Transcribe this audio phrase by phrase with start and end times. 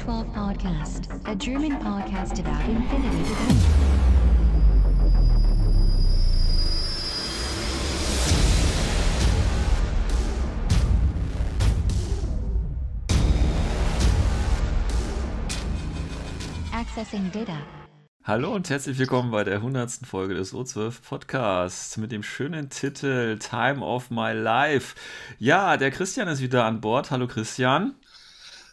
[0.00, 3.34] to the O12 Podcast, a German podcast about infinity.
[16.72, 17.58] Accessing data.
[18.22, 20.06] Hallo und herzlich willkommen bei der 100.
[20.06, 24.94] Folge des O12 Podcasts mit dem schönen Titel Time of My Life.
[25.38, 27.10] Ja, der Christian ist wieder an Bord.
[27.10, 27.94] Hallo Christian.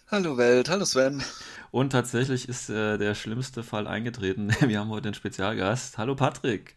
[0.09, 1.23] Hallo Welt, hallo Sven.
[1.71, 4.53] Und tatsächlich ist äh, der schlimmste Fall eingetreten.
[4.61, 5.97] Wir haben heute einen Spezialgast.
[5.97, 6.75] Hallo Patrick.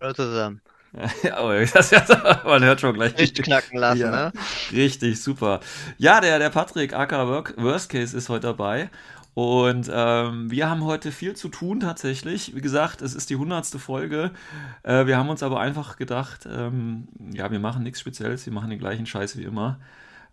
[0.00, 0.60] Hallo zusammen.
[1.24, 2.04] Ja, aber das, ja,
[2.44, 3.16] man hört schon gleich.
[3.16, 4.32] Nicht knacken lassen, Ja, ne?
[4.70, 5.58] Richtig, super.
[5.98, 8.90] Ja, der, der Patrick, aka Work, Worst Case, ist heute dabei.
[9.34, 12.54] Und ähm, wir haben heute viel zu tun tatsächlich.
[12.54, 14.30] Wie gesagt, es ist die hundertste Folge.
[14.84, 18.70] Äh, wir haben uns aber einfach gedacht, ähm, ja, wir machen nichts Spezielles, wir machen
[18.70, 19.80] den gleichen Scheiß wie immer.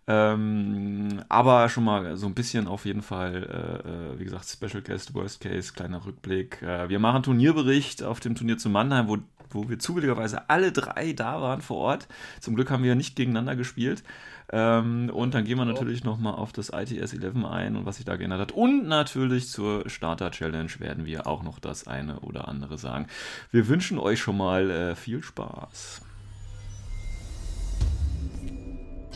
[0.08, 4.82] Ähm, aber schon mal so ein bisschen auf jeden Fall, äh, äh, wie gesagt, Special
[4.82, 6.60] Guest, Worst Case, kleiner Rückblick.
[6.62, 9.18] Äh, wir machen Turnierbericht auf dem Turnier zu Mannheim, wo,
[9.50, 12.08] wo wir zufälligerweise alle drei da waren vor Ort.
[12.40, 14.02] Zum Glück haben wir nicht gegeneinander gespielt.
[14.50, 18.04] Ähm, und dann gehen wir natürlich nochmal auf das ITS 11 ein und was sich
[18.04, 18.52] da geändert hat.
[18.52, 23.06] Und natürlich zur Starter Challenge werden wir auch noch das eine oder andere sagen.
[23.52, 26.02] Wir wünschen euch schon mal äh, viel Spaß.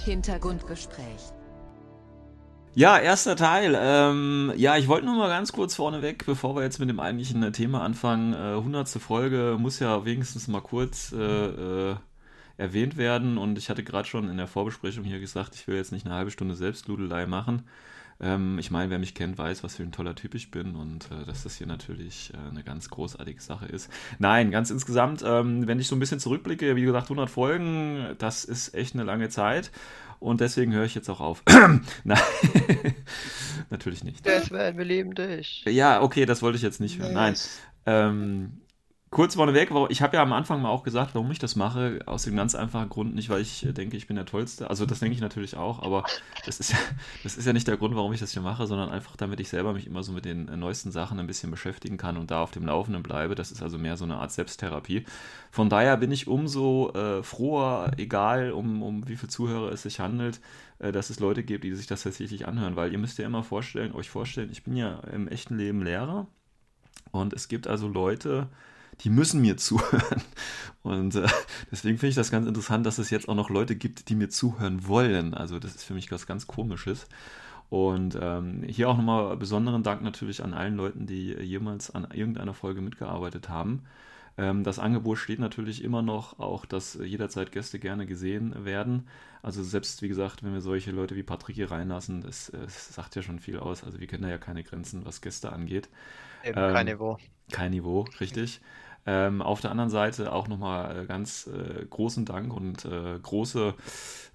[0.07, 1.33] Hintergrundgespräch.
[2.75, 3.77] Ja, erster Teil.
[3.79, 7.43] Ähm, ja, ich wollte nur mal ganz kurz vorneweg, bevor wir jetzt mit dem eigentlichen
[7.43, 8.35] äh, Thema anfangen.
[8.35, 8.89] Äh, 100.
[8.89, 11.97] Folge muss ja wenigstens mal kurz äh, äh,
[12.57, 13.39] erwähnt werden.
[13.39, 16.15] Und ich hatte gerade schon in der Vorbesprechung hier gesagt, ich will jetzt nicht eine
[16.15, 17.67] halbe Stunde Selbstludelei machen.
[18.21, 21.11] Ähm, ich meine, wer mich kennt, weiß, was für ein toller Typ ich bin und
[21.11, 23.91] äh, dass das hier natürlich äh, eine ganz großartige Sache ist.
[24.19, 28.45] Nein, ganz insgesamt, ähm, wenn ich so ein bisschen zurückblicke, wie gesagt, 100 Folgen, das
[28.45, 29.71] ist echt eine lange Zeit.
[30.19, 31.43] Und deswegen höre ich jetzt auch auf.
[32.05, 32.19] Nein,
[33.71, 34.27] natürlich nicht.
[34.27, 35.63] Sven, wir lieben dich.
[35.67, 37.13] Ja, okay, das wollte ich jetzt nicht hören.
[37.13, 37.35] Nein.
[37.85, 38.61] Ähm,
[39.17, 42.01] kurz vorneweg, ich habe ja am Anfang mal auch gesagt, warum ich das mache.
[42.05, 44.69] Aus dem ganz einfachen Grund, nicht weil ich äh, denke, ich bin der Tollste.
[44.69, 46.05] Also das denke ich natürlich auch, aber
[46.45, 46.79] das ist, ja,
[47.23, 49.49] das ist ja nicht der Grund, warum ich das hier mache, sondern einfach, damit ich
[49.49, 52.43] selber mich immer so mit den äh, neuesten Sachen ein bisschen beschäftigen kann und da
[52.43, 53.35] auf dem Laufenden bleibe.
[53.35, 55.07] Das ist also mehr so eine Art Selbsttherapie.
[55.51, 59.99] Von daher bin ich umso äh, froher, egal um, um wie viele Zuhörer es sich
[59.99, 60.43] handelt,
[60.79, 63.43] äh, dass es Leute gibt, die sich das tatsächlich anhören, weil ihr müsst ja immer
[63.43, 66.27] vorstellen, euch vorstellen, ich bin ja im echten Leben Lehrer
[67.13, 68.49] und es gibt also Leute,
[69.01, 70.23] die müssen mir zuhören.
[70.83, 71.27] Und äh,
[71.71, 74.29] deswegen finde ich das ganz interessant, dass es jetzt auch noch Leute gibt, die mir
[74.29, 75.35] zuhören wollen.
[75.35, 77.07] Also das ist für mich was ganz Komisches.
[77.69, 82.55] Und ähm, hier auch nochmal besonderen Dank natürlich an allen Leuten, die jemals an irgendeiner
[82.55, 83.83] Folge mitgearbeitet haben.
[84.39, 89.09] Ähm, das Angebot steht natürlich immer noch, auch dass jederzeit Gäste gerne gesehen werden.
[89.43, 92.95] Also selbst, wie gesagt, wenn wir solche Leute wie Patrick hier reinlassen, das, äh, das
[92.95, 93.83] sagt ja schon viel aus.
[93.83, 95.89] Also wir kennen da ja keine Grenzen, was Gäste angeht.
[96.45, 97.19] Eben Ähm, kein Niveau.
[97.51, 98.61] Kein Niveau, richtig.
[99.09, 103.75] Ähm, auf der anderen Seite auch nochmal äh, ganz äh, großen Dank und äh, große,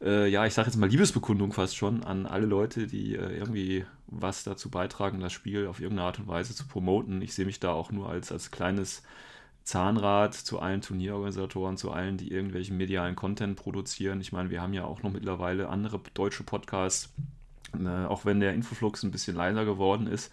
[0.01, 3.85] äh, ja, ich sage jetzt mal Liebesbekundung fast schon an alle Leute, die äh, irgendwie
[4.07, 7.21] was dazu beitragen, das Spiel auf irgendeine Art und Weise zu promoten.
[7.21, 9.03] Ich sehe mich da auch nur als, als kleines
[9.63, 14.21] Zahnrad zu allen Turnierorganisatoren, zu allen, die irgendwelchen medialen Content produzieren.
[14.21, 17.13] Ich meine, wir haben ja auch noch mittlerweile andere deutsche Podcasts,
[17.77, 20.31] äh, auch wenn der Infoflux ein bisschen leiser geworden ist.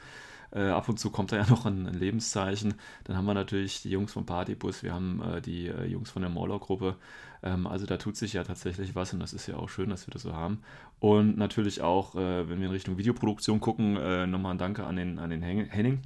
[0.50, 2.74] Äh, ab und zu kommt da ja noch ein, ein Lebenszeichen.
[3.04, 6.22] Dann haben wir natürlich die Jungs vom Partybus, wir haben äh, die äh, Jungs von
[6.22, 6.96] der Mauler-Gruppe.
[7.42, 10.06] Ähm, also da tut sich ja tatsächlich was und das ist ja auch schön, dass
[10.06, 10.60] wir das so haben.
[11.00, 14.96] Und natürlich auch, äh, wenn wir in Richtung Videoproduktion gucken, äh, nochmal ein Danke an
[14.96, 16.00] den, an den Hen- Henning.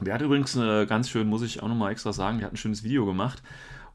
[0.00, 2.58] Der hat übrigens äh, ganz schön, muss ich auch nochmal extra sagen, der hat ein
[2.58, 3.42] schönes Video gemacht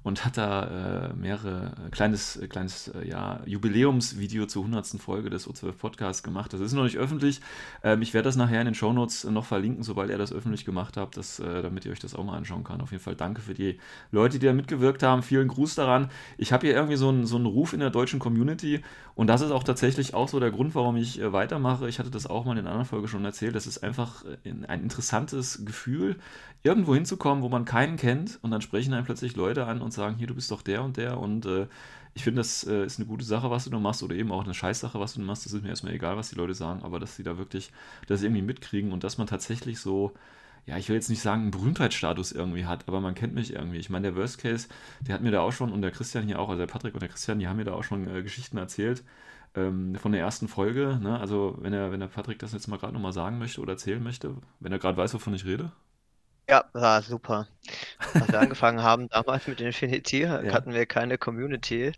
[0.04, 5.02] und hat da äh, mehrere äh, kleines, äh, kleines äh, ja, Jubiläumsvideo zur 100.
[5.02, 6.52] Folge des O12 Podcasts gemacht.
[6.52, 7.40] Das ist noch nicht öffentlich.
[7.84, 10.98] Ähm, ich werde das nachher in den Shownotes noch verlinken, sobald er das öffentlich gemacht
[10.98, 12.82] hat, das, äh, damit ihr euch das auch mal anschauen kann.
[12.82, 13.80] Auf jeden Fall danke für die
[14.12, 15.24] Leute, die da mitgewirkt haben.
[15.24, 16.10] Vielen Gruß daran.
[16.38, 18.82] Ich habe hier irgendwie so einen, so einen Ruf in der deutschen Community
[19.16, 21.88] und das ist auch tatsächlich auch so der Grund, warum ich äh, weitermache.
[21.88, 23.56] Ich hatte das auch mal in einer anderen Folge schon erzählt.
[23.56, 26.18] Das ist einfach ein interessantes Gefühl,
[26.64, 30.16] irgendwo hinzukommen, wo man keinen kennt und dann sprechen einen plötzlich Leute an und sagen,
[30.16, 31.68] hier, du bist doch der und der und äh,
[32.16, 34.44] ich finde, das äh, ist eine gute Sache, was du da machst oder eben auch
[34.44, 35.46] eine Scheißsache, was du da machst.
[35.46, 37.72] Das ist mir erstmal egal, was die Leute sagen, aber dass sie da wirklich
[38.08, 40.14] das irgendwie mitkriegen und dass man tatsächlich so,
[40.66, 43.80] ja, ich will jetzt nicht sagen, einen Berühmtheitsstatus irgendwie hat, aber man kennt mich irgendwie.
[43.80, 44.68] Ich meine, der Worst Case,
[45.02, 47.02] der hat mir da auch schon und der Christian hier auch, also der Patrick und
[47.02, 49.04] der Christian, die haben mir da auch schon äh, Geschichten erzählt
[49.56, 51.00] ähm, von der ersten Folge.
[51.02, 51.20] Ne?
[51.20, 54.04] Also, wenn der, wenn der Patrick das jetzt mal gerade nochmal sagen möchte oder erzählen
[54.04, 55.72] möchte, wenn er gerade weiß, wovon ich rede.
[56.50, 57.48] Ja, war super.
[58.14, 61.94] Als wir angefangen haben damals mit Infinity, hatten wir keine Community,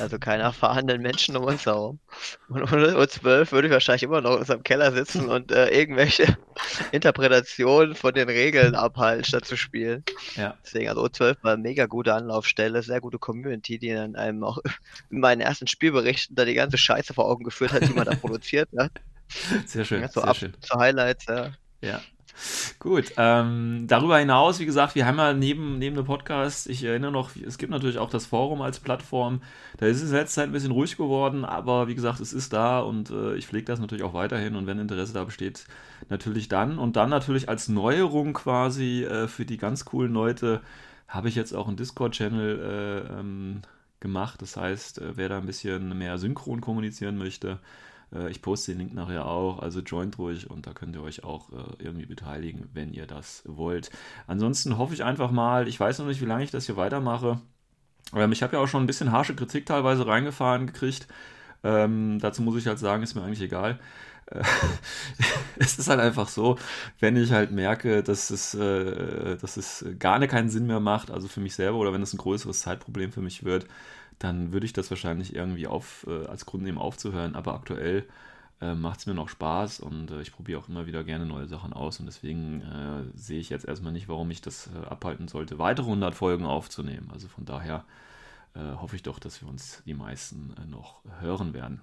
[0.00, 2.00] also keine erfahrenen Menschen um uns herum.
[2.48, 5.68] Und ohne uns zwölf würde ich wahrscheinlich immer noch in unserem Keller sitzen und äh,
[5.68, 6.36] irgendwelche
[6.92, 10.04] Interpretationen von den Regeln abhalten, statt zu spielen.
[10.34, 10.58] Ja.
[10.64, 14.58] Deswegen, also O12 war eine mega gute Anlaufstelle, sehr gute Community, die dann einem auch
[15.10, 18.16] in meinen ersten Spielberichten da die ganze Scheiße vor Augen geführt hat, die man da
[18.16, 18.72] produziert.
[18.72, 18.90] Ne?
[19.64, 20.56] Sehr schön, Ja, so sehr schön.
[20.60, 21.52] zu Highlights, ja.
[21.80, 22.00] Ja.
[22.78, 27.10] Gut, ähm, darüber hinaus, wie gesagt, wir haben ja neben, neben dem Podcast, ich erinnere
[27.10, 29.40] noch, es gibt natürlich auch das Forum als Plattform.
[29.78, 32.52] Da ist es in letzter Zeit ein bisschen ruhig geworden, aber wie gesagt, es ist
[32.52, 35.66] da und äh, ich pflege das natürlich auch weiterhin und wenn Interesse da besteht,
[36.08, 36.78] natürlich dann.
[36.78, 40.60] Und dann natürlich als Neuerung quasi äh, für die ganz coolen Leute
[41.08, 43.62] habe ich jetzt auch einen Discord-Channel äh, ähm,
[44.00, 44.42] gemacht.
[44.42, 47.58] Das heißt, äh, wer da ein bisschen mehr synchron kommunizieren möchte,
[48.30, 51.50] ich poste den Link nachher auch, also joint ruhig und da könnt ihr euch auch
[51.52, 53.90] äh, irgendwie beteiligen, wenn ihr das wollt.
[54.26, 57.40] Ansonsten hoffe ich einfach mal, ich weiß noch nicht, wie lange ich das hier weitermache.
[58.14, 61.08] Ähm, ich habe ja auch schon ein bisschen harsche Kritik teilweise reingefahren gekriegt.
[61.64, 63.78] Ähm, dazu muss ich halt sagen, ist mir eigentlich egal.
[64.26, 64.42] Äh,
[65.56, 66.58] es ist halt einfach so,
[67.00, 71.10] wenn ich halt merke, dass es, äh, dass es gar ne keinen Sinn mehr macht,
[71.10, 73.66] also für mich selber oder wenn es ein größeres Zeitproblem für mich wird,
[74.18, 77.34] dann würde ich das wahrscheinlich irgendwie auf, äh, als Grund nehmen aufzuhören.
[77.34, 78.06] Aber aktuell
[78.60, 81.46] äh, macht es mir noch Spaß und äh, ich probiere auch immer wieder gerne neue
[81.46, 85.28] Sachen aus und deswegen äh, sehe ich jetzt erstmal nicht, warum ich das äh, abhalten
[85.28, 87.10] sollte, weitere 100 Folgen aufzunehmen.
[87.12, 87.84] Also von daher
[88.54, 91.82] äh, hoffe ich doch, dass wir uns die meisten noch hören werden.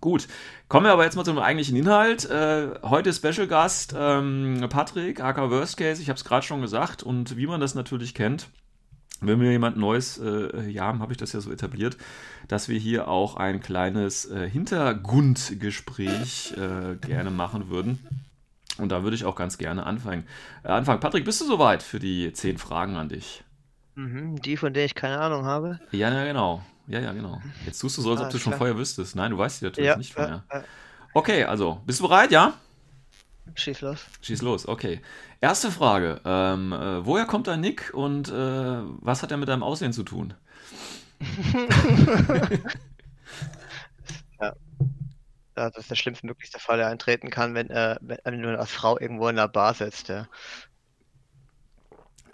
[0.00, 0.26] Gut,
[0.68, 2.28] kommen wir aber jetzt mal zum eigentlichen Inhalt.
[2.28, 7.04] Äh, heute Special Gast ähm, Patrick, AK Worst Case, ich habe es gerade schon gesagt
[7.04, 8.48] und wie man das natürlich kennt,
[9.22, 11.96] wenn wir jemand Neues äh, hier haben, habe ich das ja so etabliert,
[12.48, 17.98] dass wir hier auch ein kleines äh, Hintergrundgespräch äh, gerne machen würden.
[18.78, 20.24] Und da würde ich auch ganz gerne anfangen.
[20.64, 21.00] Äh, anfangen.
[21.00, 23.44] Patrick, bist du soweit für die zehn Fragen an dich?
[23.94, 25.78] Mhm, die, von denen ich keine Ahnung habe.
[25.90, 26.62] Ja, ja, genau.
[26.88, 27.40] Ja, ja, genau.
[27.66, 29.14] Jetzt tust du so, als ob Ah, du schon vorher wüsstest.
[29.14, 30.44] Nein, du weißt sie natürlich Ja, nicht vorher.
[31.14, 32.54] Okay, also, bist du bereit, ja?
[33.54, 34.06] Schieß los.
[34.22, 35.00] Schieß los, okay.
[35.40, 36.20] Erste Frage.
[36.24, 40.02] Ähm, äh, woher kommt dein Nick und äh, was hat er mit deinem Aussehen zu
[40.02, 40.34] tun?
[44.40, 44.54] Ja,
[45.68, 49.28] das ist der schlimmstmöglichste Fall, der eintreten kann, wenn, äh, wenn du als Frau irgendwo
[49.28, 50.08] in der Bar sitzt.
[50.08, 50.26] Ja.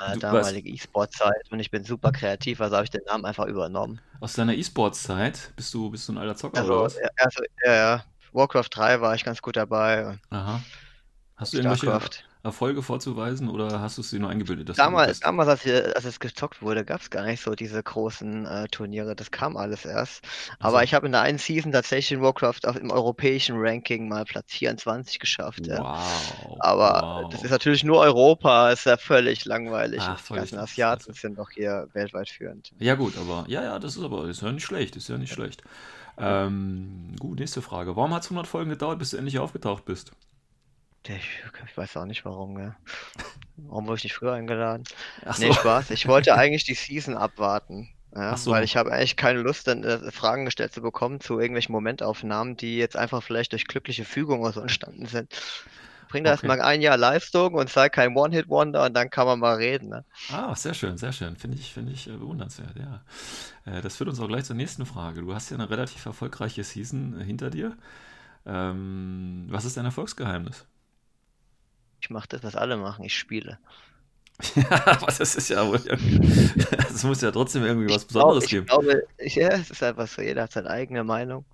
[0.01, 3.47] Äh, Du- damalige E-Sport-Zeit und ich bin super kreativ, also habe ich den Namen einfach
[3.47, 4.01] übernommen.
[4.21, 5.53] Aus deiner E-Sports-Zeit?
[5.57, 6.95] Bist du, bist du ein alter Zocker oder Also, was?
[6.95, 8.05] ja, also, ja, ja.
[8.33, 10.19] Warcraft 3 war ich ganz gut dabei.
[10.31, 10.61] Aha.
[11.39, 12.25] Hast du irgendwelche Starcraft.
[12.43, 14.69] Erfolge vorzuweisen oder hast du es dir nur eingebildet?
[14.77, 18.47] Damals, damals als, wir, als es gezockt wurde, gab es gar nicht so diese großen
[18.47, 19.17] äh, Turniere.
[19.17, 20.25] Das kam alles erst.
[20.61, 24.09] Aber Also, ich habe in der einen Season tatsächlich in Warcraft auf, im europäischen Ranking
[24.09, 25.67] mal Platz 24 geschafft.
[25.67, 25.85] Ja.
[25.85, 27.45] wow, Aber das wow.
[27.45, 30.01] ist natürlich nur Europa, ist ja völlig langweilig.
[30.01, 30.59] Ach, Und die ganzen.
[30.59, 32.73] Asiaten sind doch hier weltweit führend.
[32.79, 35.33] Ja gut, aber ja, ja, das ist aber ist ja nicht schlecht, ist ja nicht
[35.33, 35.63] schlecht.
[36.19, 37.97] Ähm, gut, nächste Frage.
[37.97, 40.13] Warum hat es 100 Folgen gedauert, bis du endlich aufgetaucht bist?
[41.09, 42.77] Ich, ich weiß auch nicht warum, ja.
[43.57, 44.89] Warum wurde ich nicht früher eingeladen?
[45.25, 45.53] Ach Nee, so.
[45.53, 45.91] Spaß.
[45.91, 47.91] Ich wollte eigentlich die Season abwarten.
[48.15, 48.51] Ja, so.
[48.51, 52.57] weil ich habe eigentlich keine Lust, dann äh, Fragen gestellt zu bekommen zu irgendwelchen Momentaufnahmen,
[52.57, 55.33] die jetzt einfach vielleicht durch glückliche Fügung oder so entstanden sind.
[56.09, 56.33] Bring da Okay.
[56.33, 59.91] erstmal ein Jahr Leistung und sei kein One-Hit-Wonder und dann kann man mal reden.
[59.91, 60.05] Ne?
[60.31, 61.37] Ah, sehr schön, sehr schön.
[61.37, 63.03] Finde ich, finde ich äh, bewundernswert, ja.
[63.65, 65.23] Äh, das führt uns auch gleich zur nächsten Frage.
[65.23, 67.77] Du hast ja eine relativ erfolgreiche Season hinter dir.
[68.47, 70.68] Ähm, was ist dein Erfolgsgeheimnis?
[72.01, 73.05] Ich mache das, was alle machen.
[73.05, 73.59] Ich spiele.
[74.55, 76.65] Ja, aber das ist ja wohl irgendwie.
[76.89, 78.67] Es muss ja trotzdem irgendwie was Ich glaub- Besonderes ich geben.
[78.67, 81.45] glaube, ich, ja, es ist einfach so, jeder hat seine eigene Meinung.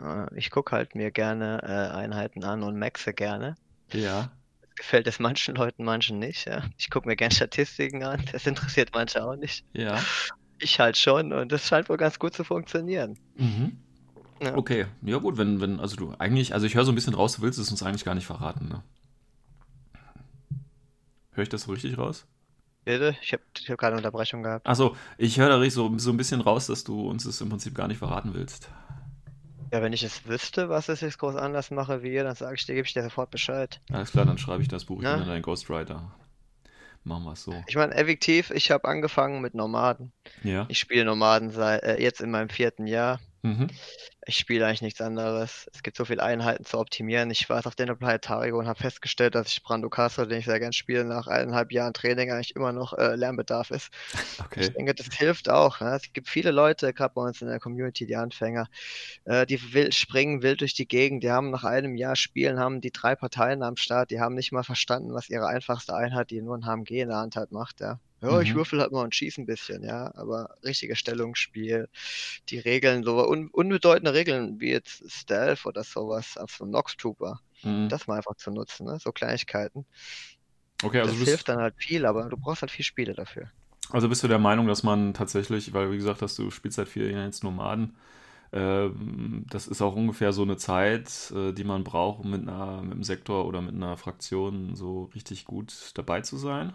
[0.00, 3.56] Äh, Ich gucke halt mir gerne äh, Einheiten an und maxe gerne.
[3.92, 4.30] Ja.
[4.74, 6.46] Gefällt es manchen Leuten, manchen nicht.
[6.46, 6.62] Ja.
[6.78, 8.24] Ich gucke mir gerne Statistiken an.
[8.32, 9.64] Das interessiert manche auch nicht.
[9.74, 10.02] Ja.
[10.60, 13.18] Ich halt schon und das scheint wohl ganz gut zu funktionieren.
[13.36, 13.76] Mhm.
[14.40, 14.56] Ja.
[14.56, 14.86] Okay.
[15.02, 17.42] Ja, gut, wenn, wenn, also du eigentlich, also ich höre so ein bisschen raus, du
[17.42, 18.82] willst es uns eigentlich gar nicht verraten, ne?
[21.32, 22.26] Höre ich das so richtig raus?
[22.84, 23.16] Bitte?
[23.22, 24.66] Ich habe hab gerade eine Unterbrechung gehabt.
[24.66, 27.48] Achso, ich höre da richtig so, so ein bisschen raus, dass du uns es im
[27.48, 28.68] Prinzip gar nicht verraten willst.
[29.72, 32.56] Ja, wenn ich es wüsste, was ich jetzt groß anders mache wie ihr, dann sage
[32.56, 33.80] ich dir, gebe ich dir sofort Bescheid.
[33.90, 36.12] Alles klar, dann schreibe ich das Buch, ich bin dann dein Ghostwriter.
[37.04, 37.54] Machen wir es so.
[37.66, 40.12] Ich meine, effektiv, ich habe angefangen mit Nomaden.
[40.44, 40.66] Ja.
[40.68, 43.18] Ich spiele Nomaden seit äh, jetzt in meinem vierten Jahr.
[43.44, 43.68] Mhm.
[44.24, 45.68] Ich spiele eigentlich nichts anderes.
[45.74, 47.28] Es gibt so viele Einheiten zu optimieren.
[47.32, 50.60] Ich war auf den Planetario und habe festgestellt, dass ich Brando Castle, den ich sehr
[50.60, 53.90] gerne spiele, nach eineinhalb Jahren Training eigentlich immer noch äh, Lernbedarf ist.
[54.44, 54.60] Okay.
[54.60, 55.80] Ich denke, das hilft auch.
[55.80, 55.94] Ne?
[55.94, 58.68] Es gibt viele Leute, gerade bei uns in der Community, die Anfänger,
[59.24, 61.22] äh, die wild, springen wild durch die Gegend.
[61.22, 64.52] Die haben nach einem Jahr Spielen, haben die drei Parteien am Start, die haben nicht
[64.52, 67.80] mal verstanden, was ihre einfachste Einheit, die nur ein HMG in der Hand hat, macht.
[67.80, 67.98] Ja.
[68.22, 68.58] Ja, ich mhm.
[68.58, 71.88] würfel halt mal und schieße ein bisschen, ja, aber richtige Stellungsspiel,
[72.48, 77.88] die Regeln, so un unbedeutende Regeln wie jetzt Stealth oder sowas, also Nox Trooper, mhm.
[77.88, 78.98] das mal einfach zu nutzen, ne?
[79.00, 79.86] so Kleinigkeiten.
[80.84, 83.50] Okay, also das hilft dann halt viel, aber du brauchst halt viel Spiele dafür.
[83.90, 86.88] Also bist du der Meinung, dass man tatsächlich, weil wie gesagt hast, du spielst seit
[86.88, 87.96] vier Jahren jetzt Nomaden,
[88.52, 88.88] äh,
[89.50, 92.92] das ist auch ungefähr so eine Zeit, äh, die man braucht, um mit, einer, mit
[92.92, 96.74] einem Sektor oder mit einer Fraktion so richtig gut dabei zu sein?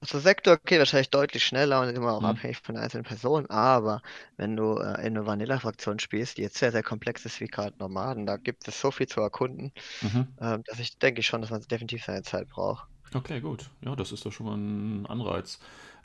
[0.00, 2.26] Also Sektor, okay, wahrscheinlich deutlich schneller und immer auch mhm.
[2.26, 4.00] abhängig von einzelnen Person, aber
[4.36, 7.76] wenn du äh, in eine Vanilla-Fraktion spielst, die jetzt sehr, sehr komplex ist wie gerade
[7.78, 10.28] Nomaden, da gibt es so viel zu erkunden, mhm.
[10.38, 12.86] äh, dass ich denke schon, dass man definitiv seine Zeit braucht.
[13.12, 13.70] Okay, gut.
[13.84, 15.58] Ja, das ist doch schon mal ein Anreiz.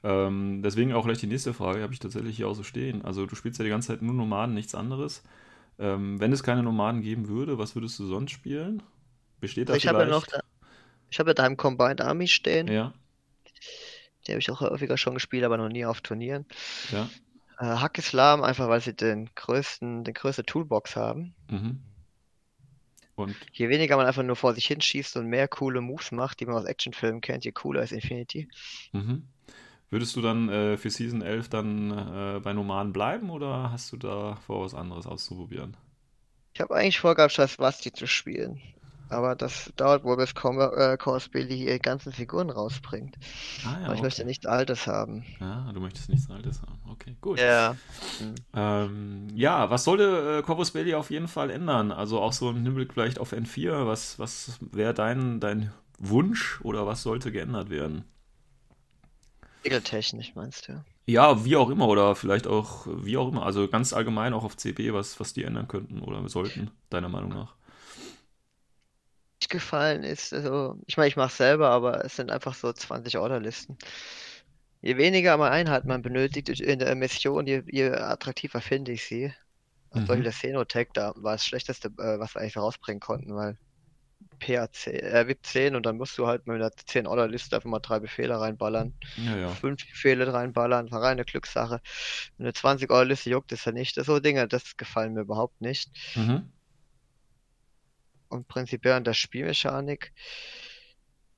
[0.03, 3.05] Ähm, deswegen auch gleich die nächste Frage, habe ich tatsächlich hier auch so stehen.
[3.05, 5.23] Also du spielst ja die ganze Zeit nur Nomaden, nichts anderes.
[5.77, 8.81] Ähm, wenn es keine Nomaden geben würde, was würdest du sonst spielen?
[9.39, 9.95] Besteht da also ich vielleicht...
[9.95, 10.39] Habe ja noch da,
[11.09, 12.67] ich habe ja da im Combined Army stehen.
[12.67, 12.93] Ja.
[14.25, 16.45] Die habe ich auch häufiger schon gespielt, aber noch nie auf Turnieren.
[16.91, 17.09] Ja.
[17.59, 21.35] Äh, Hack Islam, einfach weil sie den größten, den größte Toolbox haben.
[21.49, 21.81] Mhm.
[23.15, 23.35] Und?
[23.51, 26.55] Je weniger man einfach nur vor sich hinschießt und mehr coole Moves macht, die man
[26.55, 28.49] aus Actionfilmen kennt, je cooler ist Infinity.
[28.91, 29.27] Mhm.
[29.91, 33.97] Würdest du dann äh, für Season 11 dann äh, bei Nomaden bleiben oder hast du
[33.97, 35.77] da vor, was anderes auszuprobieren?
[36.55, 38.59] Ich habe eigentlich vorgehabt, das Basti zu spielen.
[39.13, 43.15] Aber das dauert wohl, bis Course Billy hier ganzen Figuren rausbringt.
[43.65, 44.01] Ah, ja, Aber ich okay.
[44.01, 45.23] möchte nichts Altes haben.
[45.39, 46.79] Ja, du möchtest nichts Altes haben.
[46.89, 47.39] Okay, gut.
[47.39, 47.75] Ja.
[48.19, 48.35] Hm.
[48.55, 51.91] Ähm, ja, was sollte äh, Corvus Belli auf jeden Fall ändern?
[51.91, 53.85] Also auch so im Hinblick vielleicht auf N4.
[53.87, 58.05] Was, was wäre dein, dein Wunsch oder was sollte geändert werden?
[59.63, 60.83] Regeltechnisch meinst du?
[61.05, 63.45] Ja, wie auch immer oder vielleicht auch wie auch immer.
[63.45, 67.29] Also ganz allgemein auch auf CB, was, was die ändern könnten oder sollten, deiner Meinung
[67.29, 67.55] nach
[69.53, 73.17] gefallen ist, also ich meine, ich mache es selber, aber es sind einfach so 20
[73.17, 73.77] Orderlisten.
[74.81, 79.27] Je weniger mal Einheit man benötigt in der Mission, je, je attraktiver finde ich sie.
[79.93, 79.99] Mhm.
[79.99, 83.57] Zum Beispiel der Xenotech, da war das Schlechteste, äh, was wir eigentlich rausbringen konnten, weil
[84.39, 87.69] PAC, äh, VIP 10 und dann musst du halt mit einer 10 Order Liste einfach
[87.69, 88.93] mal drei Befehle reinballern.
[89.17, 89.49] Ja, ja.
[89.49, 91.79] Fünf Befehle reinballern, war reine Glückssache.
[92.39, 93.97] Eine 20 Order Liste juckt es ja nicht.
[93.97, 95.89] Das so Dinge, das gefallen mir überhaupt nicht.
[96.15, 96.51] Mhm
[98.33, 100.11] und prinzipiell an der Spielmechanik.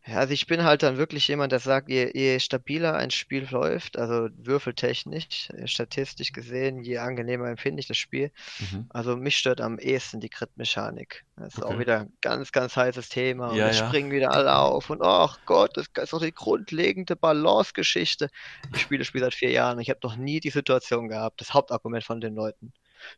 [0.08, 3.98] Also ich bin halt dann wirklich jemand, der sagt, je, je stabiler ein Spiel läuft,
[3.98, 8.32] also würfeltechnisch, statistisch gesehen, je angenehmer empfinde ich das Spiel.
[8.60, 8.86] Mhm.
[8.90, 11.26] Also mich stört am ehesten die Crit-Mechanik.
[11.38, 11.74] Das ist okay.
[11.74, 13.48] auch wieder ein ganz, ganz heißes Thema.
[13.48, 13.74] Und ja, ja.
[13.74, 18.30] springen wieder alle auf und ach Gott, das ist doch die grundlegende Balance-Geschichte.
[18.76, 21.42] Ich spiele das Spiel seit vier Jahren und ich habe noch nie die Situation gehabt,
[21.42, 22.74] das Hauptargument von den Leuten.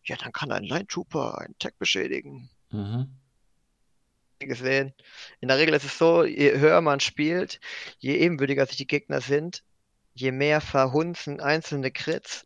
[0.06, 2.50] Ja, dann kann ein Line Trooper einen Tag beschädigen.
[2.72, 3.10] Mhm
[4.46, 4.94] gesehen.
[5.40, 7.60] In der Regel ist es so, je höher man spielt,
[8.00, 9.64] je ebenbürtiger sich die Gegner sind,
[10.14, 12.46] je mehr verhunzen einzelne Crits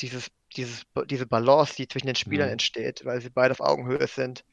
[0.00, 2.54] dieses, dieses, diese Balance, die zwischen den Spielern mhm.
[2.54, 4.44] entsteht, weil sie beide auf Augenhöhe sind.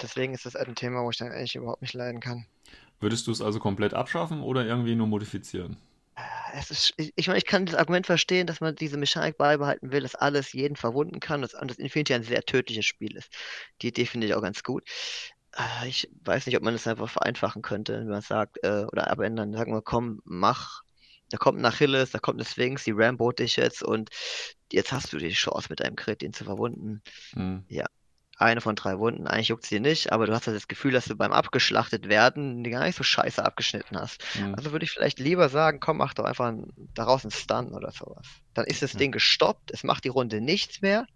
[0.00, 2.46] Deswegen ist das ein Thema, wo ich dann eigentlich überhaupt nicht leiden kann.
[3.00, 5.76] Würdest du es also komplett abschaffen oder irgendwie nur modifizieren?
[6.54, 9.90] Es ist, ich, ich meine, ich kann das Argument verstehen, dass man diese Mechanik beibehalten
[9.90, 13.28] will, dass alles jeden verwunden kann, dass das Infinity ein sehr tödliches Spiel ist.
[13.82, 14.84] Die Idee finde ich auch ganz gut.
[15.56, 19.10] Ah, ich weiß nicht, ob man das einfach vereinfachen könnte, wenn man sagt, äh, oder
[19.10, 20.82] abändern, sagen wir, komm, mach,
[21.30, 24.10] da kommt ein Achilles, da kommt eine Sphinx, die Rambo dich jetzt und
[24.72, 27.02] jetzt hast du die Chance mit deinem Crit, ihn zu verwunden.
[27.34, 27.64] Mhm.
[27.68, 27.86] Ja,
[28.44, 29.26] eine von drei Wunden.
[29.26, 32.62] Eigentlich juckt sie nicht, aber du hast halt das Gefühl, dass du beim Abgeschlachtet werden
[32.64, 34.22] gar nicht so scheiße abgeschnitten hast.
[34.38, 34.54] Mhm.
[34.54, 37.90] Also würde ich vielleicht lieber sagen, komm, mach doch einfach ein, daraus einen Stun oder
[37.90, 38.26] sowas.
[38.52, 38.98] Dann ist das mhm.
[38.98, 41.06] Ding gestoppt, es macht die Runde nichts mehr.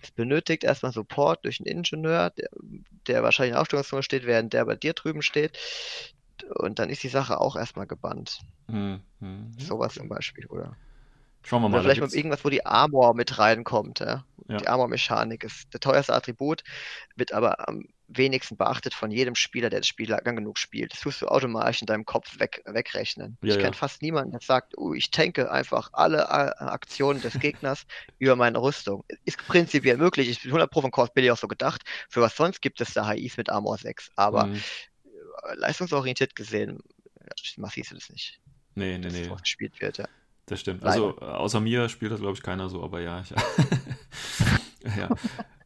[0.00, 2.48] Es benötigt erstmal Support durch einen Ingenieur, der,
[3.06, 5.58] der wahrscheinlich in Aufstellungszone steht, während der bei dir drüben steht.
[6.54, 8.40] Und dann ist die Sache auch erstmal gebannt.
[8.68, 9.00] Mhm.
[9.58, 10.76] Sowas zum Beispiel, oder?
[11.46, 11.76] Schauen wir mal.
[11.76, 14.00] Oder vielleicht mal irgendwas, wo die Armor mit reinkommt.
[14.00, 14.24] Ja?
[14.48, 14.56] ja.
[14.56, 16.64] Die Armor-Mechanik ist der teuerste Attribut,
[17.14, 20.92] wird aber am wenigsten beachtet von jedem Spieler, der das Spiel lang genug spielt.
[20.92, 23.38] Das tust du automatisch in deinem Kopf weg, wegrechnen.
[23.42, 27.38] Ja, ich kenne fast niemanden, der sagt, uh, ich tanke einfach alle äh, Aktionen des
[27.38, 27.86] Gegners
[28.18, 29.04] über meine Rüstung.
[29.24, 30.28] Ist prinzipiell möglich.
[30.28, 31.82] Ich bin 100 Pro von Course Billy auch so gedacht.
[32.08, 34.10] Für was sonst gibt es da HIs mit Armor 6.
[34.16, 34.60] Aber mhm.
[35.54, 36.80] leistungsorientiert gesehen,
[37.56, 38.40] massiv ist es nicht.
[38.74, 39.28] Nee, nee, nee.
[39.42, 40.08] gespielt wird, ja.
[40.46, 40.84] Das stimmt.
[40.84, 43.20] Also außer mir spielt das, glaube ich, keiner so, aber ja.
[43.20, 43.34] Ich,
[44.96, 45.08] Ja.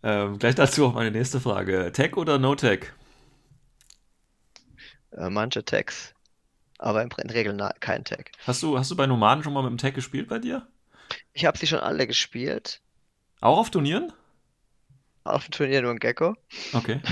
[0.03, 1.93] Ähm, gleich dazu auch meine nächste Frage.
[1.93, 2.93] Tech oder No-Tech?
[5.13, 6.15] Äh, manche Tags,
[6.79, 8.31] aber in, Regel kein Tag.
[8.47, 10.67] Hast du, hast du bei Nomaden schon mal mit dem Tech gespielt bei dir?
[11.33, 12.81] Ich habe sie schon alle gespielt.
[13.41, 14.13] Auch auf Turnieren?
[15.25, 16.35] Auf dem Turnier nur ein Gecko.
[16.73, 17.01] Okay.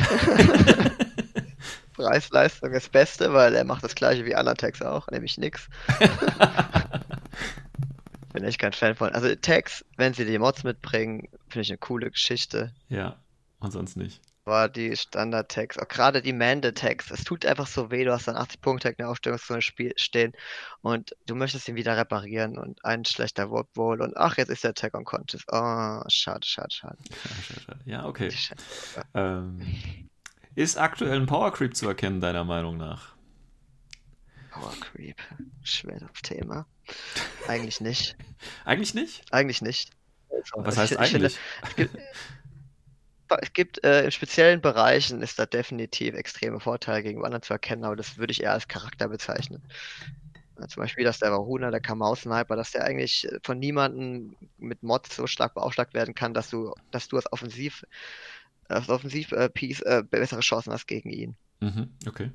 [1.95, 5.69] Preis-Leistung ist das Beste, weil er macht das gleiche wie Tags auch, nämlich nix.
[8.38, 9.11] Bin echt kein Fan von.
[9.11, 12.73] Also Tags, wenn sie die Mods mitbringen, finde ich eine coole Geschichte.
[12.88, 13.16] Ja,
[13.59, 14.21] und sonst nicht.
[14.45, 18.37] Aber die Standard-Tags, auch gerade die Mande-Tags, es tut einfach so weh, du hast dann
[18.37, 20.35] 80 Punkte in der Aufstellungszone Spiel stehen
[20.83, 24.62] und du möchtest ihn wieder reparieren und ein schlechter Warp wohl und ach, jetzt ist
[24.62, 25.42] der Tag unconscious.
[25.50, 26.97] Oh, schade, schade, schade.
[27.11, 27.80] Ja, schade, schade.
[27.87, 28.30] Ja, okay.
[28.30, 28.62] Schade.
[29.14, 30.09] Ähm,
[30.54, 33.18] ist aktuell ein Power Creep zu erkennen, deiner Meinung nach?
[34.61, 35.17] Power Creep,
[35.62, 36.67] schweres Thema.
[37.49, 38.17] Eigentlich nicht.
[38.65, 39.23] Eigentlich nicht?
[39.31, 39.91] Eigentlich nicht.
[40.55, 41.38] Was Also heißt ich, ich finde, eigentlich?
[41.62, 41.97] es gibt,
[43.43, 47.85] es gibt äh, in speziellen Bereichen ist da definitiv extreme Vorteile gegenüber anderen zu erkennen,
[47.85, 49.62] aber das würde ich eher als Charakter bezeichnen.
[50.67, 55.29] Zum Beispiel, dass der Varuna, der Kamau-Sniper, dass der eigentlich von niemandem mit Mods so
[55.29, 57.85] stark beaufschlagt werden kann, dass du, dass du als Offensiv,
[58.69, 61.37] als Offensiv-Piece äh, bessere Chancen hast gegen ihn.
[61.61, 62.33] Mhm, okay.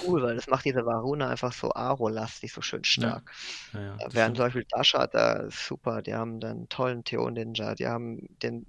[0.00, 3.32] Cool, weil das macht diese Varuna einfach so Aro-lastig, so schön stark.
[3.72, 4.44] Ja, ja, das Während zum.
[4.46, 8.66] Beispiel Dasha, da super, die haben dann einen tollen Theo-Ninja, die haben den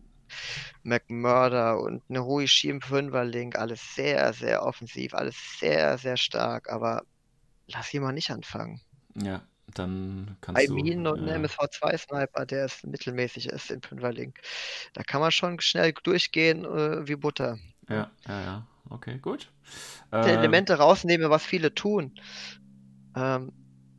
[0.84, 7.04] McMurder und eine Ruishi im Fünferlink, alles sehr, sehr offensiv, alles sehr, sehr stark, aber
[7.68, 8.82] lass ihn mal nicht anfangen.
[9.16, 10.74] Ja, dann kannst Bei du.
[10.74, 14.40] Minen und ja, einem MSV2-Sniper, der ist mittelmäßig ist im Fünferlink,
[14.94, 17.58] da kann man schon schnell durchgehen äh, wie Butter.
[17.90, 18.68] Ja, ja, ja.
[18.90, 19.52] Okay, gut.
[20.12, 22.14] Ähm, Elemente rausnehmen, was viele tun.
[23.16, 23.52] Ähm,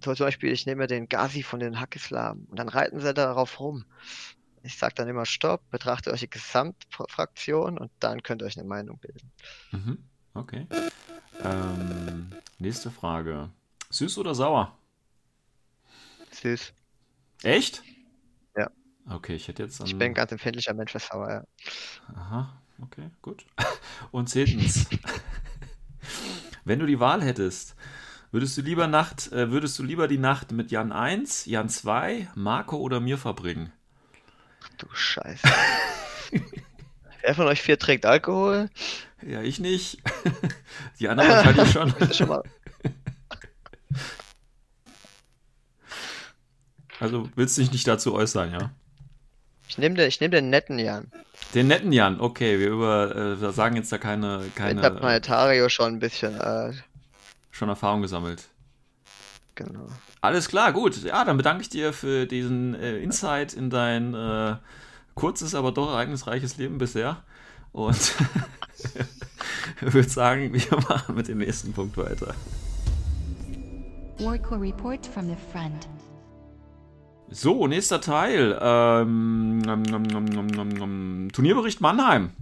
[0.03, 3.61] so zum Beispiel, ich nehme den Gazi von den Hackislam und dann reiten sie darauf
[3.61, 3.85] rum.
[4.63, 8.69] Ich sage dann immer Stopp, betrachtet euch die Gesamtfraktion und dann könnt ihr euch eine
[8.69, 9.31] Meinung bilden.
[9.73, 9.99] Mhm,
[10.35, 10.67] okay.
[11.43, 13.51] Ähm, nächste Frage.
[13.91, 14.77] Süß oder sauer?
[16.33, 16.73] Süß.
[17.43, 17.83] Echt?
[18.57, 18.71] Ja.
[19.09, 19.99] Okay, ich hätte jetzt Ich an.
[19.99, 21.45] bin ein ganz empfindlicher Mensch für Sauer, ja.
[22.15, 23.45] Aha, okay, gut.
[24.11, 24.87] Und zehntens.
[26.65, 27.75] Wenn du die Wahl hättest,
[28.31, 32.29] würdest du lieber Nacht, äh, würdest du lieber die Nacht mit Jan 1, Jan 2,
[32.35, 33.73] Marco oder mir verbringen?
[34.79, 35.49] Du Scheiße.
[37.23, 38.71] Wer von euch vier trägt Alkohol?
[39.23, 39.99] Ja, ich nicht.
[40.99, 42.13] Die anderen wahrscheinlich schon.
[42.13, 42.43] Schon mal.
[47.01, 48.71] Also willst du dich nicht dazu äußern, ja?
[49.69, 51.11] Ich nehme den, ich nehm den netten Jan.
[51.55, 54.91] Den netten Jan, okay, wir, über, äh, wir sagen jetzt da keine, Ich habe keine
[54.93, 56.73] Planetario schon ein bisschen, äh,
[57.51, 58.45] schon Erfahrung gesammelt.
[59.57, 59.89] genau.
[60.21, 61.03] Alles klar, gut.
[61.03, 64.57] Ja, dann bedanke ich dir für diesen äh, Insight in dein äh,
[65.15, 67.23] kurzes, aber doch ereignisreiches Leben bisher.
[67.73, 68.15] Und
[69.81, 72.35] würde sagen, wir machen mit dem nächsten Punkt weiter.
[74.19, 75.89] Warcore report from the front.
[77.33, 78.59] So, nächster Teil.
[78.61, 81.29] Ähm, nom.
[81.33, 82.33] Turnierbericht Mannheim.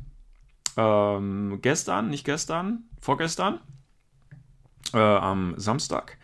[0.78, 3.60] Ähm, gestern, nicht gestern, vorgestern,
[4.94, 6.16] äh, am Samstag,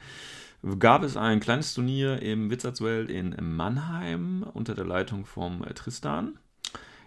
[0.79, 6.39] gab es ein kleines Turnier im Wizardswelt in Mannheim unter der Leitung vom äh, Tristan,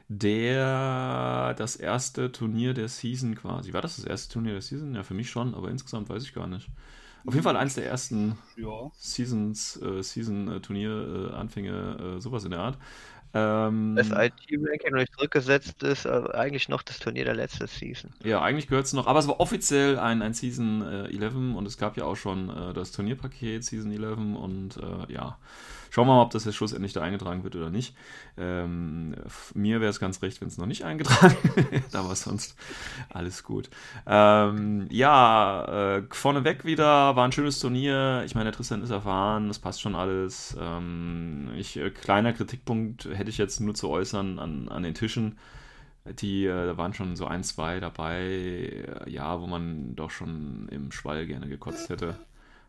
[0.09, 3.73] der das erste Turnier der Season quasi.
[3.73, 4.93] War das das erste Turnier der Season?
[4.93, 6.69] Ja, für mich schon, aber insgesamt weiß ich gar nicht.
[7.27, 8.89] Auf jeden Fall eins der ersten Ja.
[8.97, 12.77] Seasons, äh, Season-Turnier, äh, Anfänge, äh, sowas in der Art.
[13.33, 18.13] Ähm, Das IT-Ranking noch zurückgesetzt ist, aber eigentlich noch das Turnier der letzten Season.
[18.23, 21.65] ja, eigentlich gehört es noch, aber es war offiziell ein, ein Season äh, 11 und
[21.65, 25.37] es gab ja auch schon äh, das Turnierpaket Season 11 und äh, ja,
[25.89, 27.95] schauen wir mal, ob das jetzt schlussendlich da eingetragen wird oder nicht.
[28.37, 29.15] Ähm,
[29.53, 31.37] mir wäre es ganz recht, wenn es noch nicht eingetragen
[31.71, 32.55] wird, aber sonst
[33.09, 33.69] alles gut.
[34.05, 38.23] Ähm, ja, äh, vorneweg wieder war ein schönes Turnier.
[38.25, 40.55] Ich meine, der Tristan ist erfahren, das passt schon alles.
[40.59, 45.37] Ähm, ich, äh, kleiner Kritikpunkt hätte ich jetzt nur zu äußern an, an den Tischen.
[46.19, 50.67] Die, äh, da waren schon so ein, zwei dabei, äh, ja, wo man doch schon
[50.69, 52.17] im Schwall gerne gekotzt hätte.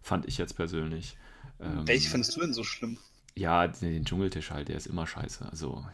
[0.03, 1.17] Fand ich jetzt persönlich.
[1.61, 2.99] Ähm, Welche findest du denn so schlimm?
[3.39, 5.47] Ja, den, Dschungeltisch halt, der ist immer scheiße.
[5.51, 5.85] Also,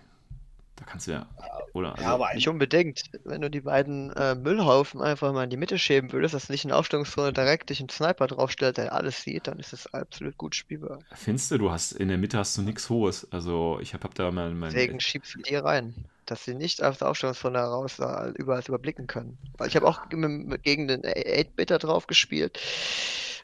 [0.77, 1.27] da kannst du ja.
[1.73, 1.93] Oder?
[1.93, 3.03] Also, Ja, aber Nicht unbedingt.
[3.25, 6.65] Wenn du die beiden äh, Müllhaufen einfach mal in die Mitte schieben würdest, dass nicht
[6.65, 10.55] in Aufstellungszone direkt dich ein Sniper draufstellt, der alles sieht, dann ist es absolut gut
[10.55, 11.01] spielbar.
[11.13, 13.31] Findest du, du hast in der Mitte hast du nichts Hohes.
[13.31, 14.73] Also ich habe hab da mal mein.
[14.73, 15.95] Deswegen schiebst du die rein.
[16.27, 17.99] Dass sie nicht aus der Aufstellungsrunde heraus
[18.35, 19.39] überall überblicken können.
[19.57, 22.59] Weil ich habe auch gegen den 8-Bitter drauf gespielt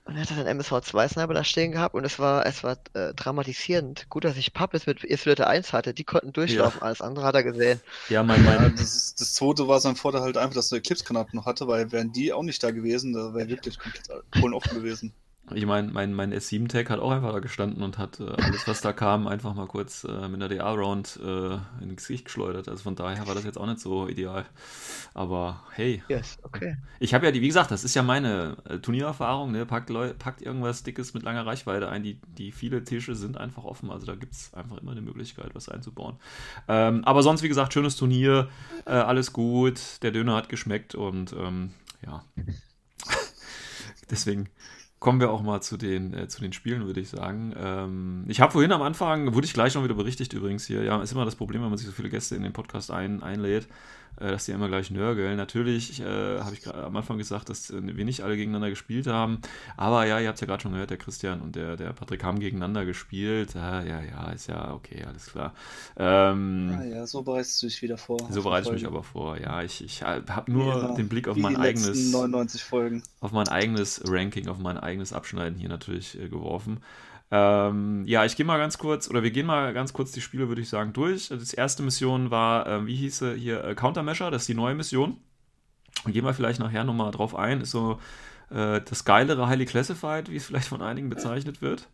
[0.05, 2.77] und er hatte dann MSV 2 Sniper da stehen gehabt und es war, es war
[2.95, 4.09] äh, dramatisierend.
[4.09, 6.87] Gut, dass ich Puppets mit Isfilter 1 hatte, die konnten durchlaufen, ja.
[6.87, 7.81] alles andere hat er gesehen.
[8.09, 8.63] Ja, mein, mein.
[8.63, 11.69] Ja, das, ist, das zweite war sein Vorteil halt einfach, dass er Eclipse-Granaten noch hatte,
[11.69, 15.13] weil wären die auch nicht da gewesen, da wäre wirklich komplett Polen offen gewesen.
[15.55, 18.81] Ich meine, mein, mein S7-Tag hat auch einfach da gestanden und hat äh, alles, was
[18.81, 22.69] da kam, einfach mal kurz äh, mit einer DA-Round äh, ins Gesicht geschleudert.
[22.69, 24.47] Also von daher war das jetzt auch nicht so ideal.
[25.15, 26.03] Aber hey.
[26.09, 26.77] Yes, okay.
[26.99, 29.67] Ich habe ja die, wie gesagt, das ist ja meine äh, Turniererfahrung, ne?
[29.67, 32.03] Packt, packt irgendwas Dickes mit langer Reichweite ein.
[32.03, 33.91] Die, die viele Tische sind einfach offen.
[33.91, 36.17] Also da gibt es einfach immer eine Möglichkeit, was einzubauen.
[36.69, 38.49] Ähm, aber sonst, wie gesagt, schönes Turnier,
[38.87, 39.81] äh, alles gut.
[40.03, 41.73] Der Döner hat geschmeckt und ähm,
[42.07, 42.25] ja.
[44.11, 44.49] Deswegen
[45.01, 47.55] kommen wir auch mal zu den, äh, zu den Spielen, würde ich sagen.
[47.59, 51.03] Ähm, ich habe vorhin am Anfang, wurde ich gleich noch wieder berichtigt übrigens hier, ja,
[51.03, 53.67] ist immer das Problem, wenn man sich so viele Gäste in den Podcast ein, einlädt,
[54.17, 55.37] dass die immer gleich nörgeln.
[55.37, 59.41] Natürlich äh, habe ich am Anfang gesagt, dass äh, wir nicht alle gegeneinander gespielt haben,
[59.77, 62.25] aber ja, ihr habt es ja gerade schon gehört, der Christian und der, der Patrick
[62.25, 63.55] haben gegeneinander gespielt.
[63.55, 65.55] ja, ja, ist ja okay, alles klar.
[65.97, 68.19] Ähm, ah, ja, so bereitest du dich wieder vor.
[68.31, 69.63] So bereite ich mich aber vor, ja.
[69.63, 72.13] Ich, ich habe nur ja, den Blick auf mein eigenes.
[72.13, 73.03] 99 Folgen.
[73.21, 76.81] Auf mein eigenes Ranking, auf mein eigenes Abschneiden hier natürlich äh, geworfen.
[77.33, 80.49] Ähm, ja, ich gehe mal ganz kurz, oder wir gehen mal ganz kurz die Spiele,
[80.49, 81.29] würde ich sagen, durch.
[81.29, 84.75] Das erste Mission war, äh, wie hieß sie hier, äh, Countermeasure, das ist die neue
[84.75, 85.17] Mission.
[86.07, 88.01] Gehen wir vielleicht nachher nochmal drauf ein, ist so
[88.51, 91.89] äh, das geilere Highly Classified, wie es vielleicht von einigen bezeichnet wird.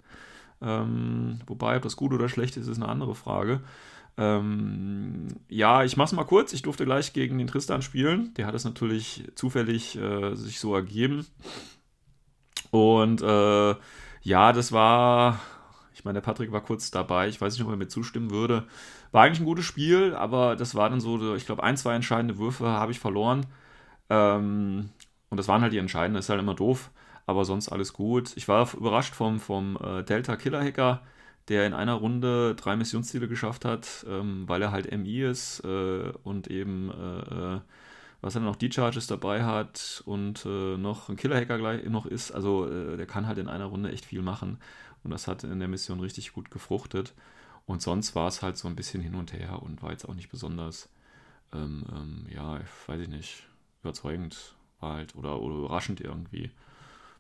[0.62, 3.61] Ähm, wobei, ob das gut oder schlecht ist, ist eine andere Frage.
[4.16, 6.55] Ähm, ja, ich mach's mal kurz.
[6.55, 8.33] Ich durfte gleich gegen den Tristan spielen.
[8.35, 11.27] Der hat es natürlich zufällig äh, sich so ergeben.
[12.70, 13.75] Und äh,
[14.26, 15.38] ja, das war,
[15.94, 18.66] ich meine, der Patrick war kurz dabei, ich weiß nicht, ob er mir zustimmen würde.
[19.12, 22.36] War eigentlich ein gutes Spiel, aber das war dann so, ich glaube, ein, zwei entscheidende
[22.36, 23.46] Würfe habe ich verloren.
[24.10, 24.90] Ähm,
[25.30, 26.90] und das waren halt die entscheidenden, das ist halt immer doof,
[27.26, 28.36] aber sonst alles gut.
[28.36, 31.02] Ich war überrascht vom, vom äh, Delta Killer Hacker,
[31.48, 36.12] der in einer Runde drei Missionsziele geschafft hat, ähm, weil er halt MI ist äh,
[36.24, 37.60] und eben äh, äh
[38.26, 42.32] was er noch die Charges dabei hat und äh, noch ein Killer-Hacker gleich noch ist.
[42.32, 44.58] Also äh, der kann halt in einer Runde echt viel machen.
[45.04, 47.14] Und das hat in der Mission richtig gut gefruchtet.
[47.66, 50.14] Und sonst war es halt so ein bisschen hin und her und war jetzt auch
[50.14, 50.88] nicht besonders,
[51.52, 52.58] ähm, ähm, ja,
[52.88, 53.44] weiß ich nicht,
[53.84, 56.50] überzeugend war halt oder, oder überraschend irgendwie.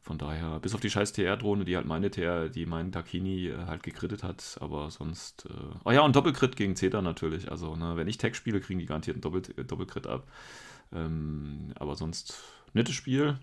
[0.02, 3.66] Von daher, bis auf die scheiß TR-Drohne, die halt meine TR, die meinen Takini äh,
[3.66, 5.46] halt gekrittet hat, aber sonst.
[5.46, 7.48] Äh oh ja, und Doppelkrit gegen Zeta natürlich.
[7.48, 10.26] Also, ne, wenn ich Tag spiele, kriegen die garantiert einen Doppel Doppelkrit ab.
[10.92, 12.34] Ähm, aber sonst
[12.72, 13.38] nettes Spiel.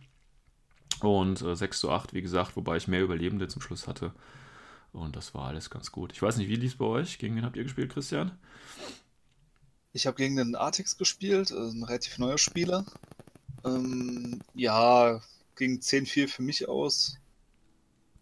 [1.02, 4.14] Und äh, 6 zu 8, wie gesagt, wobei ich mehr Überlebende zum Schluss hatte.
[4.94, 6.14] Und das war alles ganz gut.
[6.14, 7.18] Ich weiß nicht, wie lief es bei euch?
[7.18, 8.32] Gegen wen habt ihr gespielt, Christian?
[9.92, 12.86] Ich habe gegen den Artix gespielt, äh, ein relativ neuer Spieler.
[13.66, 15.22] Ähm, ja,
[15.56, 17.18] ging 10-4 für mich aus.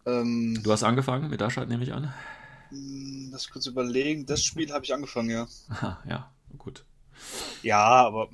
[0.06, 2.12] Ähm, du hast angefangen mit Aschad, nehme ich an.
[2.70, 4.26] Hm, lass ich kurz überlegen.
[4.26, 5.46] Das Spiel habe ich angefangen, ja.
[5.68, 6.84] Aha, ja, gut.
[7.62, 8.30] Ja, aber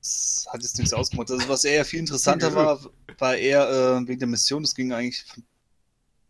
[0.00, 1.30] das hat jetzt nichts ausgemacht.
[1.30, 2.80] Also, was eher viel interessanter war,
[3.18, 4.62] war eher äh, wegen der Mission.
[4.62, 5.24] Das ging eigentlich,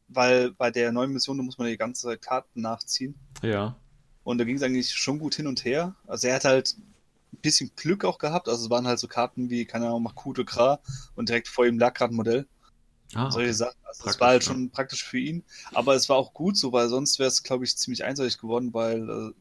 [0.09, 3.15] weil bei der neuen Mission, da muss man die ganze Karten nachziehen.
[3.43, 3.77] Ja.
[4.25, 5.95] Und da ging es eigentlich schon gut hin und her.
[6.07, 6.77] Also, er hat halt
[7.33, 8.49] ein bisschen Glück auch gehabt.
[8.49, 10.81] Also, es waren halt so Karten wie, keine Ahnung, Makute Kra
[11.15, 12.47] und direkt vor ihm lag gerade ein Modell.
[13.15, 13.55] Ah, Solche.
[13.55, 13.79] Sachen.
[13.85, 14.71] Also, das war halt schon ja.
[14.73, 15.45] praktisch für ihn.
[15.73, 18.73] Aber es war auch gut so, weil sonst wäre es, glaube ich, ziemlich einseitig geworden,
[18.73, 19.33] weil äh,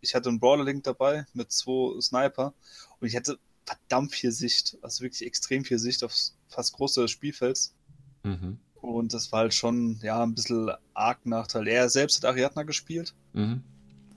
[0.00, 2.54] ich hatte einen Brawler-Link dabei mit zwei Sniper
[3.00, 6.14] und ich hätte verdammt viel Sicht, also wirklich extrem viel Sicht auf
[6.48, 7.74] fast große Spielfelds.
[8.22, 8.58] Mhm.
[8.80, 11.68] Und das war halt schon, ja, ein bisschen arg Nachteil.
[11.68, 13.62] Er selbst hat Ariadna gespielt, mhm.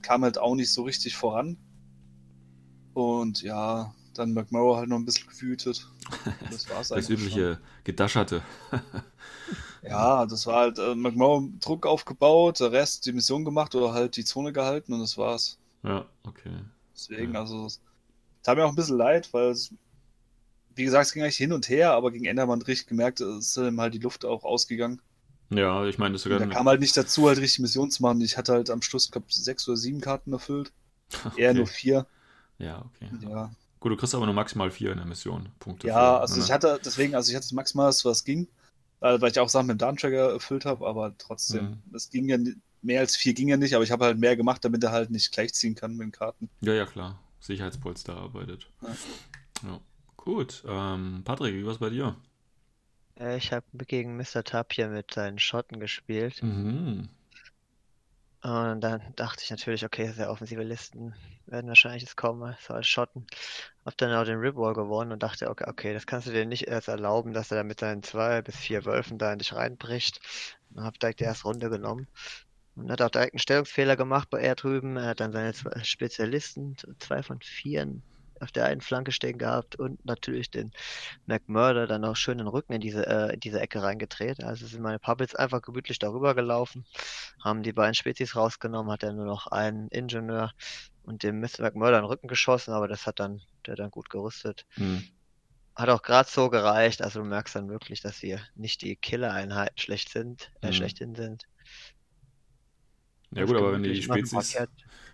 [0.02, 1.56] kam halt auch nicht so richtig voran.
[2.94, 5.88] Und ja, dann McMurrow halt noch ein bisschen gewütet.
[6.50, 7.06] Das war's eigentlich.
[7.06, 7.64] Das übliche schon.
[7.84, 8.42] Gedascherte.
[9.82, 14.16] ja, das war halt äh, McMurrow Druck aufgebaut, der Rest die Mission gemacht oder halt
[14.16, 15.58] die Zone gehalten und das war's.
[15.82, 16.52] Ja, okay.
[16.94, 17.40] Deswegen, ja.
[17.40, 17.68] also
[18.44, 19.74] tat mir auch ein bisschen leid, weil es,
[20.76, 23.20] wie gesagt, es ging eigentlich hin und her, aber gegen Ende hat man richtig gemerkt,
[23.20, 25.00] es ist ihm halt die Luft auch ausgegangen.
[25.50, 26.38] Ja, ich meine, das sogar.
[26.38, 28.20] Da kam halt nicht dazu, halt richtig Mission zu machen.
[28.20, 30.72] Ich hatte halt am Schluss, glaube sechs oder sieben Karten erfüllt.
[31.24, 31.42] Okay.
[31.42, 32.06] Eher nur vier.
[32.58, 33.08] Ja, okay.
[33.28, 33.52] Ja.
[33.78, 35.50] Gut, du kriegst aber nur maximal vier in der Mission.
[35.60, 35.86] Punkte.
[35.86, 36.44] Ja, für, also ne?
[36.44, 38.48] ich hatte, deswegen, also ich hatte das maximal, was ging,
[38.98, 42.10] weil ich auch Sachen mit dem Darmtracker erfüllt habe, aber trotzdem, es mhm.
[42.10, 42.38] ging ja
[42.82, 45.10] mehr als vier ging ja nicht, aber ich habe halt mehr gemacht, damit er halt
[45.10, 46.48] nicht gleichziehen kann mit den Karten.
[46.62, 47.18] Ja, ja, klar.
[47.44, 48.70] Sicherheitspolster arbeitet.
[48.82, 48.88] Ja.
[49.62, 49.80] ja.
[50.16, 50.64] Gut.
[50.66, 52.16] Ähm, Patrick, wie war es bei dir?
[53.18, 54.42] Äh, ich habe gegen Mr.
[54.42, 56.42] Tapia mit seinen Schotten gespielt.
[56.42, 57.08] Mhm.
[58.42, 61.14] Und dann dachte ich natürlich, okay, sehr offensive Listen
[61.46, 63.26] werden wahrscheinlich jetzt kommen, so als Schotten.
[63.86, 66.66] Hab dann auch den Ripwall gewonnen und dachte, okay, okay, das kannst du dir nicht
[66.68, 70.20] erst erlauben, dass er da mit seinen zwei bis vier Wölfen da in dich reinbricht.
[70.74, 72.06] Und hab direkt die erste Runde genommen.
[72.76, 74.96] Und hat auch direkt einen Stellungsfehler gemacht bei er drüben.
[74.96, 78.02] Er hat dann seine Spezialisten, zwei von vieren
[78.40, 80.72] auf der einen Flanke stehen gehabt und natürlich den
[81.26, 84.42] McMurder dann auch schön den Rücken in diese, äh, in diese Ecke reingedreht.
[84.42, 86.84] Also sind meine Puppets einfach gemütlich darüber gelaufen,
[87.42, 90.52] haben die beiden Spezies rausgenommen, hat er nur noch einen Ingenieur
[91.02, 91.62] und dem Mr.
[91.62, 94.66] McMurder den Rücken geschossen, aber das hat dann, der dann gut gerüstet.
[94.74, 95.02] Hm.
[95.74, 99.78] Hat auch gerade so gereicht, also du merkst dann wirklich, dass wir nicht die Killer-Einheiten
[99.78, 100.72] schlecht sind, äh, hm.
[100.74, 101.46] schlechthin sind.
[103.34, 104.56] Ja gut, aber wenn du die Spezies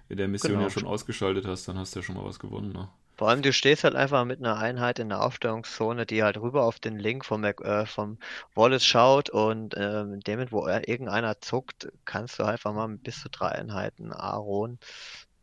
[0.08, 0.64] in der Mission genau.
[0.64, 2.88] ja schon ausgeschaltet hast, dann hast du ja schon mal was gewonnen, ne?
[3.16, 6.64] Vor allem, du stehst halt einfach mit einer Einheit in der Aufstellungszone, die halt rüber
[6.64, 8.16] auf den Link vom, Mac, äh, vom
[8.54, 13.02] Wallace schaut und äh, in dem Moment, wo irgendeiner zuckt, kannst du einfach mal mit
[13.02, 14.78] bis zu drei Einheiten Aaron.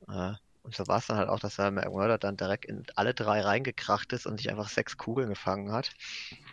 [0.09, 0.33] Äh,
[0.67, 3.39] und so war es dann halt auch, dass der McMurder dann direkt in alle drei
[3.39, 5.91] reingekracht ist und sich einfach sechs Kugeln gefangen hat.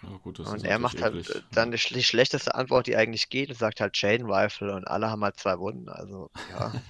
[0.05, 1.35] Ja, gut, und er macht halt eklig.
[1.35, 4.87] halt dann die, die, schlechteste Antwort, die eigentlich geht, und sagt halt Chain Rifle und
[4.87, 5.88] alle haben halt zwei Wunden.
[5.88, 6.72] Also, ja.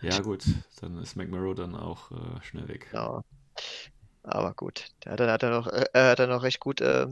[0.00, 0.44] Ja, gut,
[0.80, 2.86] dann ist McMurrow dann auch äh, schnell weg.
[2.92, 3.22] Genau.
[4.22, 7.06] Aber gut, der hat dann, hat er noch, äh, hat dann noch recht gut äh,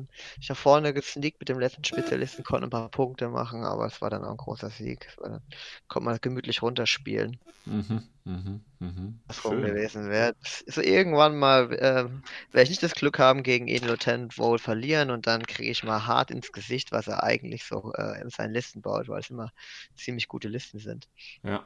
[0.48, 4.10] nach vorne gesneakt mit dem letzten Spezialisten, konnte ein paar Punkte machen, aber es war
[4.10, 5.08] dann auch ein großer Sieg.
[5.20, 5.40] Dann
[5.88, 7.40] konnte man gemütlich runterspielen.
[7.64, 9.20] Mhm, mhm, mhm.
[9.26, 10.34] Was rum gewesen wäre.
[10.66, 12.08] So irgendwann mal äh,
[12.52, 15.84] werde ich nicht das Glück haben, gegen Eden Lieutenant wohl verlieren und dann kriege ich
[15.84, 19.30] mal hart ins Gesicht, was er eigentlich so äh, in seinen Listen baut, weil es
[19.30, 19.52] immer
[19.96, 21.08] ziemlich gute Listen sind.
[21.42, 21.64] Ja.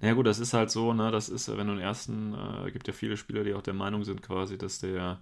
[0.00, 2.88] Naja gut, das ist halt so, ne, das ist, wenn du den ersten, äh, gibt
[2.88, 5.20] ja viele Spieler, die auch der Meinung sind quasi, dass der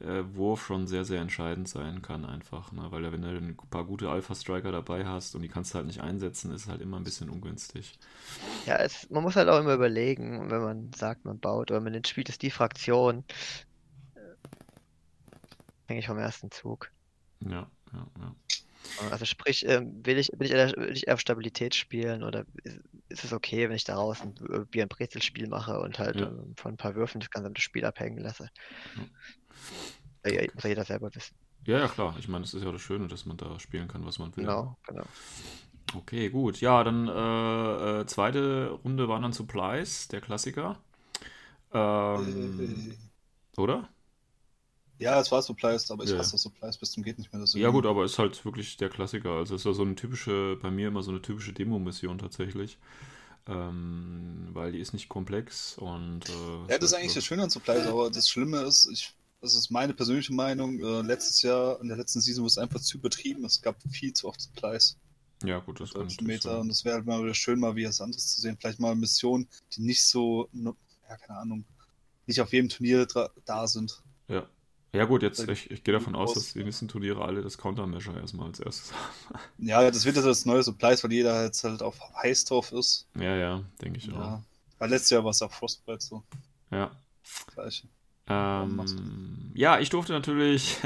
[0.00, 3.84] äh, Wurf schon sehr, sehr entscheidend sein kann einfach, ne, weil wenn du ein paar
[3.84, 7.04] gute Alpha-Striker dabei hast und die kannst du halt nicht einsetzen, ist halt immer ein
[7.04, 7.98] bisschen ungünstig.
[8.66, 12.04] Ja, es, man muss halt auch immer überlegen, wenn man sagt, man baut oder man
[12.04, 13.24] spielt, ist die Fraktion,
[14.14, 14.20] äh,
[15.86, 16.90] hänge ich vom ersten Zug.
[17.40, 18.34] Ja, ja, ja.
[19.10, 22.44] Also sprich, ähm, will ich, will ich, eher, will ich auf Stabilität spielen oder
[23.08, 24.34] ist, es okay, wenn ich daraus ein
[24.70, 26.28] Bier- und Brezelspiel mache und halt ja.
[26.28, 28.50] ähm, von ein paar Würfen das gesamte Spiel abhängen lasse?
[30.24, 30.32] Ja.
[30.32, 31.34] Ja, muss ja jeder selber wissen.
[31.66, 32.14] Ja, ja, klar.
[32.18, 34.44] Ich meine, das ist ja das Schöne, dass man da spielen kann, was man will.
[34.44, 35.04] Genau, genau.
[35.94, 36.60] Okay, gut.
[36.60, 40.78] Ja, dann äh, äh, zweite Runde waren dann Supplies, der Klassiker.
[41.72, 42.96] Ähm,
[43.56, 43.88] äh, oder?
[44.98, 46.18] Ja, es war Supplies, aber ich ja.
[46.18, 47.40] hasse Supplies bis zum geht nicht mehr.
[47.40, 47.62] Deswegen.
[47.62, 49.30] Ja gut, aber es ist halt wirklich der Klassiker.
[49.30, 52.78] Also es ist ja so eine typische, bei mir immer so eine typische Demo-Mission tatsächlich.
[53.46, 56.28] Ähm, weil die ist nicht komplex und.
[56.28, 59.12] Äh, ja, das ist eigentlich so das Schöne an Supplies, aber das Schlimme ist, ich,
[59.44, 62.80] das ist meine persönliche Meinung, äh, letztes Jahr, in der letzten Season, wurde es einfach
[62.80, 63.44] zu übertrieben.
[63.44, 64.96] Es gab viel zu oft Supplies.
[65.44, 66.60] Ja, gut, das kann Meter.
[66.60, 68.56] Und es wäre halt mal wieder schön, mal wie was anderes zu sehen.
[68.58, 71.64] Vielleicht mal Missionen, die nicht so, ja, keine Ahnung,
[72.26, 73.06] nicht auf jedem Turnier
[73.44, 74.02] da sind.
[74.28, 74.48] Ja,
[74.94, 78.18] ja gut, jetzt ich, ich gehe davon aus, dass die nächsten Turniere alle das Countermeasure
[78.20, 79.40] erstmal als erstes haben.
[79.58, 83.08] Ja, das wird jetzt das neue Supplies, weil jeder jetzt halt auf heiß drauf ist.
[83.16, 84.14] Ja, ja, denke ich ja.
[84.14, 84.40] auch.
[84.78, 86.22] Weil letztes Jahr war es auch Frostbite so.
[86.70, 86.92] Ja.
[87.52, 87.88] Gleiche.
[88.26, 90.78] Ähm, ja, ich durfte natürlich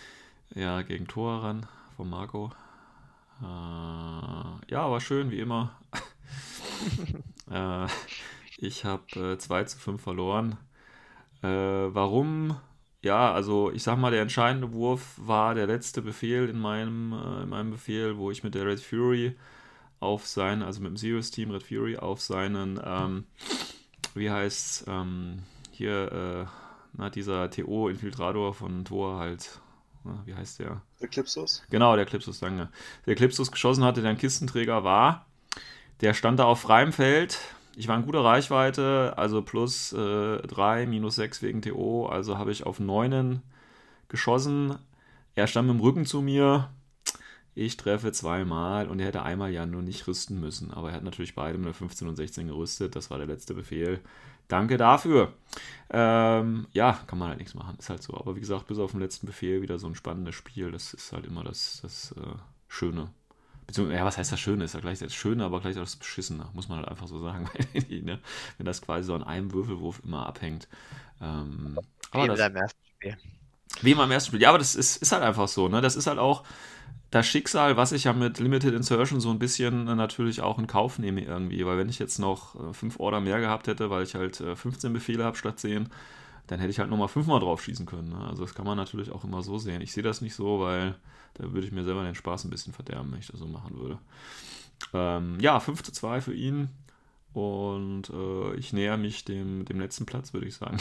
[0.54, 2.52] ja, gegen Tor ran von Marco.
[3.40, 5.76] Äh, ja, war schön, wie immer.
[7.50, 7.86] äh,
[8.58, 10.56] ich habe äh, 2 zu 5 verloren.
[11.42, 12.56] Äh, warum?
[13.04, 17.42] ja, also ich sag mal, der entscheidende Wurf war der letzte Befehl in meinem, äh,
[17.42, 19.36] in meinem Befehl, wo ich mit der Red Fury
[20.00, 23.24] auf seinen, also mit dem Serious Team Red Fury auf seinen, ähm,
[24.14, 26.63] wie heißt's, ähm, hier, äh,
[26.96, 29.60] na, dieser TO-Infiltrator von Thor halt,
[30.04, 30.82] na, wie heißt der?
[31.00, 31.62] Der Clipsus?
[31.70, 32.68] Genau, der Clipsus, danke.
[33.06, 35.26] Der Clipsus geschossen hatte, der ein Kistenträger war.
[36.00, 37.38] Der stand da auf freiem Feld,
[37.76, 42.52] ich war in guter Reichweite, also plus äh, 3, minus 6 wegen TO, also habe
[42.52, 43.42] ich auf 9
[44.08, 44.78] geschossen.
[45.34, 46.70] Er stand mit dem Rücken zu mir.
[47.56, 50.72] Ich treffe zweimal und er hätte einmal ja nur nicht rüsten müssen.
[50.72, 52.96] Aber er hat natürlich beide mit 15 und 16 gerüstet.
[52.96, 54.00] Das war der letzte Befehl.
[54.48, 55.32] Danke dafür.
[55.90, 57.76] Ähm, ja, kann man halt nichts machen.
[57.78, 58.14] Ist halt so.
[58.14, 60.70] Aber wie gesagt, bis auf den letzten Befehl wieder so ein spannendes Spiel.
[60.70, 62.36] Das ist halt immer das, das äh,
[62.68, 63.10] Schöne
[63.66, 64.64] Beziehungsweise, ja, was heißt das Schöne?
[64.64, 67.18] Ist ja gleich das Schöne, aber gleich auch das Beschissene, muss man halt einfach so
[67.18, 67.48] sagen.
[67.88, 68.20] ne?
[68.58, 70.68] Wenn das quasi so an einem Würfelwurf immer abhängt.
[71.20, 71.78] Ähm,
[72.12, 73.16] wie das, im ersten Spiel.
[73.80, 74.42] Wie im ersten Spiel.
[74.42, 75.68] Ja, aber das ist, ist halt einfach so.
[75.68, 75.80] Ne?
[75.80, 76.44] Das ist halt auch
[77.14, 80.98] das Schicksal, was ich ja mit Limited Insertion so ein bisschen natürlich auch in Kauf
[80.98, 81.64] nehme irgendwie.
[81.64, 84.90] Weil wenn ich jetzt noch äh, fünf Order mehr gehabt hätte, weil ich halt 15
[84.90, 85.90] äh, Befehle habe statt 10,
[86.48, 88.08] dann hätte ich halt nochmal fünfmal drauf schießen können.
[88.08, 88.18] Ne?
[88.28, 89.80] Also das kann man natürlich auch immer so sehen.
[89.80, 90.96] Ich sehe das nicht so, weil
[91.34, 93.78] da würde ich mir selber den Spaß ein bisschen verderben, wenn ich das so machen
[93.78, 93.98] würde.
[94.92, 96.68] Ähm, ja, 5 zu 2 für ihn.
[97.32, 100.78] Und äh, ich näher mich dem, dem letzten Platz, würde ich sagen.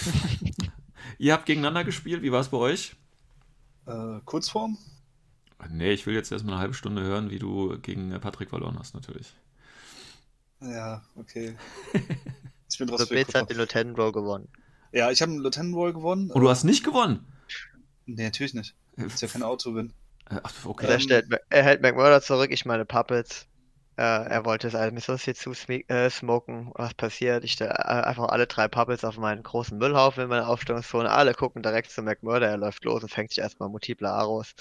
[1.18, 2.96] Ihr habt gegeneinander gespielt, wie war es bei euch?
[3.86, 4.78] Äh, Kurzform?
[5.70, 8.94] Nee, ich will jetzt erstmal eine halbe Stunde hören, wie du gegen Patrick verloren hast,
[8.94, 9.34] natürlich.
[10.60, 11.56] Ja, okay.
[12.68, 13.16] Ich bin trotzdem.
[13.16, 14.48] Also hat den Lieutenant Roll gewonnen.
[14.92, 16.30] Ja, ich habe einen Lieutenant Roll gewonnen.
[16.30, 17.24] Und du hast nicht gewonnen?
[18.06, 18.74] Nee, natürlich nicht.
[18.96, 19.92] Das ist ja kein Auto-Win.
[20.26, 20.86] Ach, okay.
[20.86, 23.46] Er, stellt, er hält McMurder zurück, ich meine Puppets.
[23.98, 26.70] Äh, er wollte es alles hier zu äh, smoken.
[26.74, 27.44] Was passiert?
[27.44, 31.10] Ich stelle äh, einfach alle drei Puppets auf meinen großen Müllhaufen in meiner Aufstellungszone.
[31.10, 32.48] Alle gucken direkt zu McMurder.
[32.48, 34.54] Er läuft los und fängt sich erstmal multiple Aros.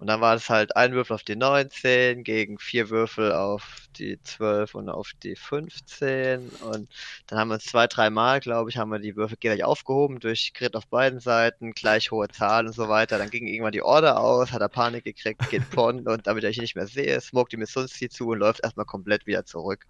[0.00, 4.18] Und dann war es halt ein Würfel auf die 19 gegen vier Würfel auf die
[4.22, 6.48] 12 und auf die 15.
[6.48, 6.88] Und
[7.26, 10.52] dann haben wir uns zwei, dreimal, glaube ich, haben wir die Würfel gleich aufgehoben durch
[10.54, 13.18] Grid auf beiden Seiten, gleich hohe Zahlen und so weiter.
[13.18, 16.50] Dann ging irgendwann die Order aus, hat er Panik gekriegt, geht von und damit er
[16.50, 19.86] ihn nicht mehr sehe, smoked die Missunzi zu und läuft erstmal komplett wieder zurück.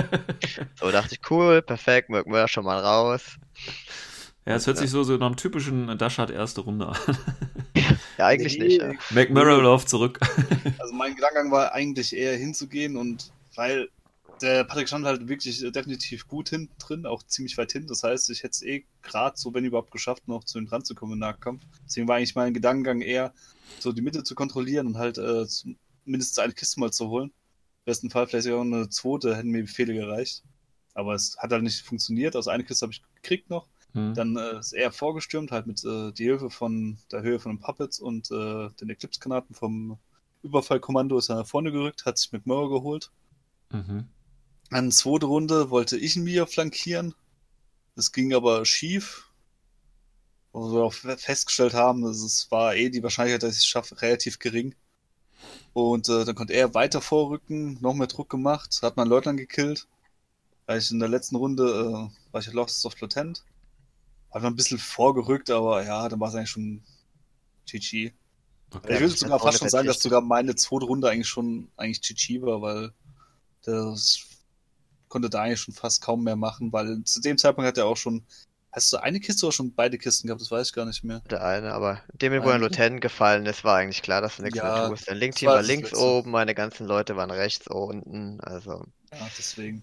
[0.74, 3.38] so dachte ich, cool, perfekt, mögen wir schon mal raus.
[4.46, 4.82] Ja, es hört ja.
[4.82, 6.96] sich so, so nach einem typischen Dashard erste Runde an.
[8.18, 8.80] ja, eigentlich nee, nicht.
[8.80, 8.92] Ja.
[9.10, 10.18] McMurray läuft zurück.
[10.78, 13.88] Also mein Gedankengang war eigentlich eher hinzugehen und weil
[14.40, 17.86] der Patrick stand halt wirklich definitiv gut hinten drin, auch ziemlich weit hin.
[17.86, 20.84] Das heißt, ich hätte es eh gerade so, wenn überhaupt geschafft, noch zu ihm dran
[20.84, 21.62] zu kommen im Nahkampf.
[21.86, 23.32] Deswegen war eigentlich mein Gedankengang eher,
[23.78, 25.46] so die Mitte zu kontrollieren und halt äh,
[26.04, 27.32] mindestens eine Kiste mal zu holen
[27.84, 30.44] besten Fall vielleicht auch eine zweite, hätten mir Befehle gereicht.
[30.94, 32.36] Aber es hat halt nicht funktioniert.
[32.36, 33.66] Also eine Kiste habe ich gekriegt noch.
[33.92, 34.14] Mhm.
[34.14, 37.60] Dann äh, ist er vorgestürmt, halt mit äh, die Hilfe von der Höhe von den
[37.60, 39.98] Puppets und äh, den Eclipse-Granaten vom
[40.42, 43.10] Überfallkommando ist er nach vorne gerückt, hat sich mit Mauer geholt.
[43.70, 44.08] Mhm.
[44.70, 47.14] An zweite Runde wollte ich ihn mir flankieren.
[47.96, 49.26] Das ging aber schief.
[50.52, 54.38] Wo wir auch festgestellt haben, es war eh die Wahrscheinlichkeit, dass ich es schaffe, relativ
[54.38, 54.74] gering.
[55.72, 59.86] Und äh, dann konnte er weiter vorrücken, noch mehr Druck gemacht, hat man Leutnant gekillt.
[60.66, 63.44] Weil ich in der letzten Runde äh, war ich Lost of Lieutenant.
[64.32, 66.82] Hat man ein bisschen vorgerückt, aber ja, dann war es eigentlich schon
[67.66, 68.12] GG.
[68.72, 72.02] Okay, ich würde sogar fast schon sagen, dass sogar meine zweite Runde eigentlich schon eigentlich
[72.02, 72.92] GG war, weil
[73.64, 74.20] das
[75.08, 77.96] konnte da eigentlich schon fast kaum mehr machen, weil zu dem Zeitpunkt hat er auch
[77.96, 78.24] schon
[78.72, 80.40] Hast du eine Kiste oder schon beide Kisten gehabt?
[80.40, 81.20] Das weiß ich gar nicht mehr.
[81.28, 84.58] Der eine, aber dem, wo ein Lieutenant gefallen ist, war eigentlich klar, dass du nichts
[84.58, 85.08] ja, mehr tust.
[85.08, 88.84] Dein Link-Team war links oben, meine ganzen Leute waren rechts unten, also.
[89.12, 89.82] Ja, deswegen.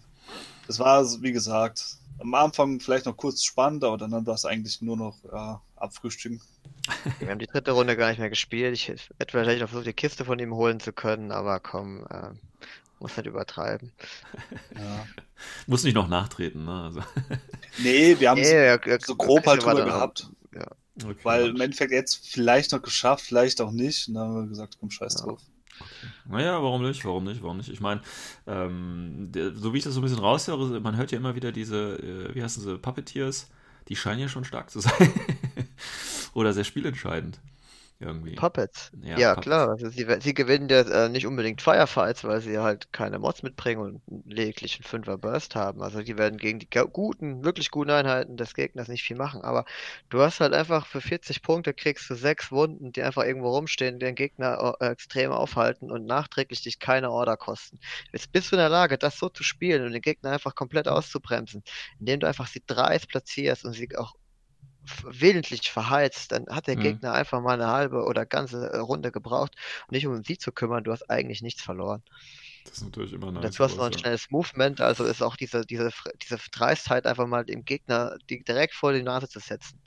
[0.67, 4.81] Das war, wie gesagt, am Anfang vielleicht noch kurz spannend, aber dann war es eigentlich
[4.81, 6.41] nur noch ja, abfrühstücken.
[7.19, 8.73] Wir haben die dritte Runde gar nicht mehr gespielt.
[8.73, 12.29] Ich hätte vielleicht noch versucht, die Kiste von ihm holen zu können, aber komm, äh,
[12.99, 13.91] muss nicht übertreiben.
[14.75, 15.05] Ja.
[15.67, 16.83] Muss nicht noch nachtreten, ne?
[16.83, 17.01] Also.
[17.77, 20.31] Nee, wir haben nee, ja, so grob halt drüber gehabt.
[20.55, 20.67] Ja.
[21.03, 24.07] Okay, Weil im Endeffekt jetzt vielleicht noch geschafft, vielleicht auch nicht.
[24.07, 25.39] Und dann haben wir gesagt, komm, scheiß drauf.
[26.25, 27.05] Naja, warum nicht?
[27.05, 27.41] Warum nicht?
[27.41, 27.69] Warum nicht?
[27.69, 28.01] Ich meine,
[28.45, 31.97] ähm, so wie ich das so ein bisschen raushöre, man hört ja immer wieder diese,
[31.97, 33.49] äh, wie heißen sie, Puppeteers,
[33.87, 35.13] die scheinen ja schon stark zu sein.
[36.33, 37.39] Oder sehr spielentscheidend.
[37.99, 38.35] Irgendwie.
[38.35, 38.91] Puppets.
[39.01, 39.43] Ja, ja Puppets.
[39.43, 39.69] klar.
[39.69, 43.81] Also sie, sie gewinnen ja äh, nicht unbedingt Firefights, weil sie halt keine Mods mitbringen
[43.81, 45.81] und lediglich einen Fünfer Burst haben.
[45.81, 49.41] Also die werden gegen die guten, wirklich guten Einheiten des Gegners nicht viel machen.
[49.41, 49.65] Aber
[50.09, 53.99] du hast halt einfach für 40 Punkte kriegst du sechs Wunden, die einfach irgendwo rumstehen,
[53.99, 57.79] den Gegner äh, extrem aufhalten und nachträglich dich keine Order kosten.
[58.13, 60.87] Jetzt bist du in der Lage, das so zu spielen und den Gegner einfach komplett
[60.87, 61.63] auszubremsen,
[61.99, 64.13] indem du einfach sie dreist platzierst und sie auch
[65.03, 66.81] willentlich verheizt, dann hat der mhm.
[66.81, 69.55] Gegner einfach mal eine halbe oder ganze äh, Runde gebraucht,
[69.89, 70.83] nicht um sie zu kümmern.
[70.83, 72.03] Du hast eigentlich nichts verloren.
[72.65, 73.43] Das ist natürlich immer nice.
[73.43, 77.27] Dazu hast du noch ein schnelles Movement, also ist auch diese, diese, diese Dreistheit, einfach
[77.27, 79.79] mal dem Gegner direkt vor die Nase zu setzen.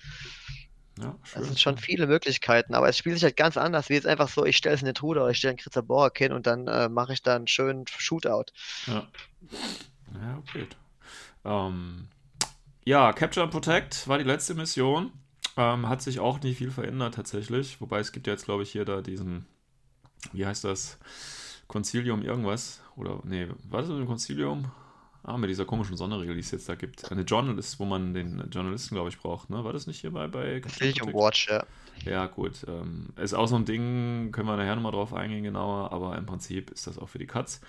[0.99, 4.07] Ja, Das sind schon viele Möglichkeiten, aber es spielt sich halt ganz anders, wie jetzt
[4.07, 6.33] einfach so, ich stelle es in den Truder oder ich stelle einen Kritzer Borg hin
[6.33, 8.47] und dann äh, mache ich da einen schönen Shootout.
[8.87, 9.09] Ja,
[10.15, 10.67] ja okay.
[11.45, 12.09] Ähm,
[12.85, 15.13] ja, Capture and Protect war die letzte Mission.
[15.57, 17.81] Ähm, hat sich auch nicht viel verändert tatsächlich.
[17.81, 19.47] Wobei es gibt ja jetzt, glaube ich, hier da diesen,
[20.33, 20.99] wie heißt das?
[21.67, 22.83] Concilium irgendwas.
[22.97, 24.71] Oder, nee, was ist das ein Concilium?
[25.23, 27.13] Ah, mit dieser komischen Sonderregel, die es jetzt da gibt.
[27.13, 29.51] Eine Journalist, wo man den Journalisten, glaube ich, braucht.
[29.51, 29.63] Ne?
[29.65, 31.63] War das nicht hier bei, bei Concilium Watch, ja.
[32.07, 32.65] Ja, gut.
[32.67, 36.25] Ähm, ist auch so ein Ding, können wir nachher nochmal drauf eingehen, genauer, aber im
[36.25, 37.61] Prinzip ist das auch für die Cuts.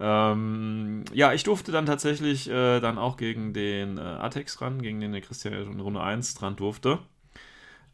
[0.00, 5.00] Ähm, ja, ich durfte dann tatsächlich äh, dann auch gegen den äh, Atex ran, gegen
[5.00, 6.98] den der Christian in Runde 1 dran durfte.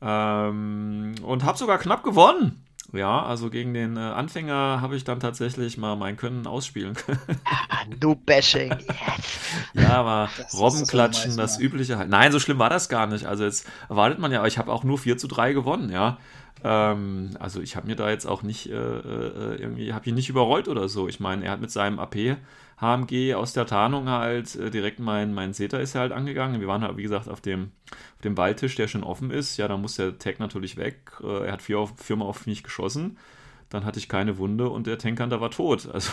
[0.01, 2.65] Ähm, und habe sogar knapp gewonnen.
[2.93, 7.21] Ja, also gegen den äh, Anfänger habe ich dann tatsächlich mal mein Können ausspielen können.
[7.45, 9.75] Ah, No-Bashing, yes.
[9.75, 12.11] Ja, aber Robbenklatschen, das, das übliche halt.
[12.11, 13.27] Nein, so schlimm war das gar nicht.
[13.27, 16.19] Also jetzt erwartet man ja, ich habe auch nur 4 zu 3 gewonnen, ja.
[16.65, 20.29] Ähm, also ich habe mir da jetzt auch nicht äh, äh irgendwie, habe ihn nicht
[20.29, 21.09] überrollt oder so.
[21.09, 22.37] Ich meine, er hat mit seinem AP
[22.83, 26.61] HMG aus der Tarnung halt äh, direkt mein, mein Zeta ist er halt angegangen.
[26.61, 27.71] Wir waren halt, wie gesagt, auf dem,
[28.17, 29.57] auf dem Waldtisch, der schon offen ist.
[29.57, 31.13] Ja, da muss der Tag natürlich weg.
[31.23, 33.19] Äh, er hat vier auf, viermal auf mich geschossen.
[33.71, 35.89] Dann hatte ich keine Wunde und der Tankhunter war tot.
[35.95, 36.13] Also,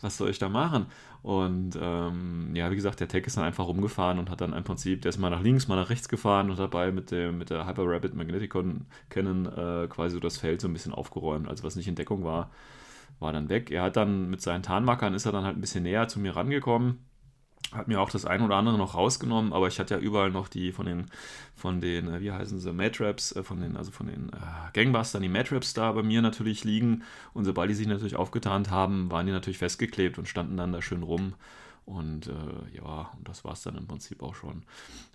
[0.00, 0.86] was soll ich da machen?
[1.22, 4.64] Und ähm, ja, wie gesagt, der Tech ist dann einfach rumgefahren und hat dann im
[4.64, 7.50] Prinzip, der ist mal nach links, mal nach rechts gefahren und dabei mit, dem, mit
[7.50, 11.46] der Hyper Rapid Magneticon Cannon äh, quasi so das Feld so ein bisschen aufgeräumt.
[11.46, 12.50] Also was nicht in Deckung war,
[13.18, 13.70] war dann weg.
[13.70, 16.36] Er hat dann mit seinen Tarnmarkern ist er dann halt ein bisschen näher zu mir
[16.36, 17.08] rangekommen
[17.72, 20.48] hat mir auch das ein oder andere noch rausgenommen, aber ich hatte ja überall noch
[20.48, 21.06] die von den,
[21.54, 25.22] von den, äh, wie heißen sie, Matraps, äh, von den, also von den äh, Gangbustern,
[25.22, 27.02] die Matraps da bei mir natürlich liegen.
[27.34, 30.80] Und sobald die sich natürlich aufgetarnt haben, waren die natürlich festgeklebt und standen dann da
[30.80, 31.34] schön rum.
[31.84, 34.62] Und äh, ja, und das war es dann im Prinzip auch schon.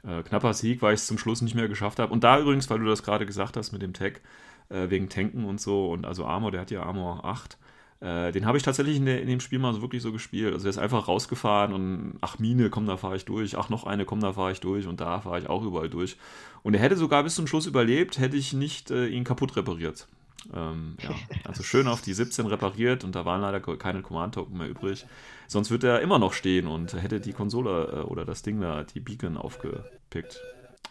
[0.04, 2.14] Äh, knapper Sieg, weil ich es zum Schluss nicht mehr geschafft habe.
[2.14, 4.22] Und da übrigens, weil du das gerade gesagt hast mit dem Tag,
[4.70, 7.58] äh, wegen Tanken und so, und also Armor, der hat ja Armor 8.
[8.00, 10.54] Äh, den habe ich tatsächlich in, der, in, dem Spiel mal so wirklich so gespielt.
[10.54, 13.58] Also der ist einfach rausgefahren und ach Mine, komm, da fahre ich durch.
[13.58, 14.88] Ach noch eine, komm, da fahre ich durch.
[14.88, 16.18] Und da fahre ich auch überall durch.
[16.64, 20.08] Und er hätte sogar bis zum Schluss überlebt, hätte ich nicht äh, ihn kaputt repariert.
[20.54, 21.12] Ähm, ja,
[21.46, 25.06] also schön auf die 17 repariert und da waren leider keine Command-Token mehr übrig.
[25.48, 28.84] Sonst würde er immer noch stehen und hätte die Konsole äh, oder das Ding da,
[28.84, 30.42] die Beacon aufgepickt.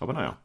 [0.01, 0.39] Aber naja,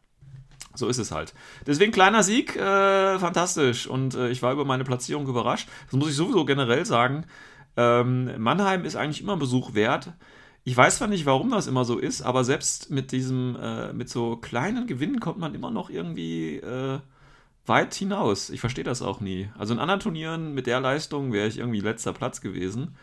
[0.77, 1.33] so ist es halt.
[1.65, 3.87] Deswegen kleiner Sieg, äh, fantastisch.
[3.87, 5.67] Und äh, ich war über meine Platzierung überrascht.
[5.85, 7.25] Das muss ich sowieso generell sagen.
[7.75, 10.13] Ähm, Mannheim ist eigentlich immer Besuch wert.
[10.63, 14.09] Ich weiß zwar nicht, warum das immer so ist, aber selbst mit diesem, äh, mit
[14.09, 16.99] so kleinen Gewinnen kommt man immer noch irgendwie äh,
[17.65, 18.49] weit hinaus.
[18.49, 19.49] Ich verstehe das auch nie.
[19.57, 22.95] Also in anderen Turnieren mit der Leistung wäre ich irgendwie letzter Platz gewesen.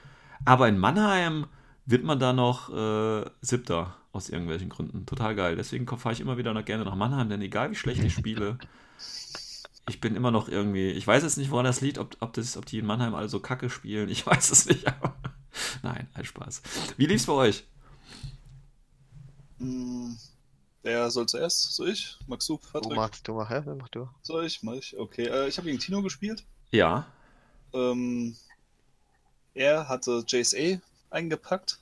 [0.45, 1.47] Aber in Mannheim
[1.87, 5.07] wird man da noch äh, siebter aus irgendwelchen Gründen.
[5.07, 5.57] Total geil.
[5.57, 8.59] Deswegen fahre ich immer wieder noch gerne nach Mannheim, denn egal wie schlecht ich spiele,
[9.89, 10.91] ich bin immer noch irgendwie.
[10.91, 13.29] Ich weiß jetzt nicht, woran das liegt, ob, ob, das, ob die in Mannheim alle
[13.29, 14.09] so kacke spielen.
[14.09, 15.17] Ich weiß es nicht, aber.
[15.83, 16.63] Nein, ein Spaß.
[16.97, 17.65] Wie lief's bei euch?
[19.59, 20.17] Hm,
[20.83, 21.75] wer soll zuerst?
[21.75, 22.19] Soll ich?
[22.27, 22.91] Magst du, Patrick?
[22.91, 24.09] Du machst, du mach, ja, mach du.
[24.23, 24.63] Soll ich?
[24.63, 24.97] Mach ich?
[24.97, 25.27] Okay.
[25.27, 26.45] Äh, ich habe gegen Tino gespielt.
[26.71, 27.07] Ja.
[27.73, 28.37] Ähm,
[29.55, 31.79] er hatte JSA eingepackt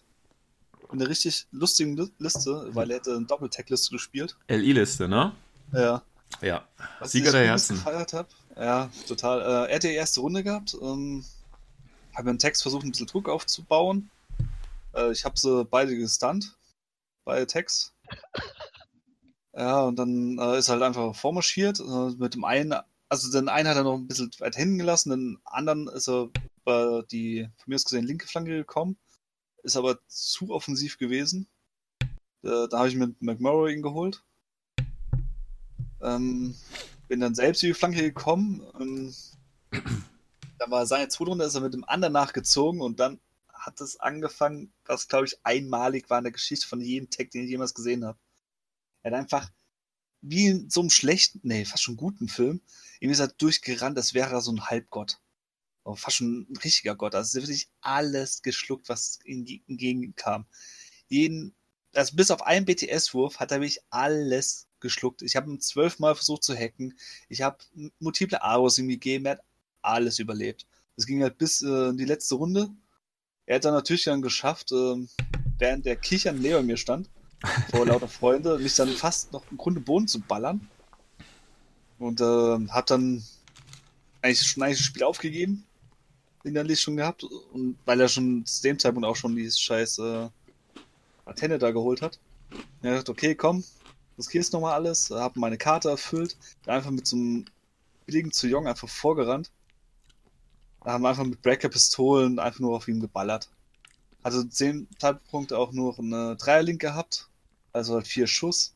[0.92, 4.36] eine richtig lustige Liste, weil er hätte eine Doppel-Tag-Liste gespielt.
[4.48, 5.32] LI-Liste, ne?
[5.72, 6.02] Ja.
[6.40, 6.66] Ja.
[6.98, 7.76] Was Sieger der Herzen.
[7.76, 8.28] gefeiert habe.
[8.56, 9.40] Ja, total.
[9.40, 10.76] Äh, er hat die erste Runde gehabt.
[10.80, 11.24] Ähm,
[12.14, 14.10] habe einen Text versucht, ein bisschen Druck aufzubauen.
[14.94, 16.56] Äh, ich habe sie beide gestunt.
[17.24, 17.92] Beide Tags.
[19.54, 21.80] Ja, und dann äh, ist er halt einfach vormarschiert.
[21.80, 22.74] Äh, mit dem einen,
[23.08, 26.30] also den einen hat er noch ein bisschen weit hinten gelassen, den anderen ist er
[26.64, 28.96] bei die, von mir aus gesehen, linke Flanke gekommen
[29.62, 31.46] ist aber zu offensiv gewesen.
[32.42, 34.22] Da, da habe ich mit McMurray ihn geholt.
[36.00, 36.56] Ähm,
[37.08, 38.62] bin dann selbst über die Flanke gekommen.
[38.80, 39.14] Ähm,
[40.58, 43.20] dann war seine zweite Runde, ist er mit dem anderen nachgezogen und dann
[43.52, 47.44] hat es angefangen, was glaube ich einmalig war in der Geschichte von jedem Tag, den
[47.44, 48.18] ich jemals gesehen habe.
[49.02, 49.50] Er hat einfach
[50.20, 52.60] wie in so einem schlechten, nee, fast schon guten Film,
[53.00, 55.20] irgendwie ist er durchgerannt, als wäre er so ein Halbgott
[55.84, 57.14] oh, fast schon ein richtiger Gott.
[57.14, 60.46] Also wirklich alles geschluckt, was entgegenkam.
[61.08, 61.54] Jeden,
[61.94, 65.22] also bis auf einen BTS-Wurf hat er wirklich alles geschluckt.
[65.22, 66.98] Ich habe ihn zwölfmal versucht zu hacken.
[67.28, 67.58] Ich habe
[67.98, 69.26] multiple Aros ihm gegeben.
[69.26, 69.44] Er hat
[69.82, 70.66] alles überlebt.
[70.96, 72.70] Es ging halt bis äh, in die letzte Runde.
[73.46, 75.06] Er hat dann natürlich dann geschafft, äh,
[75.58, 77.10] während der Kichern neben mir stand,
[77.70, 80.68] vor lauter Freunde, mich dann fast noch im Grunde Boden zu ballern.
[81.98, 83.24] Und äh, hat dann
[84.22, 85.66] eigentlich schon eigentlich das Spiel aufgegeben
[86.44, 87.24] innerlich schon gehabt.
[87.24, 90.28] Und weil er schon zu dem Zeitpunkt auch schon dieses scheiß äh,
[91.24, 92.18] Antenne da geholt hat.
[92.82, 93.64] Er dachte, okay, komm,
[94.18, 95.10] riskierst nochmal alles.
[95.10, 96.36] Hab meine Karte erfüllt.
[96.66, 97.44] Einfach mit so einem
[98.06, 99.50] billigen zu Jong einfach vorgerannt.
[100.84, 103.48] Da haben einfach mit Breaker-Pistolen einfach nur auf ihn geballert.
[104.22, 107.28] Also zu dem Zeitpunkt auch nur eine Dreierlink gehabt.
[107.72, 108.74] Also halt vier Schuss.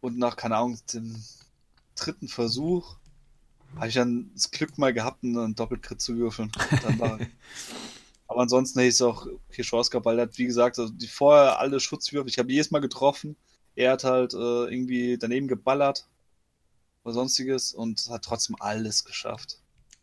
[0.00, 1.22] Und nach, keine Ahnung, dem
[1.94, 2.96] dritten Versuch
[3.76, 6.50] habe ich dann das Glück mal gehabt, einen Doppelkrit zu würfeln.
[8.26, 10.92] Aber ansonsten hätte ich es auch hier Chance gehabt, weil er hat, wie gesagt, also
[10.92, 13.36] die vorher alle Schutzwürfe, ich habe jedes Mal getroffen.
[13.74, 16.06] Er hat halt äh, irgendwie daneben geballert
[17.02, 19.60] oder sonstiges und hat trotzdem alles geschafft.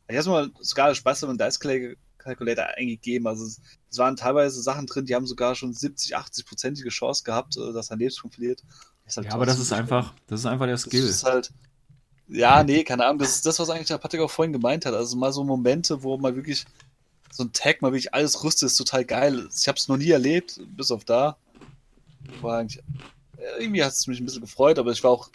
[0.10, 1.60] Ich habe mal sogar Spaß mit dem Dice
[2.18, 3.28] Calculator eingegeben.
[3.28, 7.56] Also es, es, waren teilweise Sachen drin, die haben sogar schon 70, 80-prozentige Chance gehabt,
[7.58, 8.64] äh, dass er Lebenspunkt verliert.
[9.16, 11.02] Halt ja, aber das ist einfach, das ist einfach der Skill.
[11.02, 11.54] Das ist halt,
[12.30, 13.20] ja, nee, keine Ahnung.
[13.20, 14.94] Das ist das, was eigentlich der Patrick auch vorhin gemeint hat.
[14.94, 16.66] Also mal so Momente, wo man wirklich
[17.32, 19.48] so ein Tag mal wirklich alles rüstet, ist total geil.
[19.56, 21.38] Ich habe es noch nie erlebt, bis auf da.
[22.42, 22.84] War eigentlich,
[23.60, 25.30] irgendwie hat es mich ein bisschen gefreut, aber ich war auch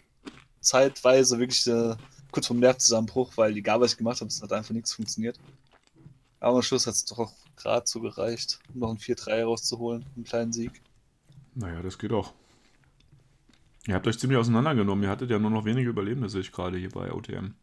[0.61, 1.97] zeitweise wirklich äh,
[2.31, 5.39] kurz vom Nervzusammenbruch, weil egal was ich gemacht habe, es hat einfach nichts funktioniert.
[6.41, 10.25] Aber am Schluss hat es doch gerade so gereicht, um noch ein 4-3 rauszuholen, einen
[10.25, 10.83] kleinen Sieg.
[11.55, 12.33] Naja, das geht auch.
[13.87, 15.05] Ihr habt euch ziemlich auseinandergenommen.
[15.05, 17.55] Ihr hattet ja nur noch wenige Überlebende, sehe ich gerade hier bei OTM.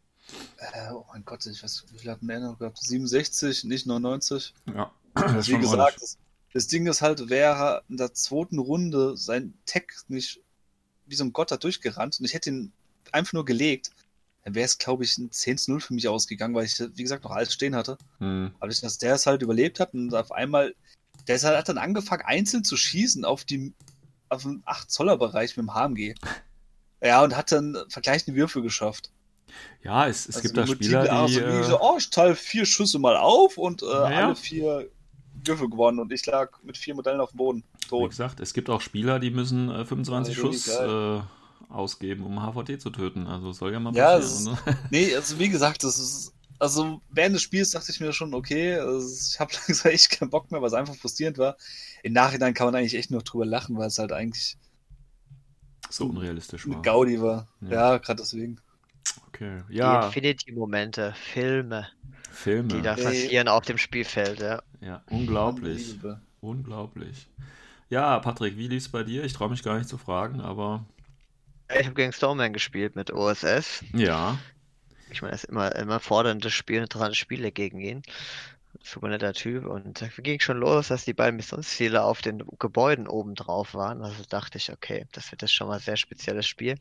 [0.58, 2.78] Äh, oh mein Gott, ich weiß, wie viel hatten wir noch gehabt?
[2.78, 4.54] 67, nicht 99.
[4.76, 6.18] Ja, das Wie gesagt, das,
[6.54, 10.42] das, Ding ist halt, wäre in der zweiten Runde sein Tech nicht
[11.08, 12.72] wie so ein Gott da durchgerannt und ich hätte ihn
[13.12, 13.92] einfach nur gelegt,
[14.44, 17.24] dann wäre es, glaube ich, ein 10 0 für mich ausgegangen, weil ich, wie gesagt,
[17.24, 17.98] noch alles stehen hatte.
[18.20, 18.52] Hm.
[18.60, 20.76] Aber ich, dass der es halt überlebt hat und auf einmal,
[21.28, 23.74] der ist halt, hat dann angefangen, einzeln zu schießen auf die
[24.30, 26.16] auf den 8-Zoller-Bereich mit dem HMG.
[27.02, 29.12] Ja, und hat dann vergleichende Würfe geschafft.
[29.84, 31.10] Ja, es, es also gibt da Spieler, die...
[31.10, 31.64] Also, äh...
[31.64, 34.04] so, oh, ich teile vier Schüsse mal auf und äh, ja.
[34.04, 34.90] alle vier
[35.46, 37.64] Würfe gewonnen und ich lag mit vier Modellen auf dem Boden.
[37.88, 38.04] Tot.
[38.04, 41.22] Wie gesagt, es gibt auch Spieler, die müssen äh, 25 ja, Schuss äh,
[41.70, 43.28] ausgeben, um HVT zu töten.
[43.28, 44.10] Also soll ja mal passieren.
[44.12, 44.78] Ja, ist, ne?
[44.92, 48.76] nee, also wie gesagt, das ist also während des Spiels dachte ich mir schon, okay,
[48.76, 51.58] also ich habe langsam echt keinen Bock mehr, weil es einfach frustrierend war.
[52.04, 54.58] Im Nachhinein kann man eigentlich echt nur drüber lachen, weil es halt eigentlich
[55.90, 56.82] so unrealistisch war.
[56.82, 57.48] Gaudi war.
[57.62, 58.60] Ja, ja gerade deswegen.
[59.28, 60.02] Okay, ja.
[60.02, 61.88] Die Infinity-Momente, Filme,
[62.32, 64.62] Filme, die da passieren auf dem Spielfeld, ja.
[64.82, 65.96] Ja, unglaublich.
[66.42, 67.28] Unglaublich.
[67.90, 69.24] Ja, Patrick, wie lief es bei dir?
[69.24, 70.86] Ich traue mich gar nicht zu fragen, aber.
[71.70, 73.84] Ich habe gegen Stormman gespielt mit OSS.
[73.94, 74.38] Ja.
[75.12, 78.04] Ich meine, es ist immer, immer forderndes Spiel, interessante Spiele gegen ihn.
[78.82, 79.66] Super netter Typ.
[79.66, 84.02] Und da ging schon los, dass die beiden Missionsziele auf den Gebäuden oben drauf waren.
[84.02, 86.76] Also dachte ich, okay, das wird jetzt schon mal ein sehr spezielles Spiel.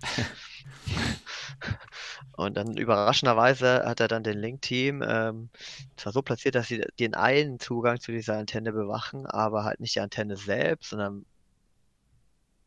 [2.36, 5.50] und dann überraschenderweise hat er dann den Link-Team ähm,
[5.96, 9.96] zwar so platziert, dass sie den einen Zugang zu dieser Antenne bewachen, aber halt nicht
[9.96, 11.26] die Antenne selbst, sondern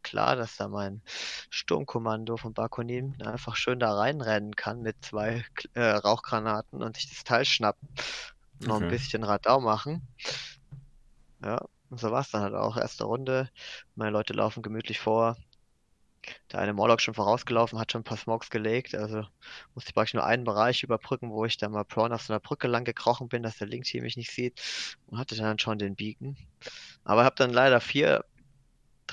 [0.03, 1.01] klar, dass da mein
[1.49, 7.23] Sturmkommando von Bakunin einfach schön da reinrennen kann mit zwei äh, Rauchgranaten und sich das
[7.23, 7.87] Teil schnappen.
[8.65, 8.85] Noch okay.
[8.85, 10.07] ein bisschen Radau machen.
[11.43, 12.77] Ja, und so war es dann halt auch.
[12.77, 13.49] Erste Runde.
[13.95, 15.37] Meine Leute laufen gemütlich vor.
[16.51, 18.93] Der eine Morlock schon vorausgelaufen, hat schon ein paar Smokes gelegt.
[18.93, 19.25] Also
[19.73, 22.39] musste ich praktisch nur einen Bereich überbrücken, wo ich dann mal Prawn auf so einer
[22.39, 24.61] Brücke lang gekrochen bin, dass der Link-Team mich nicht sieht.
[25.07, 26.37] Und hatte dann schon den Beacon.
[27.03, 28.23] Aber habe dann leider vier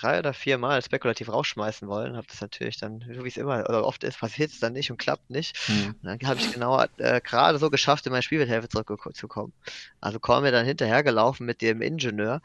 [0.00, 3.68] drei oder vier Mal spekulativ rausschmeißen wollen, habe das natürlich dann, so wie es immer
[3.68, 5.56] oder oft ist, passiert es dann nicht und klappt nicht.
[5.68, 5.94] Mhm.
[6.02, 9.52] Und dann habe ich genau äh, gerade so geschafft, in meine Spielwelthälfte zurückzukommen.
[10.00, 12.40] Also kommen wir dann hinterhergelaufen mit dem Ingenieur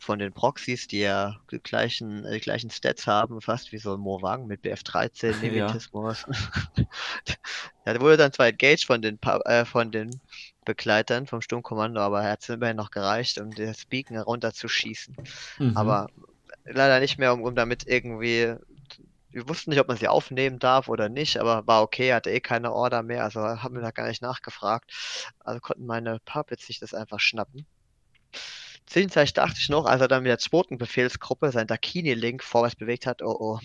[0.00, 3.94] von den Proxys, die ja die gleichen, äh, die gleichen Stats haben, fast wie so
[3.94, 6.26] ein Morwang mit BF13, Nemitismus.
[7.86, 7.94] Ja.
[7.94, 10.20] der wurde dann zwar engaged von den, äh, von den
[10.64, 15.16] Begleitern vom Sturmkommando, aber er hat es immerhin noch gereicht, um das Beacon runterzuschießen.
[15.58, 15.76] Mhm.
[15.76, 16.08] Aber
[16.64, 18.54] leider nicht mehr, um, um damit irgendwie.
[19.32, 22.40] Wir wussten nicht, ob man sie aufnehmen darf oder nicht, aber war okay, hatte eh
[22.40, 24.90] keine Order mehr, also haben wir da gar nicht nachgefragt.
[25.38, 27.66] Also konnten meine Puppets sich das einfach schnappen.
[28.90, 33.06] Zwischenzeitlich dachte ich noch, als er dann mit der zweiten Befehlsgruppe sein Dakini-Link vorwärts bewegt
[33.06, 33.60] hat, oh oh,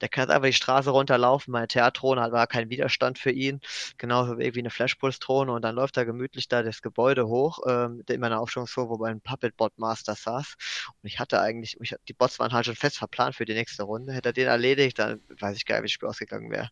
[0.00, 3.60] der kann jetzt einfach die Straße runterlaufen, meine Theatrone war kein Widerstand für ihn,
[3.96, 8.20] genauso wie eine Flashpulse-Drohne und dann läuft er gemütlich da das Gebäude hoch, ähm, in
[8.20, 10.54] meiner Aufstellungsfuhr, wo mein Puppet-Bot-Master saß
[11.02, 13.82] und ich hatte eigentlich, ich, die Bots waren halt schon fest verplant für die nächste
[13.82, 16.70] Runde, hätte er den erledigt, dann weiß ich gar nicht, wie das Spiel ausgegangen wäre.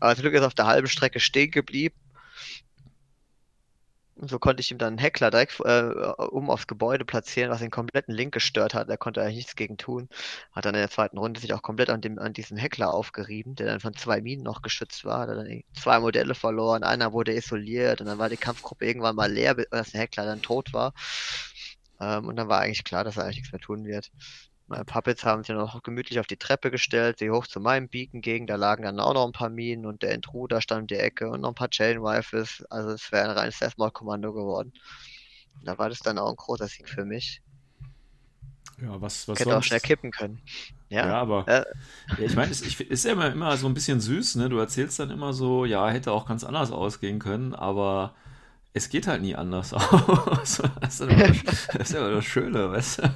[0.00, 1.96] Aber zum Glück ist auf der halben Strecke stehen geblieben
[4.16, 5.82] und so konnte ich ihm dann einen Heckler direkt äh,
[6.30, 8.88] um aufs Gebäude platzieren, was den kompletten Link gestört hat.
[8.88, 10.08] Da konnte eigentlich nichts gegen tun.
[10.52, 13.54] Hat dann in der zweiten Runde sich auch komplett an, dem, an diesem Heckler aufgerieben,
[13.54, 15.20] der dann von zwei Minen noch geschützt war.
[15.20, 19.32] Hat dann zwei Modelle verloren, einer wurde isoliert und dann war die Kampfgruppe irgendwann mal
[19.32, 20.92] leer, dass der Heckler dann tot war.
[22.00, 24.10] Ähm, und dann war eigentlich klar, dass er eigentlich nichts mehr tun wird.
[24.72, 28.22] Meine Puppets haben sich noch gemütlich auf die Treppe gestellt, sie hoch zu meinem Beacon
[28.22, 28.46] gegen.
[28.46, 31.28] Da lagen dann auch noch ein paar Minen und der Intruder stand in der Ecke
[31.28, 32.64] und noch ein paar Chain Rifles.
[32.70, 34.72] Also es wäre ein reines Deathmod-Kommando geworden.
[35.62, 37.42] Da war das dann auch ein großer Sieg für mich.
[38.80, 39.66] Ja, was, was Hätte sonst?
[39.66, 40.40] auch schnell kippen können.
[40.88, 41.64] Ja, ja aber äh,
[42.18, 44.48] ja, ich meine, es ist ja immer, immer so ein bisschen süß, ne?
[44.48, 48.14] Du erzählst dann immer so, ja, hätte auch ganz anders ausgehen können, aber
[48.74, 50.62] es geht halt nie anders aus.
[50.80, 53.14] das, ist ja das Schöne, weißt du?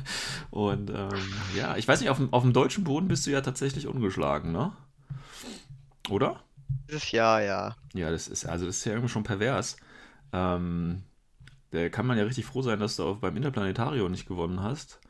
[0.50, 3.40] Und ähm, ja, ich weiß nicht, auf dem, auf dem deutschen Boden bist du ja
[3.40, 4.72] tatsächlich ungeschlagen, ne?
[6.10, 6.40] Oder?
[6.88, 7.76] Dieses Jahr, ja.
[7.94, 9.76] Ja, das ist, also das ist ja irgendwie schon pervers.
[10.32, 11.02] Ähm,
[11.70, 15.00] da kann man ja richtig froh sein, dass du auch beim Interplanetario nicht gewonnen hast.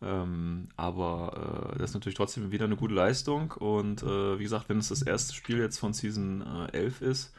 [0.00, 3.52] Ähm, aber äh, das ist natürlich trotzdem wieder eine gute Leistung.
[3.52, 7.32] Und äh, wie gesagt, wenn es das erste Spiel jetzt von Season äh, 11 ist,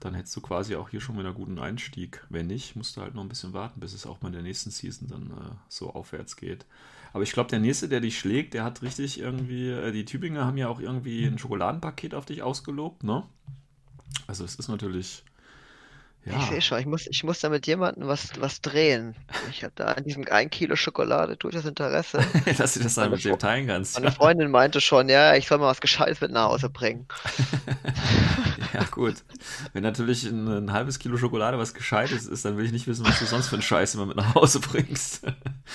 [0.00, 2.24] dann hättest du quasi auch hier schon wieder einen guten Einstieg.
[2.28, 4.42] Wenn nicht, musst du halt noch ein bisschen warten, bis es auch mal in der
[4.42, 6.66] nächsten Season dann äh, so aufwärts geht.
[7.12, 10.44] Aber ich glaube, der nächste, der dich schlägt, der hat richtig irgendwie, äh, die Tübinger
[10.44, 13.24] haben ja auch irgendwie ein Schokoladenpaket auf dich ausgelobt, ne?
[14.26, 15.24] Also es ist natürlich.
[16.24, 16.36] Ja.
[16.38, 19.14] Ich sehe schon, ich muss, ich muss da mit jemandem was, was drehen.
[19.50, 22.18] Ich habe da an diesem 1 Kilo Schokolade durchaus Interesse.
[22.58, 23.98] Dass du das dann mit dem teilen kannst.
[23.98, 27.06] Meine Freundin meinte schon, ja, ich soll mal was Gescheites mit nach Hause bringen.
[28.74, 29.16] ja, gut.
[29.72, 33.06] Wenn natürlich ein, ein, halbes Kilo Schokolade was Gescheites ist, dann will ich nicht wissen,
[33.06, 35.22] was du sonst für einen Scheiß immer mit nach Hause bringst.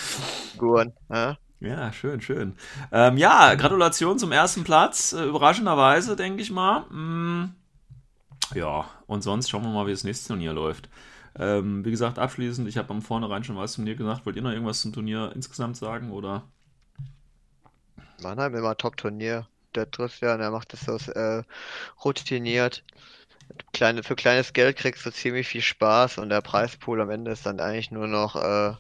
[0.57, 1.37] Gut, ja.
[1.61, 2.55] Ja, schön, schön.
[2.91, 5.13] Ähm, ja, Gratulation zum ersten Platz.
[5.13, 6.81] Äh, überraschenderweise, denke ich mal.
[6.91, 7.55] Mm,
[8.53, 10.89] ja, und sonst schauen wir mal, wie das nächste Turnier läuft.
[11.35, 14.25] Ähm, wie gesagt, abschließend, ich habe am Vornherein schon was zum Turnier gesagt.
[14.25, 16.47] Wollt ihr noch irgendwas zum Turnier insgesamt sagen, oder?
[18.21, 19.47] Mannheim immer Top-Turnier.
[19.75, 21.43] Der Christian, der macht das so äh,
[22.05, 22.83] routiniert.
[23.73, 27.45] Kleine, für kleines Geld kriegst du ziemlich viel Spaß und der Preispool am Ende ist
[27.45, 28.75] dann eigentlich nur noch äh,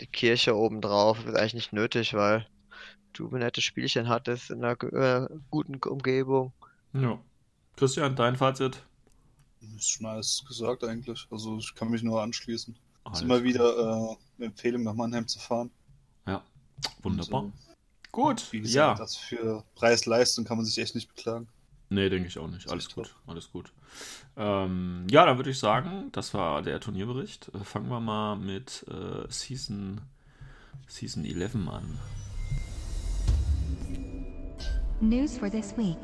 [0.00, 2.46] die Kirche obendrauf ist eigentlich nicht nötig, weil
[3.14, 6.52] du ein nettes Spielchen hattest in einer äh, guten Umgebung.
[6.92, 7.18] Ja.
[7.76, 8.82] Christian, dein Fazit?
[9.76, 11.26] Ist schon alles gesagt eigentlich.
[11.30, 12.76] Also ich kann mich nur anschließen.
[13.04, 15.70] Alles ist immer wieder äh, eine Empfehlung nach Mannheim zu fahren.
[16.26, 16.42] Ja,
[17.02, 17.44] wunderbar.
[17.44, 17.76] Und, äh,
[18.12, 19.04] Gut, wie gesagt, ja.
[19.04, 21.48] Das für Preis-Leistung kann man sich echt nicht beklagen.
[21.88, 22.68] Nee, denke ich auch nicht.
[22.68, 23.72] Alles gut, alles gut.
[24.36, 27.50] Ähm, ja, dann würde ich sagen, das war der Turnierbericht.
[27.54, 30.00] Äh, fangen wir mal mit äh, Season,
[30.88, 31.98] Season 11 an.
[35.00, 35.98] News for this week.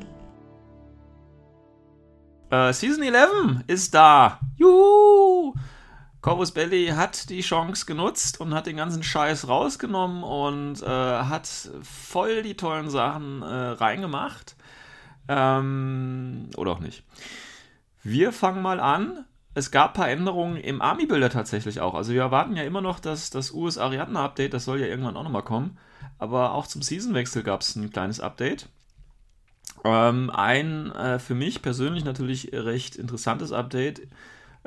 [2.53, 4.39] Äh, Season 11 ist da.
[4.57, 5.55] Juhu!
[6.21, 11.49] Corvus Belly hat die Chance genutzt und hat den ganzen Scheiß rausgenommen und äh, hat
[11.81, 14.55] voll die tollen Sachen äh, reingemacht.
[15.27, 17.03] Ähm, oder auch nicht.
[18.03, 19.25] Wir fangen mal an.
[19.55, 21.95] Es gab ein paar Änderungen im Army-Builder tatsächlich auch.
[21.95, 25.23] Also wir erwarten ja immer noch das, das US Ariadne-Update, das soll ja irgendwann auch
[25.23, 25.79] nochmal kommen.
[26.19, 28.69] Aber auch zum Season-Wechsel gab es ein kleines Update.
[29.83, 34.01] Ähm, ein äh, für mich persönlich natürlich recht interessantes Update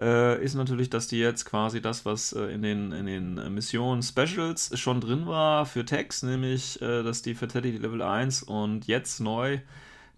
[0.00, 4.02] äh, ist natürlich, dass die jetzt quasi das, was äh, in den, in den Missionen
[4.02, 9.20] Specials schon drin war für Tags, nämlich äh, dass die Fatality Level 1 und jetzt
[9.20, 9.58] neu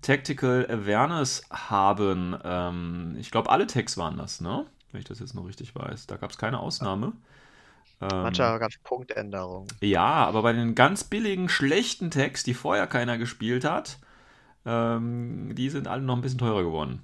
[0.03, 2.37] Tactical Awareness haben.
[2.43, 4.67] Ähm, ich glaube, alle Tags waren das, ne?
[4.91, 6.07] Wenn ich das jetzt noch richtig weiß.
[6.07, 7.13] Da gab es keine Ausnahme.
[8.01, 9.69] Ähm, Manchmal gab es Punktänderungen.
[9.81, 13.99] Ja, aber bei den ganz billigen, schlechten Tags, die vorher keiner gespielt hat,
[14.69, 17.03] ähm, die sind alle noch ein bisschen teurer geworden.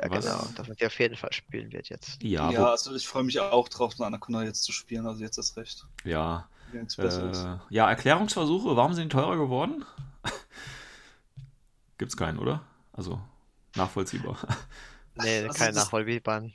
[0.00, 0.24] Ja, Was?
[0.24, 2.22] genau, dass man die auf jeden Fall spielen wird jetzt.
[2.22, 5.36] Ja, ja also ich freue mich auch drauf, eine Anaconda jetzt zu spielen, also jetzt
[5.36, 5.84] ist recht.
[6.04, 6.48] Ja.
[6.72, 9.84] Äh, ja, Erklärungsversuche, warum sind die teurer geworden?
[11.98, 12.62] Gibt es keinen, oder?
[12.92, 13.20] Also
[13.76, 14.38] nachvollziehbar.
[15.16, 16.52] Nee, also kein nachvollziehbaren.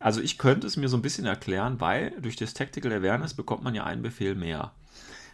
[0.00, 3.62] Also ich könnte es mir so ein bisschen erklären, weil durch das Tactical Awareness bekommt
[3.62, 4.72] man ja einen Befehl mehr.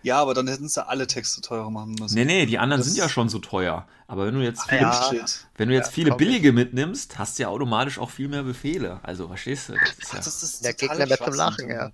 [0.03, 2.15] Ja, aber dann hätten sie alle Texte teurer machen müssen.
[2.15, 3.87] Nee, nee, die anderen das sind ja schon so teuer.
[4.07, 5.11] Aber wenn du jetzt viele, ja,
[5.57, 8.99] wenn du jetzt ja, viele billige mitnimmst, hast du ja automatisch auch viel mehr Befehle.
[9.05, 9.75] Also, verstehst du?
[9.75, 11.93] Das ist ja, das ist der Gegner mehr zum Lachen, ja.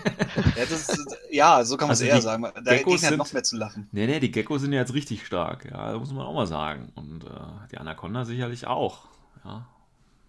[0.56, 0.98] ja, ist,
[1.30, 2.42] ja, so kann man also es eher sagen.
[2.42, 3.88] Der Geckos Gegner sind, noch mehr zu lachen.
[3.92, 5.64] Nee, nee, die Geckos sind ja jetzt richtig stark.
[5.70, 6.92] Ja, muss man auch mal sagen.
[6.96, 7.28] Und äh,
[7.72, 9.06] die Anaconda sicherlich auch.
[9.44, 9.66] Ja,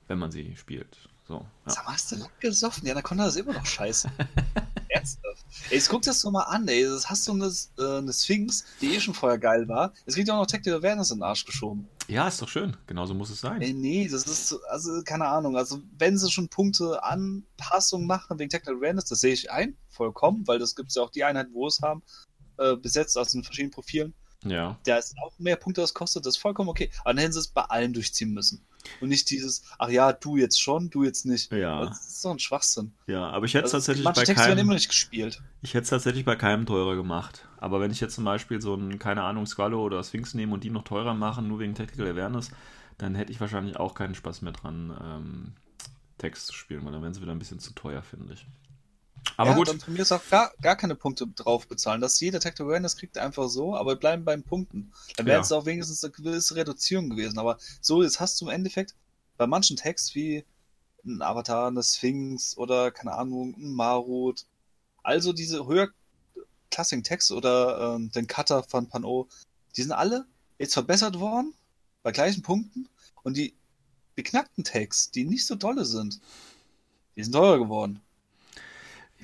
[0.07, 1.09] wenn man sie spielt.
[1.27, 1.71] So, ja.
[1.71, 2.85] Sag mal, hast du Lack gesoffen?
[2.85, 4.09] Die Anaconda ist immer noch scheiße.
[4.95, 5.45] Ernsthaft.
[5.69, 6.83] Ey, jetzt guck das doch mal an, ey.
[6.83, 9.93] Das hast du eine, äh, eine Sphinx, die eh schon vorher geil war.
[10.05, 11.87] Jetzt kriegt auch noch Tactical Awareness in den Arsch geschoben.
[12.07, 12.77] Ja, ist doch schön.
[12.87, 13.61] Genauso muss es sein.
[13.61, 15.57] Ey, nee, das ist, also, keine Ahnung.
[15.57, 20.47] Also, wenn sie schon Punkte Anpassung machen wegen Tactical Awareness, das sehe ich ein, vollkommen,
[20.47, 22.03] weil das gibt es ja auch die Einheiten, wo es haben,
[22.57, 24.13] äh, besetzt, also in verschiedenen Profilen.
[24.45, 24.79] Ja.
[24.85, 26.91] Der ist auch mehr Punkte, das kostet, das ist vollkommen okay.
[27.01, 28.63] Aber dann hätten sie es bei allen durchziehen müssen.
[29.01, 31.51] Und nicht dieses, ach ja, du jetzt schon, du jetzt nicht.
[31.51, 31.85] Ja.
[31.85, 32.93] Das ist doch ein Schwachsinn.
[33.07, 34.59] Ja, aber ich hätte es also, tatsächlich bei Texte keinem...
[34.59, 35.41] immer nicht gespielt.
[35.61, 37.47] Ich hätte es tatsächlich bei keinem teurer gemacht.
[37.57, 40.63] Aber wenn ich jetzt zum Beispiel so einen, keine Ahnung, Squallow oder Sphinx nehme und
[40.63, 42.51] die noch teurer machen, nur wegen Tactical Awareness,
[42.97, 45.53] dann hätte ich wahrscheinlich auch keinen Spaß mehr dran, ähm,
[46.17, 48.45] Text zu spielen, weil dann wären sie wieder ein bisschen zu teuer, finde ich.
[49.37, 49.67] Aber ja, gut.
[49.67, 52.01] Dann von mir ist auch gar, gar keine Punkte drauf bezahlen.
[52.01, 54.93] Dass jeder Tag Awareness kriegt einfach so, aber bleiben beim Punkten.
[55.17, 55.57] Dann wäre es ja.
[55.57, 57.37] auch wenigstens eine gewisse Reduzierung gewesen.
[57.39, 58.95] Aber so, jetzt hast du im Endeffekt
[59.37, 60.45] bei manchen Tags wie
[61.05, 64.45] ein Avatar, eine Sphinx oder keine Ahnung, ein Marut.
[65.03, 69.27] Also diese höherklassigen Tags oder ähm, den Cutter von Pano,
[69.77, 70.25] die sind alle
[70.57, 71.53] jetzt verbessert worden
[72.01, 72.87] bei gleichen Punkten
[73.23, 73.55] und die
[74.15, 76.21] beknackten Tags, die nicht so dolle sind,
[77.15, 78.01] die sind teurer geworden.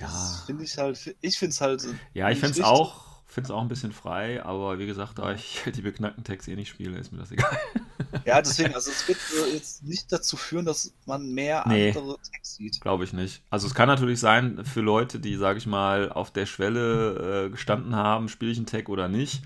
[0.01, 0.43] Ja.
[0.45, 1.87] Finde ich halt, ich finde es halt.
[2.13, 5.61] Ja, ich finde es auch, finde auch ein bisschen frei, aber wie gesagt, da ich
[5.75, 7.57] die beknackten Tags eh nicht spiele, ist mir das egal.
[8.25, 9.19] Ja, deswegen, also es wird
[9.53, 12.81] jetzt nicht dazu führen, dass man mehr nee, andere Tags sieht.
[12.81, 13.41] Glaube ich nicht.
[13.49, 17.49] Also es kann natürlich sein, für Leute, die, sage ich mal, auf der Schwelle äh,
[17.49, 19.43] gestanden haben, spiele ich einen Tag oder nicht.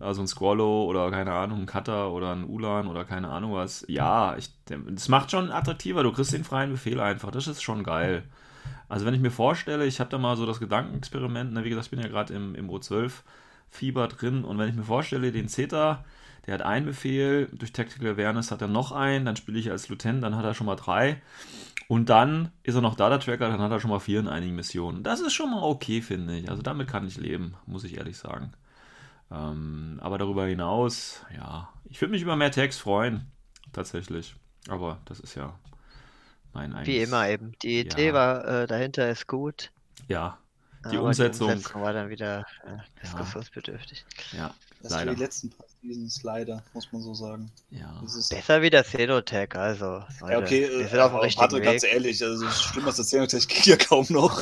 [0.00, 3.84] Also ein Squallow oder keine Ahnung, ein Cutter oder ein Ulan oder keine Ahnung was.
[3.88, 6.02] Ja, ich, das macht schon attraktiver.
[6.02, 7.30] Du kriegst den freien Befehl einfach.
[7.30, 8.22] Das ist schon geil.
[8.88, 11.86] Also wenn ich mir vorstelle, ich habe da mal so das Gedankenexperiment, ne, wie gesagt,
[11.86, 16.04] ich bin ja gerade im, im O12-Fieber drin und wenn ich mir vorstelle, den Zeta,
[16.46, 19.88] der hat einen Befehl, durch Tactical Awareness hat er noch einen, dann spiele ich als
[19.90, 21.20] Lieutenant, dann hat er schon mal drei
[21.88, 25.02] und dann ist er noch Data-Tracker, dann hat er schon mal vier in einigen Missionen.
[25.02, 26.50] Das ist schon mal okay, finde ich.
[26.50, 28.52] Also damit kann ich leben, muss ich ehrlich sagen.
[29.30, 33.30] Ähm, aber darüber hinaus, ja, ich würde mich über mehr Tags freuen,
[33.72, 34.34] tatsächlich.
[34.68, 35.54] Aber das ist ja
[36.52, 36.86] mein eigenes.
[36.86, 37.52] Wie immer eben.
[37.62, 38.14] Die Idee ja.
[38.14, 39.70] war äh, dahinter ist gut.
[40.08, 40.38] Ja.
[40.90, 41.48] Die aber Umsetzung.
[41.48, 44.04] Die Umsetzung war dann wieder äh, diskussionsbedürftig.
[44.32, 44.54] Ja.
[44.82, 45.14] Das leider.
[45.14, 47.50] die letzten Seasons leider, muss man so sagen.
[47.70, 48.00] Ja.
[48.30, 50.04] Besser wie der Xenotech, also.
[50.20, 51.70] Leute, ja, okay, wir sind auf dem richtigen Patrick, Weg.
[51.70, 54.40] ganz ehrlich, also schlimm als der Xenotech geht ja kaum noch.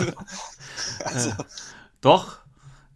[1.05, 1.31] also.
[1.31, 1.35] Äh,
[2.03, 2.39] doch,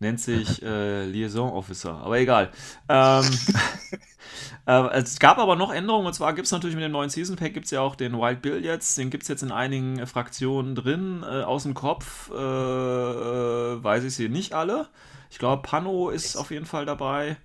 [0.01, 2.51] nennt sich äh, Liaison Officer, aber egal.
[2.89, 3.25] Ähm,
[4.67, 7.37] äh, es gab aber noch Änderungen und zwar gibt es natürlich mit dem neuen Season
[7.37, 10.07] Pack gibt es ja auch den Wild Bill jetzt, den gibt es jetzt in einigen
[10.07, 14.89] Fraktionen drin, äh, aus dem Kopf äh, äh, weiß ich sie nicht alle.
[15.31, 17.37] Ich glaube, Pano ist auf jeden Fall dabei.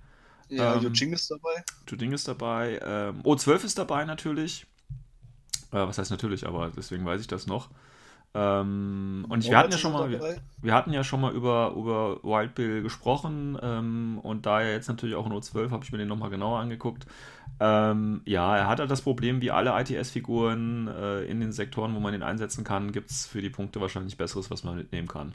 [0.48, 1.64] Ja, ähm, Yojing ist dabei.
[1.88, 2.80] Yojing ist dabei.
[2.82, 4.66] Ähm, O12 ist dabei natürlich.
[5.72, 7.68] Äh, was heißt natürlich, aber deswegen weiß ich das noch.
[8.38, 11.72] Ähm, und ich, wir hatten ja schon mal, wir, wir, hatten ja schon mal über,
[11.74, 15.90] über Wild Bill gesprochen ähm, und da er jetzt natürlich auch in O12 habe ich
[15.90, 17.06] mir den nochmal genauer angeguckt.
[17.60, 22.00] Ähm, ja, er hat halt das Problem, wie alle ITS-Figuren äh, in den Sektoren, wo
[22.00, 25.32] man ihn einsetzen kann, gibt es für die Punkte wahrscheinlich Besseres, was man mitnehmen kann.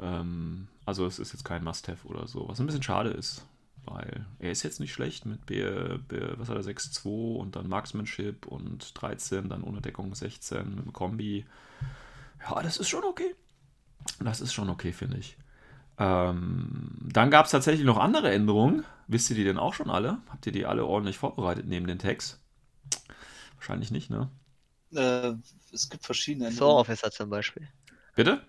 [0.00, 3.44] Ähm, also es ist jetzt kein Must-Have oder so, was ein bisschen schade ist,
[3.84, 5.62] weil er ist jetzt nicht schlecht mit B,
[6.08, 10.86] B was hat er, 6-2 und dann Marksmanship und 13, dann ohne Deckung 16 mit
[10.86, 11.44] dem Kombi.
[12.42, 13.34] Ja, das ist schon okay.
[14.20, 15.36] Das ist schon okay, finde ich.
[15.98, 18.84] Ähm, dann gab es tatsächlich noch andere Änderungen.
[19.06, 20.18] Wisst ihr die denn auch schon alle?
[20.28, 22.40] Habt ihr die alle ordentlich vorbereitet neben den Tags?
[23.56, 24.30] Wahrscheinlich nicht, ne?
[24.94, 25.34] Äh,
[25.72, 26.74] es gibt verschiedene Änderungen.
[26.74, 27.68] So Officer zum Beispiel.
[28.16, 28.42] Bitte?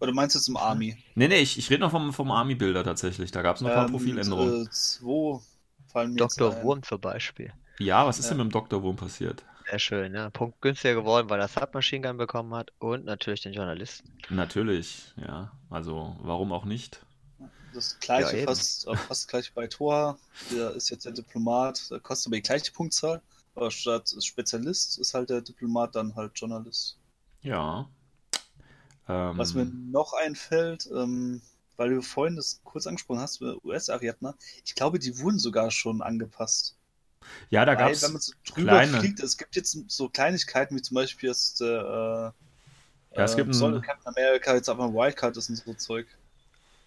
[0.00, 0.96] Oder meinst du zum Army?
[1.14, 3.30] Nee, nee, ich, ich rede noch vom, vom Army-Bilder tatsächlich.
[3.30, 4.66] Da gab es noch ein paar ähm, Profiländerungen.
[4.66, 5.40] Äh, zwei
[5.86, 6.62] fallen mir Dr.
[6.62, 7.52] Wurm zum Beispiel.
[7.78, 8.30] Ja, was ist ja.
[8.30, 8.82] denn mit dem Dr.
[8.82, 9.44] Wurm passiert?
[9.74, 10.30] Sehr schön, ja.
[10.30, 14.08] Punkt günstiger geworden, weil er Submachine Gun bekommen hat und natürlich den Journalisten.
[14.28, 15.50] Natürlich, ja.
[15.68, 17.04] Also, warum auch nicht?
[17.72, 20.16] Das gleiche, ja, fast, fast gleich bei Thor.
[20.52, 23.20] Der ist jetzt der Diplomat, der kostet aber die gleiche Punktzahl.
[23.56, 26.96] Aber statt Spezialist ist halt der Diplomat dann halt Journalist.
[27.42, 27.88] Ja,
[29.08, 31.42] ähm, Was mir noch einfällt, ähm,
[31.76, 36.76] weil du vorhin das kurz angesprochen hast, US-Ariadner, ich glaube, die wurden sogar schon angepasst.
[37.50, 38.02] Ja, da gab es.
[38.02, 39.00] Wenn man so drüber kleine.
[39.00, 42.32] fliegt, es gibt jetzt so Kleinigkeiten wie zum Beispiel das, äh, ja,
[43.16, 46.06] es gibt äh, ein, Captain America jetzt aber ein Wildcard ist und so Zeug.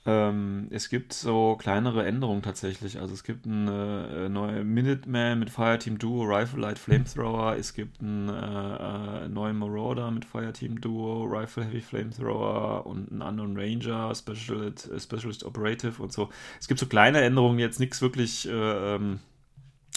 [0.07, 2.97] Ähm, es gibt so kleinere Änderungen tatsächlich.
[2.97, 7.57] Also es gibt eine äh, neue Minuteman mit Fireteam Duo, Rifle Light Flamethrower.
[7.57, 13.21] Es gibt einen äh, äh, neuen Marauder mit Fireteam Duo, Rifle Heavy Flamethrower und einen
[13.21, 16.29] anderen Ranger, Specialist, äh, Specialist Operative und so.
[16.57, 19.19] Es gibt so kleine Änderungen, jetzt nichts wirklich äh, ähm,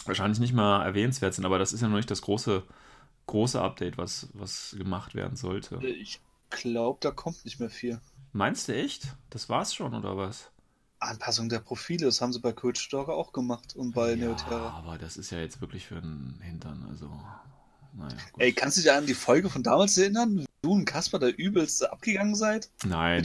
[0.06, 2.62] wahrscheinlich nicht mal erwähnenswert sind, aber das ist ja noch nicht das große,
[3.26, 5.76] große Update, was, was gemacht werden sollte.
[5.84, 6.20] Ich
[6.50, 8.00] glaube, da kommt nicht mehr viel.
[8.32, 9.16] Meinst du echt?
[9.30, 10.50] Das war's schon, oder was?
[11.00, 14.70] Anpassung der Profile, das haben sie bei Coach Stalker auch gemacht und bei ja, Neoterra.
[14.70, 17.10] aber das ist ja jetzt wirklich für einen Hintern, also.
[17.92, 20.44] Naja, Ey, kannst du dich an die Folge von damals erinnern?
[20.62, 22.70] Du und Kasper da übelst abgegangen seid?
[22.84, 23.22] Nein.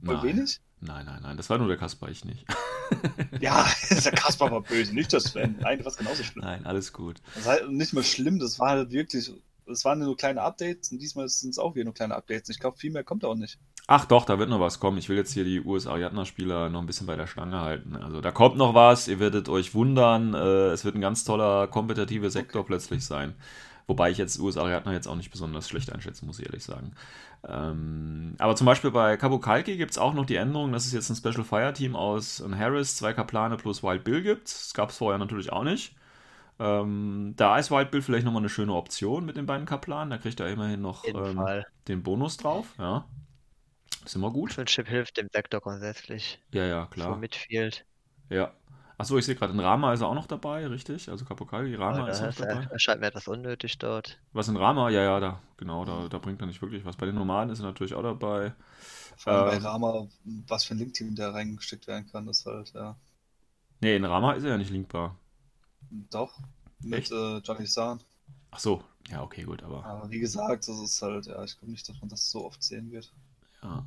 [0.00, 0.22] Mit nein.
[0.22, 0.60] wenig?
[0.84, 2.44] Nein, nein, nein, das war nur der Kasper, ich nicht.
[3.40, 5.56] ja, der Kasper war böse, nicht das Sven.
[5.60, 6.44] Nein, du warst genauso schlimm.
[6.44, 7.22] Nein, alles gut.
[7.34, 9.32] Das war halt nicht mehr schlimm, das war halt wirklich
[9.66, 12.48] es waren nur kleine Updates und diesmal sind es auch wieder nur kleine Updates.
[12.48, 13.58] Ich glaube, viel mehr kommt auch nicht.
[13.86, 14.98] Ach doch, da wird noch was kommen.
[14.98, 17.96] Ich will jetzt hier die US-Ariadna-Spieler noch ein bisschen bei der Stange halten.
[17.96, 20.34] Also da kommt noch was, ihr werdet euch wundern.
[20.34, 22.68] Äh, es wird ein ganz toller, kompetitiver Sektor okay.
[22.68, 23.34] plötzlich sein.
[23.86, 26.92] Wobei ich jetzt US-Ariadna jetzt auch nicht besonders schlecht einschätzen muss, ich ehrlich sagen.
[27.48, 30.92] Ähm, aber zum Beispiel bei Cabo Kalki gibt es auch noch die Änderung, dass es
[30.92, 34.44] jetzt ein Special Fire Team aus Harris, zwei Kaplane plus Wild Bill gibt.
[34.44, 35.96] Das gab es vorher natürlich auch nicht.
[36.58, 40.10] Ähm, da ist Wildbill vielleicht nochmal eine schöne Option mit den beiden Kaplanen.
[40.10, 42.66] Da kriegt er immerhin noch ähm, den Bonus drauf.
[42.78, 43.06] Ja.
[44.04, 44.56] Ist immer gut.
[44.66, 46.40] Chip hilft dem Sektor grundsätzlich.
[46.52, 47.14] Ja, ja, klar.
[47.14, 47.84] Für Midfield.
[48.28, 48.52] Ja.
[48.98, 51.08] Achso, ich sehe gerade, in Rama ist er auch noch dabei, richtig?
[51.10, 52.70] Also Kapokali, Rama ist auch dabei.
[52.70, 54.18] Erscheint mir etwas unnötig dort.
[54.32, 54.88] Was in Rama?
[54.90, 56.96] Ja, ja, da, genau, da, da bringt er nicht wirklich was.
[56.96, 58.54] Bei den Nomaden ist er natürlich auch dabei.
[59.16, 60.06] Vor allem ähm, bei Rama,
[60.48, 62.94] was für ein Link-Team da reingesteckt werden kann, ist halt, ja.
[63.80, 65.18] Nee, in Rama ist er ja nicht linkbar.
[66.10, 66.40] Doch,
[66.80, 68.00] mit äh, Johnny Sahn.
[68.50, 69.84] Ach so, ja, okay, gut, aber.
[69.84, 72.62] Aber wie gesagt, das ist halt, ja, ich glaube nicht, dass man das so oft
[72.62, 73.12] sehen wird.
[73.62, 73.84] Ja.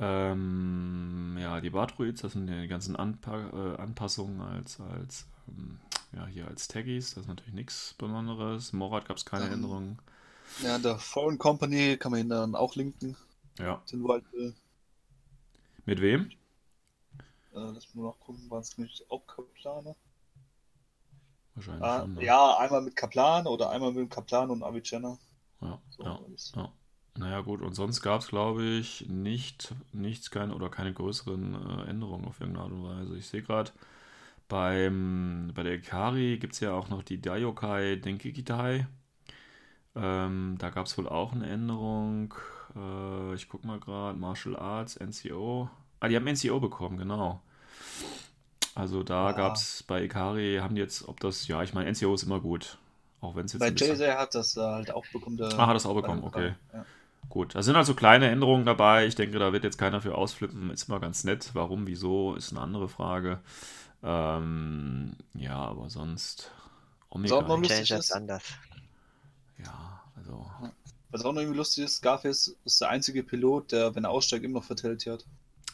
[0.00, 5.78] Ähm, ja, die Bartruids, das sind die ganzen Anpa äh, Anpassungen als, als ähm,
[6.12, 8.72] ja, hier als Taggies, das ist natürlich nichts Besonderes.
[8.72, 9.98] Morat gab es keine ähm, Änderungen.
[10.62, 13.16] Ja, in der Foreign Company kann man ihn dann auch linken.
[13.58, 13.82] Ja.
[13.90, 14.54] Den Wild Bill.
[15.84, 16.30] Mit wem?
[17.54, 19.96] Äh, lass mal noch gucken, waren es nicht auch Kaplane?
[21.54, 22.14] Wahrscheinlich ah, schon.
[22.14, 22.24] Ne?
[22.24, 25.18] Ja, einmal mit Kaplan oder einmal mit Kaplan und Avicenna.
[25.60, 26.20] Ja, so, ja,
[26.54, 26.72] ja.
[27.16, 31.90] Naja, gut, und sonst gab es, glaube ich, nicht, nichts, keine oder keine größeren äh,
[31.90, 33.16] Änderungen auf irgendeine Art und Weise.
[33.16, 33.72] Ich sehe gerade,
[34.48, 38.86] beim, bei der Ikari gibt es ja auch noch die Daiokai Denkikitai.
[39.94, 42.34] Ähm, da gab es wohl auch eine Änderung.
[42.76, 45.68] Äh, ich gucke mal gerade, Martial Arts, NCO.
[46.00, 47.42] Ah, die haben NCO bekommen, genau.
[48.74, 49.32] Also da ah.
[49.32, 52.40] gab es bei Ikari, haben die jetzt, ob das, ja, ich meine, NCO ist immer
[52.40, 52.78] gut.
[53.20, 53.60] Auch wenn es jetzt.
[53.60, 55.42] Bei Jay hat das halt auch bekommen.
[55.42, 56.54] Ah, hat das auch bekommen, okay.
[56.72, 56.86] Ja.
[57.28, 59.06] Gut, da sind also kleine Änderungen dabei.
[59.06, 60.70] Ich denke, da wird jetzt keiner für ausflippen.
[60.70, 61.50] Ist mal ganz nett.
[61.52, 63.40] Warum, wieso, ist eine andere Frage.
[64.02, 66.50] Ähm, ja, aber sonst.
[67.10, 67.36] Omega.
[67.36, 68.12] Was auch lustig ist.
[68.12, 68.42] anders.
[69.58, 70.46] Ja, also.
[71.10, 74.44] Was auch noch irgendwie lustig ist, Scarface ist der einzige Pilot, der, wenn er aussteigt,
[74.44, 75.24] immer noch Fatality hat.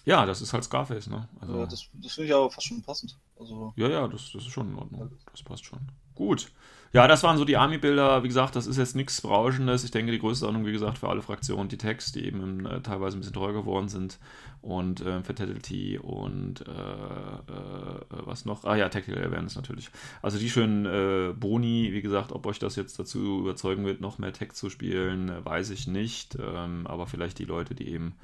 [0.05, 1.29] Ja, das ist halt Scarface, ne?
[1.41, 3.17] Also, ja, das, das finde ich aber fast schon passend.
[3.39, 5.11] Also, ja, ja, das, das ist schon in Ordnung.
[5.31, 5.81] Das passt schon.
[6.15, 6.51] Gut.
[6.95, 8.23] Ja, das waren so die Army-Bilder.
[8.23, 9.83] Wie gesagt, das ist jetzt nichts Berauschendes.
[9.83, 13.17] Ich denke, die Größenordnung, wie gesagt, für alle Fraktionen, die Tags, die eben äh, teilweise
[13.17, 14.21] ein bisschen teuer geworden sind.
[14.63, 18.63] Und äh, Fatality und äh, äh was noch?
[18.63, 19.91] Ah ja, Tactical Awareness natürlich.
[20.23, 24.19] Also die schönen äh, Boni, wie gesagt, ob euch das jetzt dazu überzeugen wird, noch
[24.19, 26.39] mehr Tag zu spielen, äh, weiß ich nicht.
[26.41, 28.15] Ähm, aber vielleicht die Leute, die eben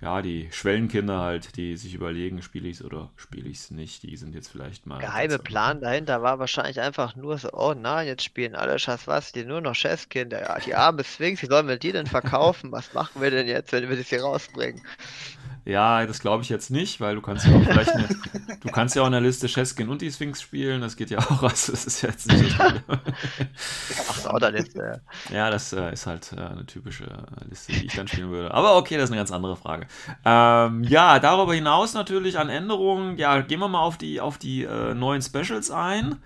[0.00, 4.02] ja, die Schwellenkinder halt, die sich überlegen, spiele ich es oder spiele ich es nicht,
[4.02, 4.98] die sind jetzt vielleicht mal.
[4.98, 9.32] Geheime Plan dahinter war wahrscheinlich einfach nur so, oh nein, jetzt spielen alle Schass was,
[9.32, 12.72] die nur noch Chesskinder, ja, die arme Sphinx, wie sollen wir die denn verkaufen?
[12.72, 14.82] Was machen wir denn jetzt, wenn wir das hier rausbringen?
[15.66, 18.08] Ja, das glaube ich jetzt nicht, weil du kannst ja auch vielleicht eine,
[18.60, 21.18] du kannst ja auch in der Liste Cheskin und die Sphinx spielen, das geht ja
[21.18, 22.62] auch, also das ist jetzt nicht so
[24.08, 24.98] Ach so, dann ist, äh...
[25.32, 28.54] Ja, das äh, ist halt äh, eine typische äh, Liste, die ich dann spielen würde.
[28.54, 29.85] Aber okay, das ist eine ganz andere Frage.
[30.24, 34.64] Ähm, ja, darüber hinaus natürlich an Änderungen, ja, gehen wir mal auf die, auf die
[34.64, 36.16] äh, neuen Specials ein.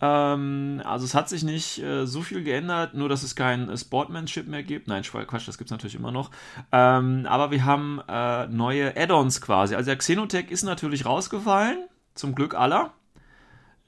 [0.00, 3.76] Ähm, also es hat sich nicht äh, so viel geändert, nur dass es kein äh,
[3.76, 4.88] Sportmanship mehr gibt.
[4.88, 6.30] Nein, Quatsch, das gibt es natürlich immer noch.
[6.70, 9.74] Ähm, aber wir haben äh, neue Add-ons quasi.
[9.74, 12.92] Also der Xenotech ist natürlich rausgefallen, zum Glück aller.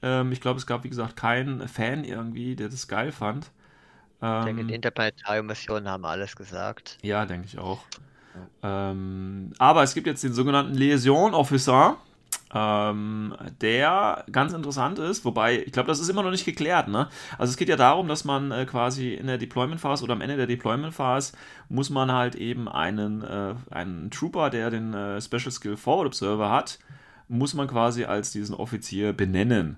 [0.01, 3.51] Ähm, ich glaube, es gab, wie gesagt, keinen Fan irgendwie, der das geil fand.
[4.15, 6.97] ich denke, die ähm, Interplanetarium-Missionen haben alles gesagt.
[7.03, 7.83] Ja, denke ich auch.
[8.63, 11.97] Ähm, aber es gibt jetzt den sogenannten Liaison Officer
[12.53, 16.87] ähm, der ganz interessant ist, wobei, ich glaube, das ist immer noch nicht geklärt.
[16.87, 17.07] Ne?
[17.37, 20.37] Also es geht ja darum, dass man äh, quasi in der Deployment-Phase oder am Ende
[20.37, 21.33] der Deployment-Phase
[21.69, 26.49] muss man halt eben einen, äh, einen Trooper, der den äh, Special Skill Forward Observer
[26.49, 26.79] hat,
[27.27, 29.77] muss man quasi als diesen Offizier benennen.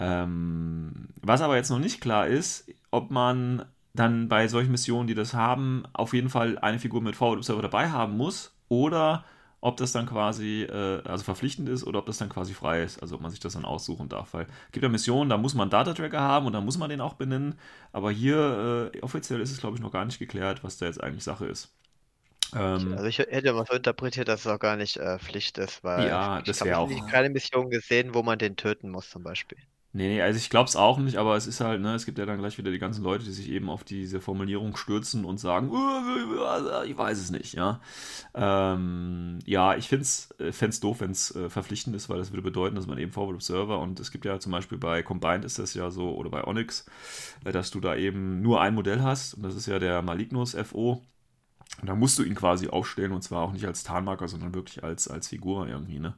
[0.00, 3.64] Ähm, was aber jetzt noch nicht klar ist, ob man
[3.98, 7.62] dann bei solchen Missionen, die das haben, auf jeden Fall eine Figur mit Forward Observer
[7.62, 9.24] dabei haben muss oder
[9.60, 13.02] ob das dann quasi äh, also verpflichtend ist oder ob das dann quasi frei ist,
[13.02, 14.32] also ob man sich das dann aussuchen darf.
[14.34, 16.90] Weil es gibt ja Missionen, da muss man einen Data-Tracker haben und da muss man
[16.90, 17.58] den auch benennen,
[17.92, 21.02] aber hier äh, offiziell ist es, glaube ich, noch gar nicht geklärt, was da jetzt
[21.02, 21.74] eigentlich Sache ist.
[22.54, 25.84] Ähm, also ich hätte mal so interpretiert, dass es auch gar nicht äh, Pflicht ist,
[25.84, 26.90] weil ja, das wäre auch.
[26.90, 29.58] Ich habe keine Mission gesehen, wo man den töten muss zum Beispiel.
[29.94, 32.18] Nee, nee, also ich glaube es auch nicht, aber es ist halt, ne, es gibt
[32.18, 35.40] ja dann gleich wieder die ganzen Leute, die sich eben auf diese Formulierung stürzen und
[35.40, 35.70] sagen,
[36.86, 37.80] ich weiß es nicht, ja.
[38.34, 42.42] Ähm, ja, ich finde es äh, doof, wenn es äh, verpflichtend ist, weil das würde
[42.42, 45.58] bedeuten, dass man eben Forward Observer und es gibt ja zum Beispiel bei Combined ist
[45.58, 46.84] das ja so, oder bei Onyx,
[47.46, 50.54] äh, dass du da eben nur ein Modell hast und das ist ja der Malignus
[50.54, 51.02] FO.
[51.80, 54.84] Und da musst du ihn quasi aufstellen und zwar auch nicht als Tarnmarker, sondern wirklich
[54.84, 56.14] als, als Figur irgendwie, ne?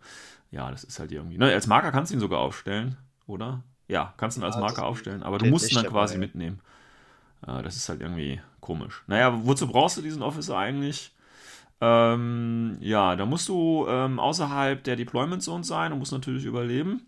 [0.50, 1.52] Ja, das ist halt irgendwie, ne?
[1.52, 2.96] Als Marker kannst du ihn sogar aufstellen
[3.30, 3.62] oder?
[3.88, 6.26] Ja, kannst du ihn als ja, Marke aufstellen, aber du musst ihn dann quasi dabei.
[6.26, 6.60] mitnehmen.
[7.46, 9.02] Äh, das ist halt irgendwie komisch.
[9.06, 11.12] Naja, wozu brauchst du diesen Officer eigentlich?
[11.80, 17.06] Ähm, ja, da musst du ähm, außerhalb der Deployment Zone sein und musst natürlich überleben.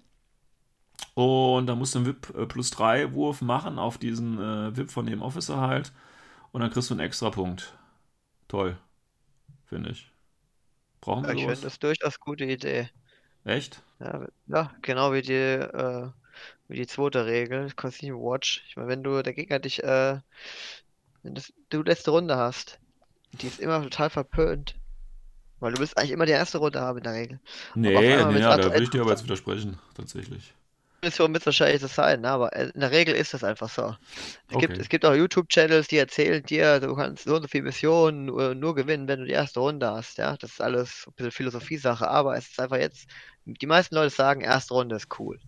[1.14, 4.90] Und da musst du einen VIP äh, plus 3 Wurf machen auf diesen äh, VIP
[4.90, 5.92] von dem Officer halt.
[6.52, 7.76] Und dann kriegst du einen extra Punkt.
[8.48, 8.76] Toll.
[9.66, 10.10] Finde ich.
[11.00, 12.88] Brauchen wir ja, Ich finde das durchaus gute Idee.
[13.44, 13.82] Echt?
[14.00, 16.08] Ja, ja genau wie die, äh,
[16.68, 18.64] wie die zweite Regel, Consume Watch.
[18.68, 20.20] Ich meine, wenn du der Gegner dich, äh,
[21.22, 22.78] wenn das, du letzte Runde hast,
[23.32, 24.74] die ist immer total verpönt.
[25.60, 27.40] Weil du willst eigentlich immer die erste Runde haben in der Regel.
[27.76, 30.54] Nee, nee ja, da würde ich dir aber jetzt widersprechen, tatsächlich.
[31.04, 32.30] Mission wird es wahrscheinlich so sein, ne?
[32.30, 33.96] aber in der Regel ist das einfach so.
[34.48, 34.66] Es, okay.
[34.66, 38.26] gibt, es gibt auch YouTube-Channels, die erzählen dir, du kannst so und so viele Missionen
[38.26, 40.18] nur, nur, gewinnen, wenn du die erste Runde hast.
[40.18, 43.08] Ja, das ist alles ein bisschen Philosophie-Sache, aber es ist einfach jetzt,
[43.44, 45.40] die meisten Leute sagen, erste Runde ist cool.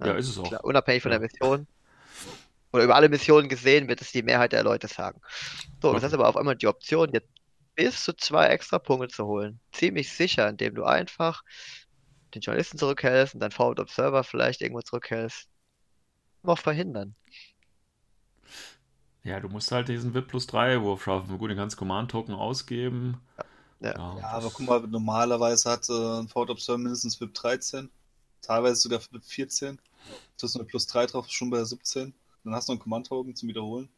[0.00, 0.48] Ja, ja ist es auch.
[0.48, 1.66] Klar, unabhängig von der Mission.
[2.72, 5.20] Oder über alle Missionen gesehen wird es die Mehrheit der Leute sagen.
[5.80, 6.00] So, okay.
[6.00, 7.28] das ist aber auf einmal die Option, jetzt
[7.74, 9.60] bis zu zwei extra Punkte zu holen.
[9.72, 11.42] Ziemlich sicher, indem du einfach
[12.34, 15.48] den Journalisten zurückhältst und dein Forward Observer vielleicht irgendwo zurückhältst.
[16.42, 17.14] Noch verhindern.
[19.22, 21.38] Ja, du musst halt diesen VIP plus 3 Wurf schaffen.
[21.38, 23.20] Gut, den kannst Command-Token ausgeben.
[23.38, 23.44] Ja.
[23.82, 27.90] Ja, ja aber guck mal, normalerweise hat äh, ein Forward Observer mindestens VIP 13.
[28.40, 29.78] Teilweise sogar VIP 14.
[30.38, 32.14] Du hast eine plus 3 drauf, schon bei 17.
[32.44, 33.88] Dann hast du einen Command-Token zum Wiederholen.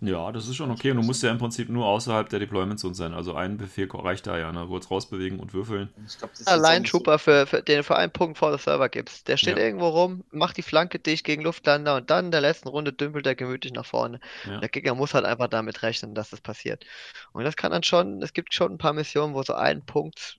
[0.00, 0.90] Ja, das ist schon okay.
[0.90, 3.14] Und du musst ja im Prinzip nur außerhalb der Deployment Zone sein.
[3.14, 4.66] Also ein Befehl reicht da ja, ne?
[4.66, 5.88] Kurz rausbewegen und würfeln.
[6.18, 9.26] Glaub, Allein Trooper, für, für, den du für einen Punkt vor der Server gibst.
[9.26, 9.64] Der steht ja.
[9.64, 13.26] irgendwo rum, macht die Flanke dicht gegen Luftlander und dann in der letzten Runde dümpelt
[13.26, 14.20] er gemütlich nach vorne.
[14.44, 14.60] Ja.
[14.60, 16.84] Der Gegner muss halt einfach damit rechnen, dass das passiert.
[17.32, 20.38] Und das kann dann schon, es gibt schon ein paar Missionen, wo so ein Punkt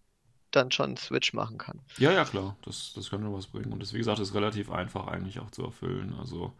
[0.51, 1.82] dann schon einen Switch machen kann.
[1.97, 2.55] Ja, ja, klar.
[2.64, 3.74] Das, das kann schon was bringen.
[3.74, 6.16] Und das, wie gesagt, ist relativ einfach eigentlich auch zu erfüllen.
[6.20, 6.53] Also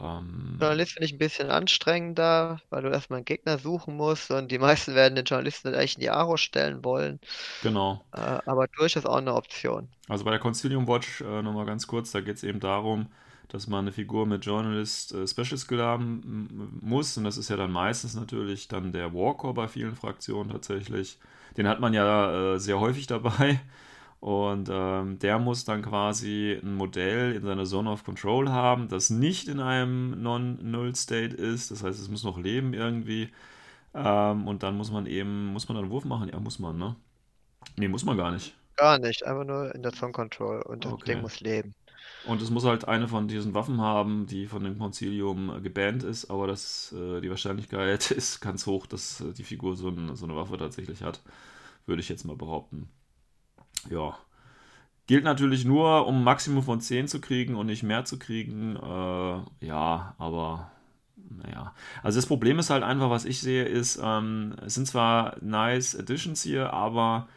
[0.00, 4.50] ähm, Journalist finde ich ein bisschen anstrengender, weil du erstmal einen Gegner suchen musst und
[4.50, 7.20] die meisten werden den Journalisten eigentlich in die Aro stellen wollen.
[7.60, 8.02] Genau.
[8.12, 9.88] Äh, aber durchaus auch eine Option.
[10.08, 13.06] Also bei der Concilium Watch äh, nochmal ganz kurz, da geht es eben darum,
[13.48, 17.56] dass man eine Figur mit Journalist äh, Special Skill haben muss und das ist ja
[17.56, 21.18] dann meistens natürlich dann der Warcore bei vielen Fraktionen tatsächlich.
[21.58, 23.60] Den hat man ja äh, sehr häufig dabei.
[24.22, 29.10] Und ähm, der muss dann quasi ein Modell in seiner Zone of Control haben, das
[29.10, 31.72] nicht in einem Non-Null-State ist.
[31.72, 33.30] Das heißt, es muss noch leben irgendwie.
[33.94, 36.28] Ähm, und dann muss man eben, muss man dann einen Wurf machen?
[36.28, 36.94] Ja, muss man, ne?
[37.76, 38.54] Ne, muss man gar nicht.
[38.76, 41.14] Gar nicht, einfach nur in der Zone Control und das okay.
[41.14, 41.74] Ding muss leben.
[42.24, 46.30] Und es muss halt eine von diesen Waffen haben, die von dem Concilium gebannt ist,
[46.30, 50.26] aber das, äh, die Wahrscheinlichkeit ist ganz hoch, dass äh, die Figur so, ein, so
[50.26, 51.22] eine Waffe tatsächlich hat.
[51.86, 52.88] Würde ich jetzt mal behaupten.
[53.90, 54.16] Ja.
[55.06, 58.76] Gilt natürlich nur, um ein Maximum von 10 zu kriegen und nicht mehr zu kriegen.
[58.76, 60.70] Äh, ja, aber
[61.16, 61.74] naja.
[62.02, 65.96] Also das Problem ist halt einfach, was ich sehe, ist, ähm, es sind zwar nice
[65.98, 67.28] Additions hier, aber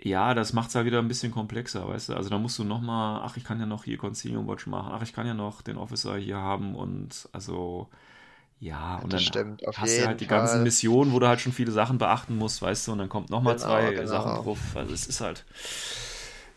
[0.00, 2.14] ja, das macht es halt wieder ein bisschen komplexer, weißt du?
[2.14, 5.02] Also da musst du nochmal, ach, ich kann ja noch hier Concilium Watch machen, ach,
[5.02, 7.88] ich kann ja noch den Officer hier haben und also
[8.60, 10.38] ja, und das dann stimmt, hast du halt die Fall.
[10.38, 13.30] ganzen Missionen, wo du halt schon viele Sachen beachten musst, weißt du, und dann kommt
[13.30, 14.06] nochmal genau, zwei genau.
[14.06, 14.58] Sachen drauf.
[14.74, 15.44] Also es ist halt.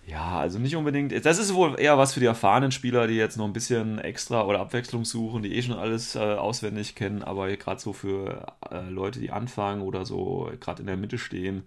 [0.07, 1.13] Ja, also nicht unbedingt.
[1.25, 4.43] Das ist wohl eher was für die erfahrenen Spieler, die jetzt noch ein bisschen extra
[4.45, 8.89] oder Abwechslung suchen, die eh schon alles äh, auswendig kennen, aber gerade so für äh,
[8.89, 11.63] Leute, die anfangen oder so gerade in der Mitte stehen,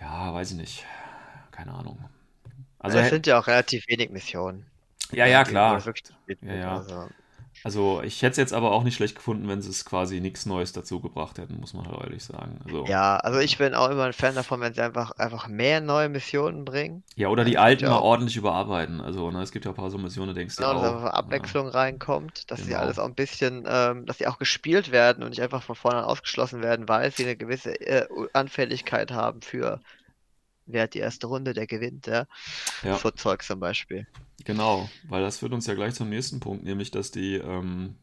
[0.00, 0.84] ja, weiß ich nicht.
[1.50, 1.98] Keine Ahnung.
[2.78, 4.66] Also, es sind ja auch relativ wenig Missionen.
[5.12, 5.82] Ja, ja, klar.
[6.42, 6.76] Ja, ja.
[6.76, 7.08] Also,
[7.64, 10.46] also ich hätte es jetzt aber auch nicht schlecht gefunden, wenn sie es quasi nichts
[10.46, 12.58] Neues dazu gebracht hätten, muss man halt ehrlich sagen.
[12.64, 15.80] Also, ja, also ich bin auch immer ein Fan davon, wenn sie einfach, einfach mehr
[15.80, 17.02] neue Missionen bringen.
[17.14, 19.00] Ja, oder die alten mal ordentlich überarbeiten.
[19.00, 20.82] Also ne, es gibt ja ein paar so Missionen, denkst du genau, auch.
[20.82, 21.72] dass Abwechslung ja.
[21.72, 22.68] reinkommt, dass genau.
[22.68, 25.76] sie alles auch ein bisschen, ähm, dass sie auch gespielt werden und nicht einfach von
[25.76, 29.80] vornherein ausgeschlossen werden, weil sie eine gewisse äh, Anfälligkeit haben für
[30.66, 32.26] wer hat die erste Runde, der gewinnt, ja.
[32.82, 32.98] ja.
[33.14, 34.06] Zeug zum Beispiel.
[34.44, 37.94] Genau, weil das führt uns ja gleich zum nächsten Punkt, nämlich dass die ähm,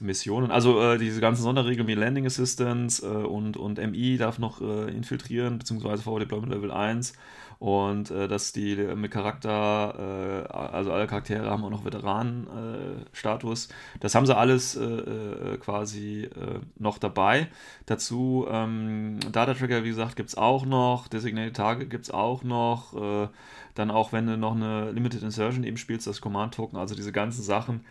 [0.00, 4.60] Missionen, also äh, diese ganzen Sonderregeln wie Landing Assistance äh, und, und MI darf noch
[4.60, 7.14] äh, infiltrieren, beziehungsweise Forward Deployment Level 1
[7.58, 13.68] und äh, dass die mit Charakter, äh, also alle Charaktere haben auch noch Veteranen-Status.
[14.00, 16.28] das haben sie alles äh, quasi
[16.76, 17.48] noch dabei.
[17.86, 22.44] Dazu ähm, Data Tracker, wie gesagt, gibt es auch noch, Designated Target gibt es auch
[22.44, 23.30] noch.
[23.74, 27.42] dann auch, wenn du noch eine Limited Insertion eben spielst, das Command-Token, also diese ganzen
[27.42, 27.84] Sachen.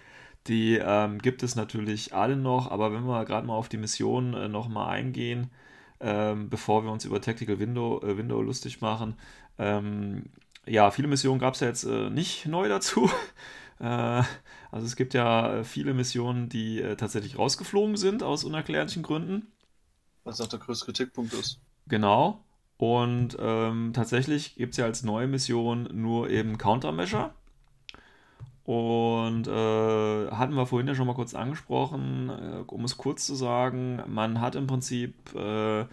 [0.48, 4.34] Die ähm, gibt es natürlich alle noch, aber wenn wir gerade mal auf die Mission
[4.34, 5.50] äh, nochmal eingehen,
[6.00, 9.16] ähm, bevor wir uns über Tactical Window, äh, Window lustig machen,
[9.58, 10.26] ähm,
[10.66, 13.10] ja, viele Missionen gab es ja jetzt äh, nicht neu dazu.
[13.80, 14.24] äh,
[14.72, 19.48] also es gibt ja äh, viele Missionen, die äh, tatsächlich rausgeflogen sind aus unerklärlichen Gründen.
[20.24, 21.60] Was auch der größte Kritikpunkt ist.
[21.88, 22.44] Genau.
[22.78, 27.32] Und ähm, tatsächlich gibt es ja als neue Mission nur eben Countermeasure.
[28.66, 33.34] Und äh, hatten wir vorhin ja schon mal kurz angesprochen, äh, um es kurz zu
[33.34, 35.86] sagen, man hat im Prinzip äh,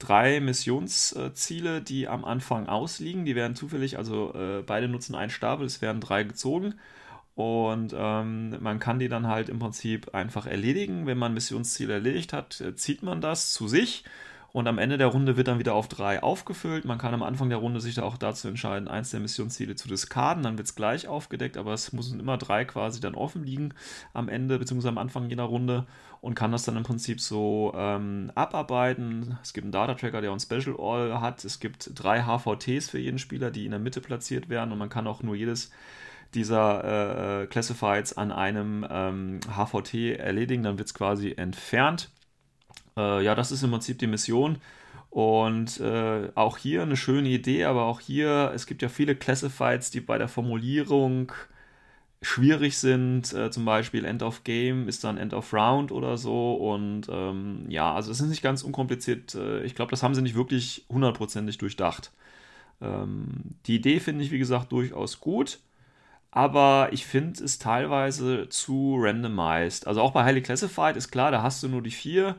[0.00, 3.24] drei Missionsziele, die am Anfang ausliegen.
[3.24, 6.74] Die werden zufällig, also äh, beide nutzen einen Stapel, es werden drei gezogen.
[7.36, 11.06] Und ähm, man kann die dann halt im Prinzip einfach erledigen.
[11.06, 14.04] Wenn man Missionsziele erledigt hat, äh, zieht man das zu sich
[14.52, 16.84] Und am Ende der Runde wird dann wieder auf drei aufgefüllt.
[16.84, 19.86] Man kann am Anfang der Runde sich da auch dazu entscheiden, eins der Missionsziele zu
[19.88, 20.42] diskarden.
[20.42, 23.74] Dann wird es gleich aufgedeckt, aber es müssen immer drei quasi dann offen liegen
[24.12, 24.88] am Ende bzw.
[24.88, 25.86] am Anfang jeder Runde
[26.20, 29.38] und kann das dann im Prinzip so ähm, abarbeiten.
[29.42, 31.44] Es gibt einen Data-Tracker, der ein Special All hat.
[31.44, 34.88] Es gibt drei HVTs für jeden Spieler, die in der Mitte platziert werden und man
[34.88, 35.70] kann auch nur jedes
[36.34, 40.62] dieser äh, Classifieds an einem ähm, HVT erledigen.
[40.62, 42.10] Dann wird es quasi entfernt.
[42.96, 44.58] Äh, ja, das ist im Prinzip die Mission.
[45.10, 49.90] Und äh, auch hier eine schöne Idee, aber auch hier, es gibt ja viele Classifieds,
[49.90, 51.32] die bei der Formulierung
[52.22, 53.32] schwierig sind.
[53.32, 56.54] Äh, zum Beispiel End of Game ist dann End of Round oder so.
[56.54, 59.34] Und ähm, ja, also es ist nicht ganz unkompliziert.
[59.34, 62.12] Äh, ich glaube, das haben sie nicht wirklich hundertprozentig durchdacht.
[62.80, 65.60] Ähm, die Idee finde ich, wie gesagt, durchaus gut.
[66.30, 69.86] Aber ich finde es teilweise zu randomized.
[69.86, 72.36] Also auch bei Highly Classified ist klar, da hast du nur die vier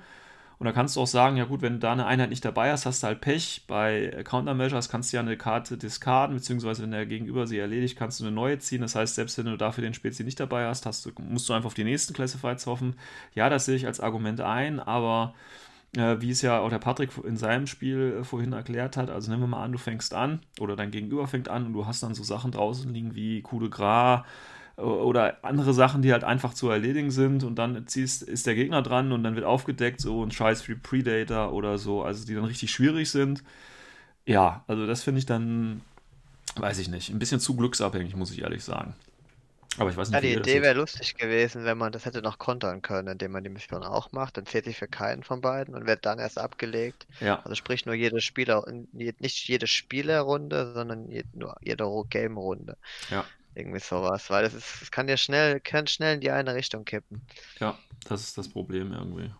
[0.62, 2.72] und da kannst du auch sagen, ja gut, wenn du da eine Einheit nicht dabei
[2.72, 3.64] hast, hast du halt Pech.
[3.66, 8.20] Bei Countermeasures kannst du ja eine Karte diskarden, beziehungsweise wenn der Gegenüber sie erledigt, kannst
[8.20, 8.82] du eine neue ziehen.
[8.82, 11.53] Das heißt, selbst wenn du dafür den Spezi nicht dabei hast, hast du, musst du
[11.53, 12.93] einfach auf die nächsten Classifieds hoffen.
[13.34, 15.34] Ja, das sehe ich als Argument ein, aber
[15.97, 19.32] äh, wie es ja auch der Patrick in seinem Spiel äh, vorhin erklärt hat, also
[19.32, 22.03] nehmen wir mal an, du fängst an oder dein Gegenüber fängt an und du hast
[22.03, 24.26] dann so Sachen draußen liegen wie Coup de Gras,
[24.82, 28.82] oder andere Sachen, die halt einfach zu erledigen sind und dann ziehst, ist der Gegner
[28.82, 32.45] dran und dann wird aufgedeckt, so ein Scheiß wie Predator oder so, also die dann
[32.45, 33.43] richtig schwierig sind.
[34.25, 35.82] Ja, also das finde ich dann,
[36.55, 38.95] weiß ich nicht, ein bisschen zu glücksabhängig, muss ich ehrlich sagen.
[39.77, 42.38] Aber ich weiß nicht, ja, die Idee wäre lustig gewesen, wenn man das hätte noch
[42.38, 44.36] kontern können, indem man die Mission auch macht.
[44.36, 47.07] Dann zählt sich für keinen von beiden und wird dann erst abgelegt.
[47.21, 47.39] Ja.
[47.43, 52.75] Also sprich nur jede Spieler, nicht jede Spielerrunde, sondern nur jede Game-Runde.
[53.09, 53.23] Ja.
[53.54, 56.86] Irgendwie sowas, weil das, ist, das kann ja schnell, kann schnell in die eine Richtung
[56.86, 57.22] kippen.
[57.60, 59.34] Ja, das ist das Problem irgendwie.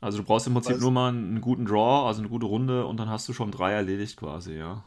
[0.00, 0.80] Also du brauchst im Prinzip Was?
[0.80, 3.72] nur mal einen guten Draw, also eine gute Runde und dann hast du schon drei
[3.72, 4.84] erledigt quasi, ja.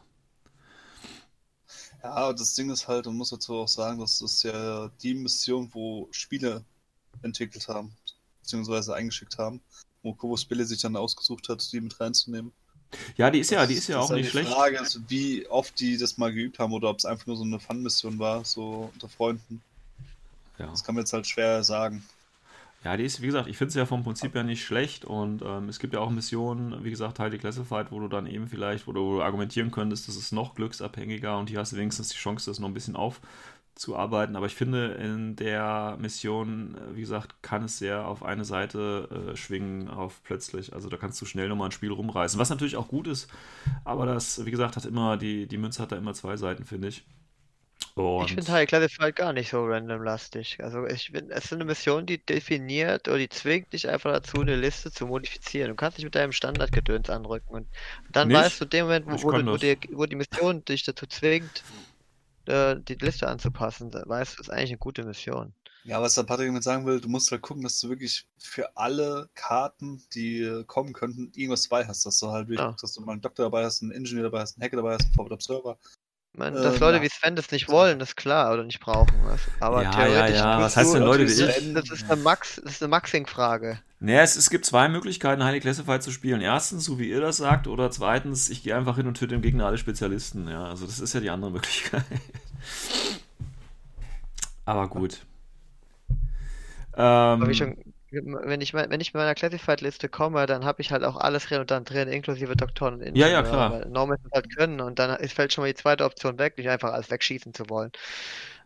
[2.02, 5.68] Ja, das Ding ist halt, man muss dazu auch sagen, das ist ja die Mission,
[5.72, 6.64] wo Spiele
[7.22, 7.96] entwickelt haben,
[8.40, 9.60] beziehungsweise eingeschickt haben,
[10.02, 12.52] wo Kobo Spille sich dann ausgesucht hat, die mit reinzunehmen.
[13.16, 14.48] Ja, die ist ja, die ist ja auch nicht schlecht.
[14.48, 17.36] Die Frage ist, wie oft die das mal geübt haben oder ob es einfach nur
[17.36, 19.62] so eine Fun-Mission war, so unter Freunden.
[20.58, 20.66] Ja.
[20.66, 22.02] Das kann man jetzt halt schwer sagen.
[22.84, 25.42] Ja, die ist, wie gesagt, ich finde es ja vom Prinzip ja nicht schlecht und
[25.42, 28.86] ähm, es gibt ja auch Missionen, wie gesagt, Highly Classified, wo du dann eben vielleicht,
[28.86, 32.48] wo du argumentieren könntest, das ist noch glücksabhängiger und hier hast du wenigstens die Chance,
[32.48, 33.20] das noch ein bisschen auf,
[33.78, 34.36] zu arbeiten.
[34.36, 39.30] Aber ich finde, in der Mission, äh, wie gesagt, kann es sehr auf eine Seite
[39.32, 40.72] äh, schwingen, auf plötzlich.
[40.72, 42.38] Also da kannst du schnell nochmal ein Spiel rumreißen.
[42.38, 43.28] Was natürlich auch gut ist,
[43.84, 46.88] aber das, wie gesagt, hat immer, die, die Münze hat da immer zwei Seiten, finde
[46.88, 47.04] ich.
[47.94, 50.58] Und ich finde halt Classified gar nicht so randomlastig.
[50.62, 54.40] Also ich finde, es ist eine Mission, die definiert oder die zwingt dich einfach dazu,
[54.40, 55.70] eine Liste zu modifizieren.
[55.70, 57.66] Du kannst dich mit deinem Standardgedöns anrücken und
[58.12, 58.36] dann nicht?
[58.36, 61.64] weißt du, in dem Moment, wo, wo, wo, die, wo die Mission dich dazu zwingt,
[62.48, 65.52] äh, die Liste anzupassen, weißt du, ist eigentlich eine gute Mission.
[65.84, 68.76] Ja, was der Patrick damit sagen will, du musst halt gucken, dass du wirklich für
[68.76, 72.04] alle Karten, die kommen könnten, irgendwas dabei hast.
[72.04, 72.76] Dass du halt wirklich, ja.
[72.78, 75.04] dass du mal einen Doktor dabei hast, einen Ingenieur dabei hast, einen Hacker dabei hast,
[75.04, 75.78] einen Forward Observer.
[76.34, 77.02] Ich meine, dass ähm, Leute ja.
[77.02, 79.14] wie Sven das nicht wollen, das ist klar, oder nicht brauchen.
[79.60, 80.38] Aber ja, theoretisch.
[80.38, 80.60] Ja, ja.
[80.60, 81.74] Was heißt denn Leute wie ich?
[81.74, 83.80] Das ist eine, Max, eine Maxing-Frage.
[84.00, 86.40] Naja, es, es gibt zwei Möglichkeiten, Highly Classified zu spielen.
[86.40, 89.42] Erstens, so wie ihr das sagt, oder zweitens, ich gehe einfach hin und töte dem
[89.42, 90.48] Gegner alle Spezialisten.
[90.48, 92.04] Ja, also das ist ja die andere Möglichkeit.
[94.64, 95.24] Aber gut.
[96.96, 97.76] Ähm, wie schon,
[98.10, 101.84] wenn ich, wenn ich mit meiner Classified-Liste komme, dann habe ich halt auch alles dann
[101.84, 103.30] drin, inklusive Doktoren und Ingenieure.
[103.30, 103.72] Ja, ja, klar.
[103.72, 106.92] Weil Norman halt können und dann fällt schon mal die zweite Option weg, nicht einfach
[106.92, 107.90] alles wegschießen zu wollen.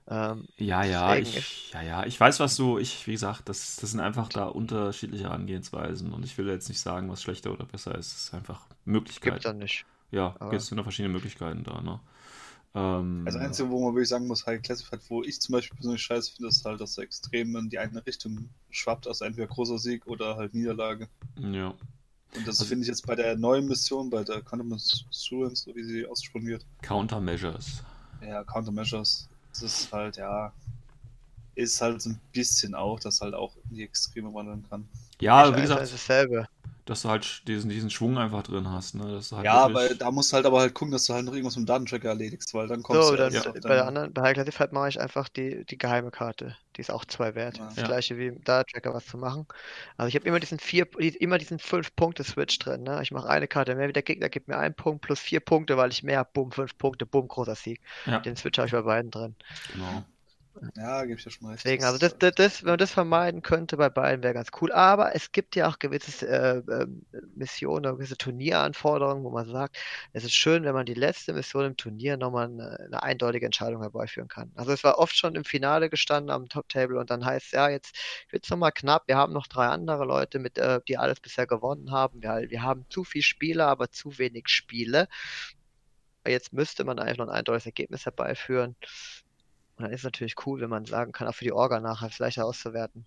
[0.09, 3.93] Ähm, ja, ja, ich, ja, ja, ich weiß, was du, ich, wie gesagt, das, das
[3.93, 7.95] sind einfach da unterschiedliche Angehensweisen und ich will jetzt nicht sagen, was schlechter oder besser
[7.97, 8.09] ist.
[8.09, 9.35] Es ist einfach Möglichkeiten.
[9.35, 9.87] Gibt dann nicht.
[10.11, 12.01] Ja, es sind da verschiedene Möglichkeiten da, ne?
[12.75, 16.03] Ähm, also Einzige, wo man wirklich sagen muss, halt Classified, wo ich zum Beispiel persönlich
[16.03, 19.79] scheiße finde, ist halt, dass er extrem in die eine Richtung schwappt, also entweder großer
[19.79, 21.09] Sieg oder halt Niederlage.
[21.39, 21.69] Ja.
[22.35, 25.05] Und das also, finde ich jetzt bei der neuen Mission, bei der Countermeasures,
[25.63, 26.67] so wie sie ausgesprochen wird.
[26.81, 27.83] Countermeasures.
[28.27, 29.29] Ja, Countermeasures.
[29.53, 30.53] Das ist halt, ja,
[31.55, 34.89] ist halt so ein bisschen auch, dass halt auch in die Extreme wandeln kann.
[35.21, 36.49] Ja, ich wie gesagt, ist dasselbe
[36.85, 38.95] dass du halt diesen, diesen Schwung einfach drin hast.
[38.95, 39.13] Ne?
[39.13, 41.33] Dass halt ja, weil da musst du halt aber halt gucken, dass du halt noch
[41.33, 43.43] irgendwas mit dem Datentracker erledigst, weil dann kommst so, du dann, ja.
[43.63, 46.57] Bei der anderen, bei High Classified mache ich einfach die, die geheime Karte.
[46.77, 47.59] Die ist auch zwei wert.
[47.59, 47.67] Ja.
[47.67, 47.85] Das ja.
[47.85, 49.47] gleiche wie im Datentracker was zu machen.
[49.97, 52.83] Also ich habe immer diesen vier, immer diesen fünf Punkte Switch drin.
[52.83, 53.01] Ne?
[53.03, 55.77] Ich mache eine Karte mehr, wie der Gegner gibt mir einen Punkt plus vier Punkte,
[55.77, 57.81] weil ich mehr, bumm, fünf Punkte, bumm, großer Sieg.
[58.25, 59.37] Den Switch habe ich bei beiden drin.
[59.73, 60.05] Genau.
[60.77, 61.65] Ja, gebe ich ja schon recht.
[61.65, 64.71] Deswegen, also das, das, das, wenn man das vermeiden könnte bei beiden, wäre ganz cool.
[64.73, 66.87] Aber es gibt ja auch gewisse äh, äh,
[67.35, 69.79] Missionen, gewisse Turnieranforderungen, wo man sagt,
[70.13, 73.81] es ist schön, wenn man die letzte Mission im Turnier nochmal eine, eine eindeutige Entscheidung
[73.81, 74.53] herbeiführen kann.
[74.55, 77.69] Also es war oft schon im Finale gestanden am Top-Table und dann heißt es, ja,
[77.69, 77.97] jetzt
[78.31, 79.05] wird es nochmal knapp.
[79.07, 82.23] Wir haben noch drei andere Leute, mit, äh, die alles bisher gewonnen haben.
[82.23, 85.09] Wir, wir haben zu viele Spieler, aber zu wenig Spiele.
[86.27, 88.77] Jetzt müsste man eigentlich noch ein eindeutiges Ergebnis herbeiführen.
[89.83, 92.07] Und dann ist es natürlich cool, wenn man sagen kann, auch für die Orga nachher
[92.07, 93.05] es leichter auszuwerten.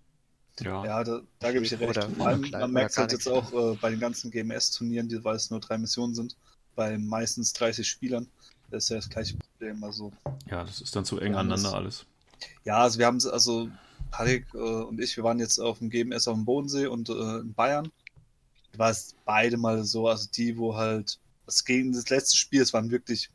[0.60, 2.04] Ja, ja da, da gebe ich dir recht.
[2.04, 5.50] Vor allem, man merkt es halt jetzt auch äh, bei den ganzen GMS-Turnieren, weil es
[5.50, 6.36] nur drei Missionen sind,
[6.74, 8.28] bei meistens 30 Spielern.
[8.70, 9.82] Das ist ja das gleiche Problem.
[9.84, 10.12] Also,
[10.50, 12.04] ja, das ist dann zu eng aneinander alles.
[12.64, 13.70] Ja, also wir haben also
[14.10, 17.38] Parik äh, und ich, wir waren jetzt auf dem GMS auf dem Bodensee und äh,
[17.38, 17.90] in Bayern.
[18.76, 22.74] War es beide mal so, also die, wo halt das gegen das letzte Spiel, es
[22.74, 23.30] waren wirklich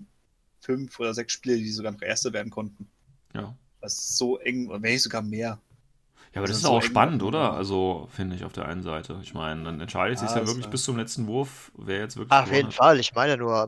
[0.59, 2.87] fünf oder sechs Spiele, die sogar noch Erste werden konnten.
[3.33, 3.55] Ja.
[3.81, 5.59] Das ist so eng, wenn nicht sogar mehr.
[6.33, 7.51] Ja, aber das, das ist, ist auch spannend, oder?
[7.51, 9.19] Also, finde ich auf der einen Seite.
[9.21, 12.31] Ich meine, dann entscheidet sich ja, ja wirklich bis zum letzten Wurf, wer jetzt wirklich.
[12.31, 12.73] Ach, auf jeden hat.
[12.75, 12.99] Fall.
[13.01, 13.67] Ich meine nur,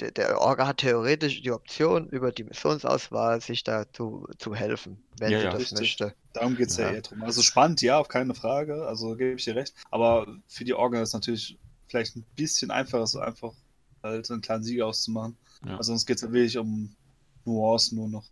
[0.00, 5.30] der, der Orga hat theoretisch die Option, über die Missionsauswahl sich da zu, helfen, wenn
[5.30, 5.50] ja, sie ja.
[5.52, 5.78] das Richtig.
[5.78, 6.14] möchte.
[6.32, 6.88] Darum geht es ja.
[6.88, 7.22] ja eher drum.
[7.22, 8.84] Also spannend, ja, auf keine Frage.
[8.84, 9.72] Also gebe ich dir recht.
[9.92, 11.56] Aber für die Orga ist es natürlich
[11.86, 13.52] vielleicht ein bisschen einfacher, so einfach
[14.02, 15.36] halt einen kleinen Sieger auszumachen.
[15.64, 15.76] Ja.
[15.76, 16.96] Also sonst geht es ja wirklich um
[17.44, 18.24] Nuancen nur noch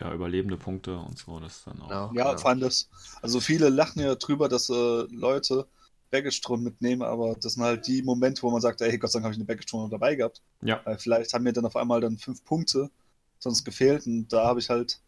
[0.00, 1.90] ja, überlebende Punkte und so, das dann auch.
[1.90, 2.88] Ja, ja, vor allem das,
[3.22, 5.66] also viele lachen ja drüber, dass äh, Leute
[6.10, 9.24] Baggage-Thron mitnehmen, aber das sind halt die Momente, wo man sagt, ey, Gott sei Dank
[9.24, 10.42] habe ich eine Baggage-Thron dabei gehabt.
[10.62, 10.80] Ja.
[10.84, 12.90] Weil vielleicht haben mir dann auf einmal dann fünf Punkte
[13.38, 15.00] sonst gefehlt und da habe ich halt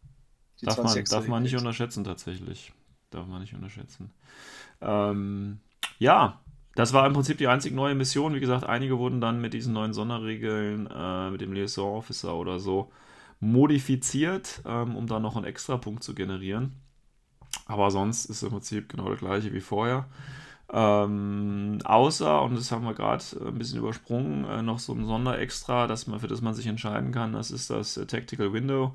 [0.61, 2.73] die darf 20 man, Darf man nicht unterschätzen, tatsächlich.
[3.11, 4.13] Darf man nicht unterschätzen.
[4.81, 5.61] Ähm,
[5.99, 6.41] ja,
[6.75, 8.35] das war im Prinzip die einzige neue Mission.
[8.35, 12.61] Wie gesagt, einige wurden dann mit diesen neuen Sonderregeln, äh, mit dem Liaison Officer oder
[12.61, 12.93] so,
[13.41, 16.77] modifiziert, ähm, um da noch einen extra Punkt zu generieren.
[17.67, 20.07] Aber sonst ist im Prinzip genau das gleiche wie vorher.
[20.73, 25.87] Ähm, außer, und das haben wir gerade ein bisschen übersprungen, äh, noch so ein Sonderextra,
[25.87, 27.33] dass man, für das man sich entscheiden kann.
[27.33, 28.95] Das ist das äh, Tactical Window.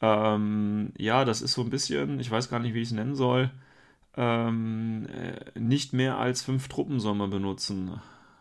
[0.00, 3.14] Ähm, ja, das ist so ein bisschen, ich weiß gar nicht, wie ich es nennen
[3.16, 3.50] soll.
[4.16, 8.00] Ähm, äh, nicht mehr als fünf Truppen soll man benutzen.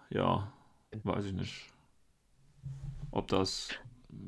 [0.10, 0.52] Ja,
[1.04, 1.70] weiß ich nicht.
[3.12, 3.70] Ob das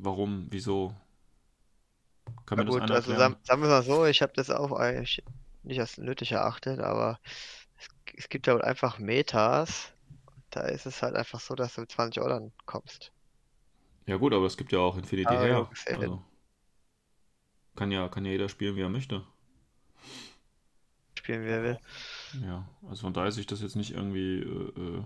[0.01, 0.47] Warum?
[0.49, 0.93] Wieso?
[2.45, 5.23] Kann mir das gut, also sagen, sagen wir mal so, ich habe das auch eigentlich
[5.63, 7.19] nicht als nötig erachtet, aber
[7.77, 9.91] es, es gibt ja halt einfach Metas.
[10.51, 13.11] Da ist es halt einfach so, dass du mit 20 Euro kommst.
[14.05, 15.69] Ja gut, aber es gibt ja auch Infinity ah, her.
[15.87, 16.23] Also,
[17.75, 19.25] kann ja, kann ja jeder spielen, wie er möchte.
[21.17, 21.79] Spielen, wie er will.
[22.41, 25.03] Ja, also von daher sehe ich das jetzt nicht irgendwie, äh, äh,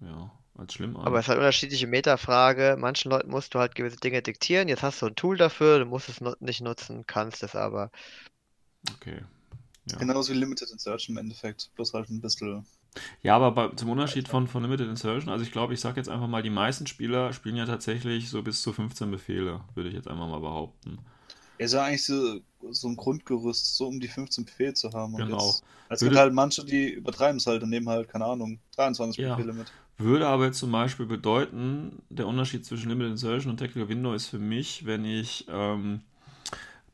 [0.00, 1.04] ja, als schlimm an.
[1.06, 2.76] Aber es ist halt unterschiedliche Metafrage.
[2.78, 4.68] Manchen Leuten musst du halt gewisse Dinge diktieren.
[4.68, 7.90] Jetzt hast du ein Tool dafür, du musst es nicht nutzen, kannst es aber.
[8.94, 9.22] Okay.
[9.90, 9.98] Ja.
[9.98, 12.66] Genauso wie Limited Insertion im Endeffekt, bloß halt ein bisschen.
[13.22, 16.08] Ja, aber bei, zum Unterschied von, von Limited Insertion, also ich glaube, ich sage jetzt
[16.08, 19.94] einfach mal, die meisten Spieler spielen ja tatsächlich so bis zu 15 Befehle, würde ich
[19.94, 20.98] jetzt einfach mal behaupten.
[21.58, 25.14] Er ist ja eigentlich so, so ein Grundgerüst, so um die 15 Befehle zu haben.
[25.14, 25.46] Und genau.
[25.46, 29.22] Jetzt, es gibt halt manche, die übertreiben es halt und nehmen halt, keine Ahnung, 23
[29.22, 29.34] ja.
[29.34, 29.72] Befehle mit.
[29.98, 34.28] Würde aber jetzt zum Beispiel bedeuten, der Unterschied zwischen Limited Insertion und Tactical Window ist
[34.28, 36.02] für mich, wenn ich ähm,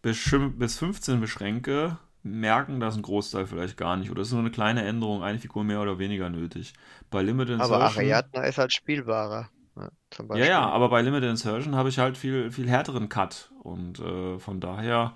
[0.03, 4.11] bis, bis 15 beschränke, merken das ein Großteil vielleicht gar nicht.
[4.11, 6.75] Oder es ist nur eine kleine Änderung, eine Figur mehr oder weniger nötig.
[7.11, 7.83] Bei Limited Insertion.
[7.83, 9.49] Aber Ariadna ist halt spielbarer.
[9.75, 13.51] Ja, ja, ja, aber bei Limited Insertion habe ich halt viel, viel härteren Cut.
[13.63, 15.15] Und äh, von daher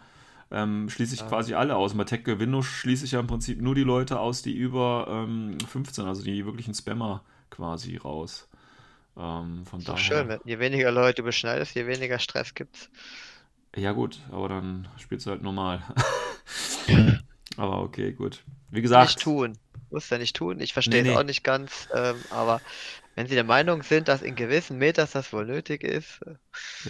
[0.51, 1.29] ähm, schließe ich ja.
[1.29, 1.93] quasi alle aus.
[1.93, 5.07] Und bei Tactical Window schließe ich ja im Prinzip nur die Leute aus, die über
[5.09, 8.49] ähm, 15, also die wirklichen Spammer quasi raus.
[9.17, 9.99] Ähm, von daher.
[9.99, 12.91] schön, je weniger Leute beschneidest, je weniger Stress gibt's.
[13.75, 15.83] Ja, gut, aber dann spielst du halt normal.
[17.57, 18.43] aber okay, gut.
[18.71, 19.09] Wie gesagt.
[19.09, 19.59] Nicht tun.
[19.91, 20.61] Muss ja nicht tun.
[20.61, 21.21] Ich verstehe nee, es nee.
[21.21, 21.89] auch nicht ganz.
[21.95, 22.61] Ähm, aber
[23.15, 26.35] wenn Sie der Meinung sind, dass in gewissen Meters das wohl nötig ist, äh,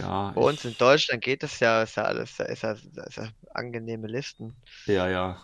[0.00, 3.28] ja, bei uns in Deutschland geht es ja, ist ja alles, ist ja, ist ja
[3.54, 4.56] angenehme Listen.
[4.86, 5.40] Ja, ja.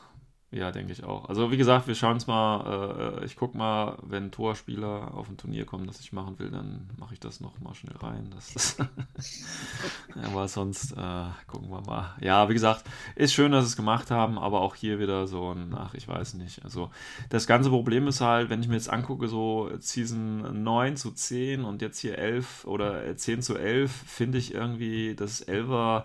[0.55, 1.31] Ja, denke ich auch.
[1.31, 3.21] Also wie gesagt, wir schauen es mal.
[3.21, 6.91] Äh, ich gucke mal, wenn Torspieler auf ein Turnier kommen, das ich machen will, dann
[6.99, 8.31] mache ich das noch mal schnell rein.
[8.35, 8.77] Das
[10.23, 12.15] aber sonst äh, gucken wir mal.
[12.21, 12.85] Ja, wie gesagt,
[13.17, 16.07] ist schön, dass sie es gemacht haben, aber auch hier wieder so ein, ach, ich
[16.07, 16.63] weiß nicht.
[16.63, 16.91] Also
[17.31, 21.65] das ganze Problem ist halt, wenn ich mir jetzt angucke, so Season 9 zu 10
[21.65, 26.05] und jetzt hier 11 oder 10 zu 11, finde ich irgendwie das 11er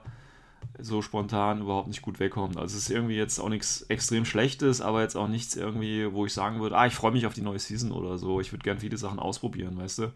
[0.79, 2.57] so spontan überhaupt nicht gut wegkommt.
[2.57, 6.25] Also es ist irgendwie jetzt auch nichts extrem Schlechtes, aber jetzt auch nichts irgendwie, wo
[6.25, 8.39] ich sagen würde, ah, ich freue mich auf die neue Season oder so.
[8.41, 10.13] Ich würde gern viele Sachen ausprobieren, weißt du.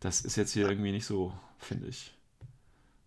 [0.00, 2.14] Das ist jetzt hier irgendwie nicht so, finde ich.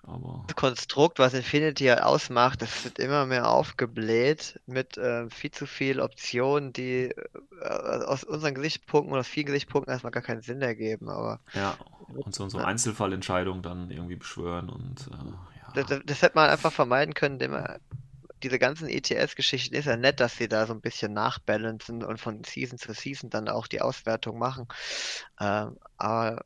[0.06, 5.52] Aber Das Konstrukt, was Infinity halt ausmacht, das wird immer mehr aufgebläht mit äh, viel
[5.52, 7.14] zu viel Optionen, die
[7.62, 11.10] äh, aus unseren Gesichtspunkten oder aus vielen Gesichtspunkten erstmal gar keinen Sinn ergeben.
[11.10, 11.78] Aber ja,
[12.08, 12.60] und so, so.
[12.60, 16.00] Einzelfallentscheidungen dann irgendwie beschwören und äh, das, ja.
[16.00, 17.80] das hätte man einfach vermeiden können, indem man
[18.44, 22.44] diese ganzen ETS-Geschichten ist ja nett, dass sie da so ein bisschen nachbalancen und von
[22.44, 24.68] Season zu Season dann auch die Auswertung machen.
[25.40, 26.44] Ähm, aber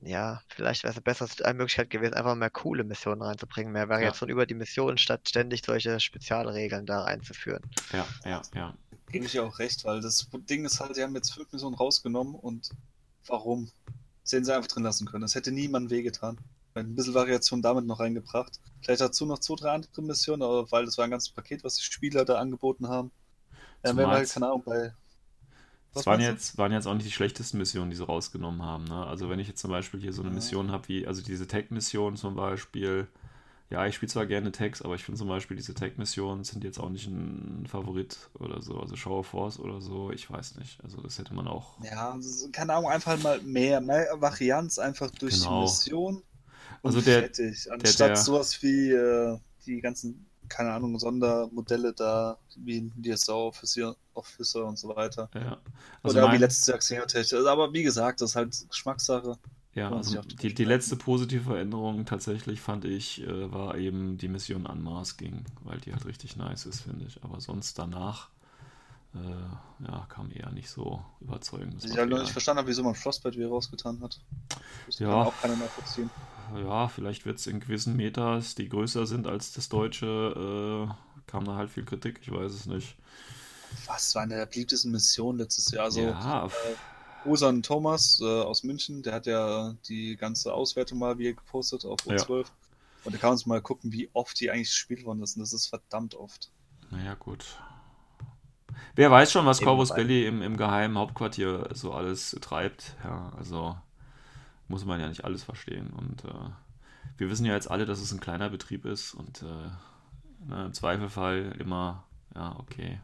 [0.00, 4.28] ja, vielleicht wäre es eine bessere Möglichkeit gewesen, einfach mehr coole Missionen reinzubringen, mehr Variation
[4.28, 7.62] über die Mission, statt ständig solche Spezialregeln da einzuführen.
[7.92, 8.74] Ja, ja, ja.
[9.10, 11.76] Gebe ich ja auch recht, weil das Ding ist halt, die haben jetzt fünf Missionen
[11.76, 12.70] rausgenommen und
[13.26, 13.70] warum?
[14.22, 15.22] Das hätten sie einfach drin lassen können.
[15.22, 16.38] Das hätte niemandem wehgetan.
[16.74, 18.60] Ein bisschen Variation damit noch reingebracht.
[18.82, 21.76] Vielleicht dazu noch zwei, drei andere Missionen, aber weil das war ein ganzes Paket, was
[21.76, 23.12] die Spieler da angeboten haben.
[23.82, 24.92] Dann wären wir halt, keine Ahnung, bei.
[25.92, 28.84] Das waren jetzt, waren jetzt auch nicht die schlechtesten Missionen, die sie rausgenommen haben.
[28.84, 29.06] Ne?
[29.06, 30.34] Also wenn ich jetzt zum Beispiel hier so eine Ja.
[30.34, 33.06] Mission habe, wie, also diese Tech-Mission zum Beispiel,
[33.70, 36.80] ja, ich spiele zwar gerne Techs, aber ich finde zum Beispiel diese Tech-Missionen sind jetzt
[36.80, 38.80] auch nicht ein Favorit oder so.
[38.80, 40.82] Also Show of Force oder so, ich weiß nicht.
[40.84, 41.78] Also das hätte man auch.
[41.78, 45.58] Ja, so, keine Ahnung, einfach mal mehr, mehr Varianz einfach durch Genau.
[45.58, 46.22] die Mission.
[46.84, 47.70] Und Also der- fertig.
[47.72, 53.96] Anstatt der- sowas wie äh, die ganzen, keine Ahnung, Sondermodelle da, wie ein DSO Officer,
[54.12, 55.28] Officer und so weiter.
[55.34, 55.58] Ja.
[56.02, 57.34] Also Oder wie mein- letztes Jahr Xenotech.
[57.34, 59.38] Also, Aber wie gesagt, das ist halt Geschmackssache.
[59.74, 64.66] Ja, also die, die letzte positive Veränderung tatsächlich fand ich, äh, war eben die Mission
[64.66, 67.24] Unmasking, weil die halt richtig nice ist, finde ich.
[67.24, 68.28] Aber sonst danach,
[69.14, 69.18] äh,
[69.84, 71.82] ja, kam eher nicht so überzeugend.
[71.84, 74.20] Ich halt noch nicht verstanden habe, wieso man Frostbite wieder rausgetan hat.
[74.86, 75.08] Das Ja.
[75.08, 76.08] kann auch keiner nachvollziehen.
[76.56, 81.44] Ja, vielleicht wird es in gewissen Metas, die größer sind als das deutsche, äh, kam
[81.44, 82.96] da halt viel Kritik, ich weiß es nicht.
[83.86, 85.84] Was war eine der beliebtesten Missionen letztes Jahr?
[85.84, 86.76] Also, ja, äh,
[87.24, 92.04] Osan Thomas äh, aus München, der hat ja die ganze Auswertung mal wieder gepostet auf
[92.06, 92.26] Ja.
[92.26, 92.46] O12.
[93.04, 95.36] Und da kann man uns mal gucken, wie oft die eigentlich gespielt worden ist.
[95.36, 96.50] Und das ist verdammt oft.
[96.90, 97.44] naja, gut.
[98.96, 102.96] Wer weiß schon, was Corvus Belli im, im geheimen Hauptquartier so alles treibt.
[103.04, 103.76] Ja, also
[104.68, 105.90] muss man ja nicht alles verstehen.
[105.90, 106.50] Und äh,
[107.16, 110.72] wir wissen ja jetzt alle, dass es ein kleiner Betrieb ist und äh, ne, im
[110.72, 112.04] Zweifelfall immer,
[112.34, 113.00] ja, okay.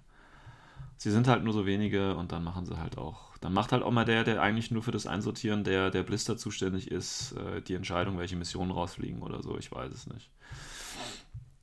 [0.97, 3.31] Sie sind halt nur so wenige und dann machen sie halt auch.
[3.41, 6.37] Dann macht halt auch mal der, der eigentlich nur für das Einsortieren der, der Blister
[6.37, 9.57] zuständig ist, äh, die Entscheidung, welche Missionen rausfliegen oder so.
[9.57, 10.31] Ich weiß es nicht.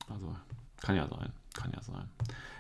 [0.10, 0.36] Also,
[0.82, 1.32] kann ja sein.
[1.54, 2.10] Kann ja sein.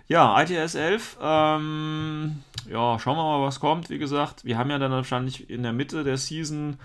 [0.08, 1.18] Ja, ITS 11.
[1.20, 3.90] Ähm, ja, schauen wir mal, was kommt.
[3.90, 6.78] Wie gesagt, wir haben ja dann wahrscheinlich in der Mitte der Season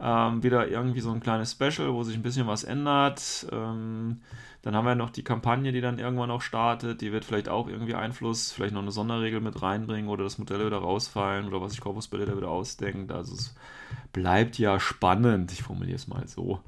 [0.00, 3.46] ähm, wieder irgendwie so ein kleines Special, wo sich ein bisschen was ändert.
[3.52, 4.20] Ähm,
[4.62, 7.00] dann haben wir noch die Kampagne, die dann irgendwann auch startet.
[7.00, 10.66] Die wird vielleicht auch irgendwie Einfluss, vielleicht noch eine Sonderregel mit reinbringen oder das Modell
[10.66, 13.12] wieder rausfallen oder was sich Corpus Belli da wieder ausdenkt.
[13.12, 13.54] Also es
[14.12, 15.52] bleibt ja spannend.
[15.52, 16.60] Ich formuliere es mal so.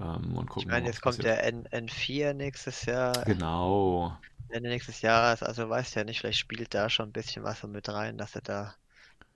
[0.00, 4.16] Ähm, und gucken, Ich meine, jetzt kommt der N N4 nächstes Jahr, Genau.
[4.48, 7.68] Ende nächstes Jahres, also weißt ja nicht, vielleicht spielt da schon ein bisschen was so
[7.68, 8.74] mit rein, dass sie da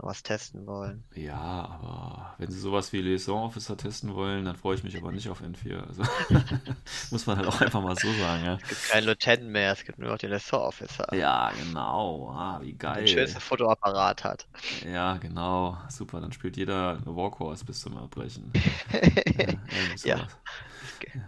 [0.02, 1.04] was testen wollen.
[1.14, 5.12] Ja, aber wenn sie sowas wie Liaison Officer testen wollen, dann freue ich mich aber
[5.12, 5.86] nicht auf N4.
[5.86, 6.02] Also
[7.10, 8.54] muss man halt auch einfach mal so sagen, ja.
[8.62, 12.30] Es gibt keinen Lieutenant mehr, es gibt nur noch den Ressort Officer, Ja, genau.
[12.34, 13.08] Ah, wie der geil.
[13.08, 14.46] schönsten Fotoapparat hat.
[14.84, 15.76] Ja, genau.
[15.88, 18.52] Super, dann spielt jeder eine Warhorse bis zum Erbrechen.
[20.04, 20.28] Ja, Ja.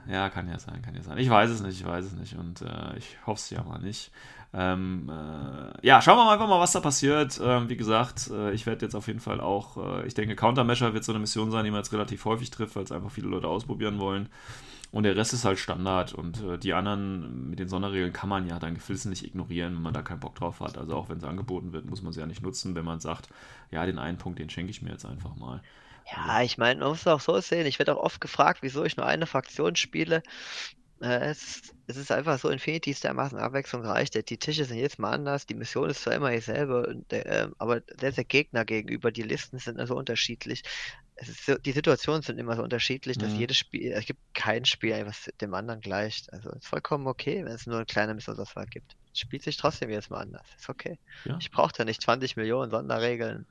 [0.06, 1.18] Ja, kann ja sein, kann ja sein.
[1.18, 3.78] Ich weiß es nicht, ich weiß es nicht und äh, ich hoffe es ja mal
[3.78, 4.10] nicht.
[4.54, 7.40] Ähm, äh, ja, schauen wir mal einfach mal, was da passiert.
[7.42, 10.92] Ähm, wie gesagt, äh, ich werde jetzt auf jeden Fall auch, äh, ich denke, Countermeasure
[10.92, 13.28] wird so eine Mission sein, die man jetzt relativ häufig trifft, weil es einfach viele
[13.28, 14.28] Leute ausprobieren wollen.
[14.90, 18.46] Und der Rest ist halt Standard und äh, die anderen mit den Sonderregeln kann man
[18.46, 20.76] ja dann geflissentlich ignorieren, wenn man da keinen Bock drauf hat.
[20.76, 23.30] Also auch wenn es angeboten wird, muss man sie ja nicht nutzen, wenn man sagt,
[23.70, 25.62] ja, den einen Punkt, den schenke ich mir jetzt einfach mal.
[26.14, 27.66] Ja, ich meine, man muss es auch so sehen.
[27.66, 30.22] Ich werde auch oft gefragt, wieso ich nur eine Fraktion spiele.
[31.02, 34.10] Äh, es, es ist einfach so, Infinity ist dermaßen abwechslungsreich.
[34.10, 35.46] Die Tische sind jedes Mal anders.
[35.46, 39.84] Die Mission ist zwar immer dieselbe, ähm, aber selbst der Gegner gegenüber, die Listen sind
[39.86, 40.62] so unterschiedlich.
[41.20, 43.38] So, die Situationen sind immer so unterschiedlich, dass Mhm.
[43.40, 46.32] jedes Spiel, es gibt kein Spiel, was dem anderen gleicht.
[46.32, 48.96] Also ist vollkommen okay, wenn es nur eine kleine Missionsauswahl gibt.
[49.12, 50.46] Es spielt sich trotzdem jedes Mal anders.
[50.56, 50.98] Ist okay.
[51.24, 51.36] Ja.
[51.40, 53.46] Ich brauche da nicht 20 Millionen Sonderregeln.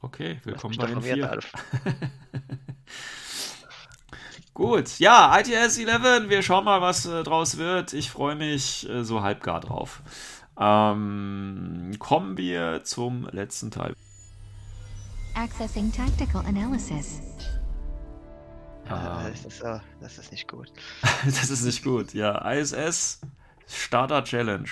[0.00, 1.40] Okay, willkommen bei den vier.
[4.56, 7.92] Gut, ja, ITS 11, wir schauen mal, was äh, draus wird.
[7.92, 10.00] Ich freue mich äh, so halbgar drauf.
[10.58, 13.94] Ähm, kommen wir zum letzten Teil.
[15.34, 17.20] Accessing tactical analysis.
[18.88, 19.32] Ja, Ähm.
[19.32, 20.72] das, ist, so- das ist nicht gut.
[21.26, 22.14] das ist nicht gut.
[22.14, 23.20] Ja, ISS
[23.66, 24.70] Starter Challenge.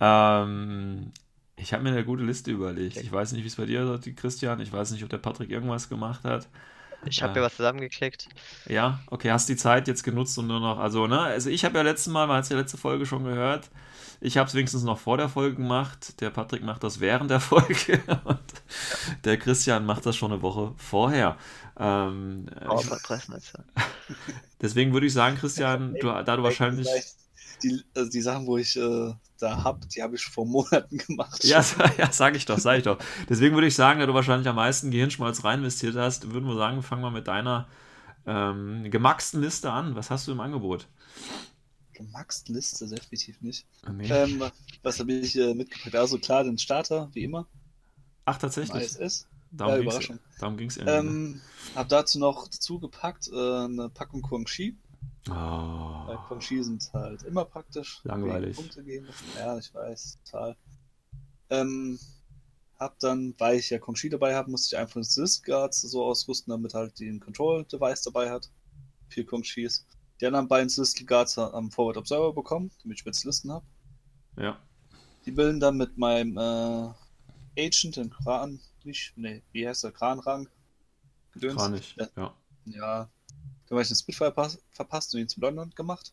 [0.00, 1.12] Ähm,
[1.54, 2.96] ich habe mir eine gute Liste überlegt.
[2.96, 4.58] Ich weiß nicht, wie es bei dir ist, Christian.
[4.58, 6.48] Ich weiß nicht, ob der Patrick irgendwas gemacht hat.
[7.08, 7.46] Ich habe ja.
[7.46, 8.28] was zusammengeklickt.
[8.66, 11.76] Ja, okay, hast die Zeit jetzt genutzt und nur noch, also, ne, also ich habe
[11.78, 13.70] ja letztes Mal, man hat es ja letzte Folge schon gehört,
[14.20, 16.20] ich habe es wenigstens noch vor der Folge gemacht.
[16.22, 18.40] Der Patrick macht das während der Folge und
[19.24, 21.36] der Christian macht das schon eine Woche vorher.
[21.78, 22.82] Ähm, oh,
[24.62, 26.88] deswegen würde ich sagen, Christian, du, da du wahrscheinlich.
[27.62, 31.44] Die, also die Sachen, wo ich äh, da habe, die habe ich vor Monaten gemacht.
[31.44, 31.64] Ja,
[31.98, 32.98] ja sage ich doch, sage ich doch.
[33.28, 36.56] Deswegen würde ich sagen, da du wahrscheinlich am meisten Gehirnschmalz rein investiert hast, würden wir
[36.56, 37.68] sagen, fangen wir mit deiner
[38.26, 39.96] ähm, gemaxten Liste an.
[39.96, 40.88] Was hast du im Angebot?
[41.92, 43.66] Gemaxt Liste, definitiv nicht.
[43.84, 44.08] Ah, nee.
[44.10, 44.42] Ähm,
[44.82, 45.94] was habe ich äh, mitgebracht?
[45.94, 47.46] Also klar, den Starter, wie immer.
[48.24, 48.82] Ach, tatsächlich?
[48.82, 49.28] ISS.
[49.50, 50.18] Darum ja, Überraschung.
[50.40, 50.94] Darum ging es irgendwie.
[50.94, 51.40] Ähm, ne?
[51.76, 54.76] Hab dazu noch dazu gepackt äh, eine Packung Guangxi.
[55.30, 55.32] Oh.
[55.32, 58.00] Weil Guangxi sind halt immer praktisch.
[58.04, 58.56] Langweilig.
[58.56, 59.08] Punkte geben.
[59.38, 60.56] Ja, ich weiß, total.
[61.50, 61.98] Ähm,
[62.78, 66.04] hab dann, weil ich ja Guangxi dabei habe, musste ich einfach das Disk Guards so
[66.04, 68.50] ausrüsten, damit halt den Control Device dabei hat.
[69.08, 69.86] Für Guangxis.
[70.20, 73.64] Die anderen beiden Celestial Guards am Forward Observer bekommen, damit ich Spezialisten habe.
[74.38, 74.58] Ja.
[75.24, 76.92] Die bilden dann mit meinem äh,
[77.58, 80.48] Agent, den Kran, nicht, nee, wie heißt der, Kranrang?
[81.32, 81.56] Gedöns.
[81.56, 82.34] Kranich, ja.
[82.66, 83.10] Ja.
[83.68, 84.32] Dann habe ich den Spitfire
[84.70, 86.12] verpasst und ihn zum London gemacht.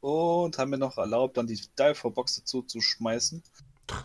[0.00, 3.42] Und haben mir noch erlaubt, dann die Dive-Box dazu zu schmeißen,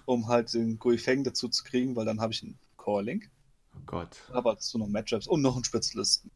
[0.05, 3.29] um halt den Guifeng dazu zu kriegen, weil dann habe ich einen Core-Link.
[3.75, 4.17] Oh Gott.
[4.31, 6.31] Aber dazu noch Matchups und noch einen Spezialisten.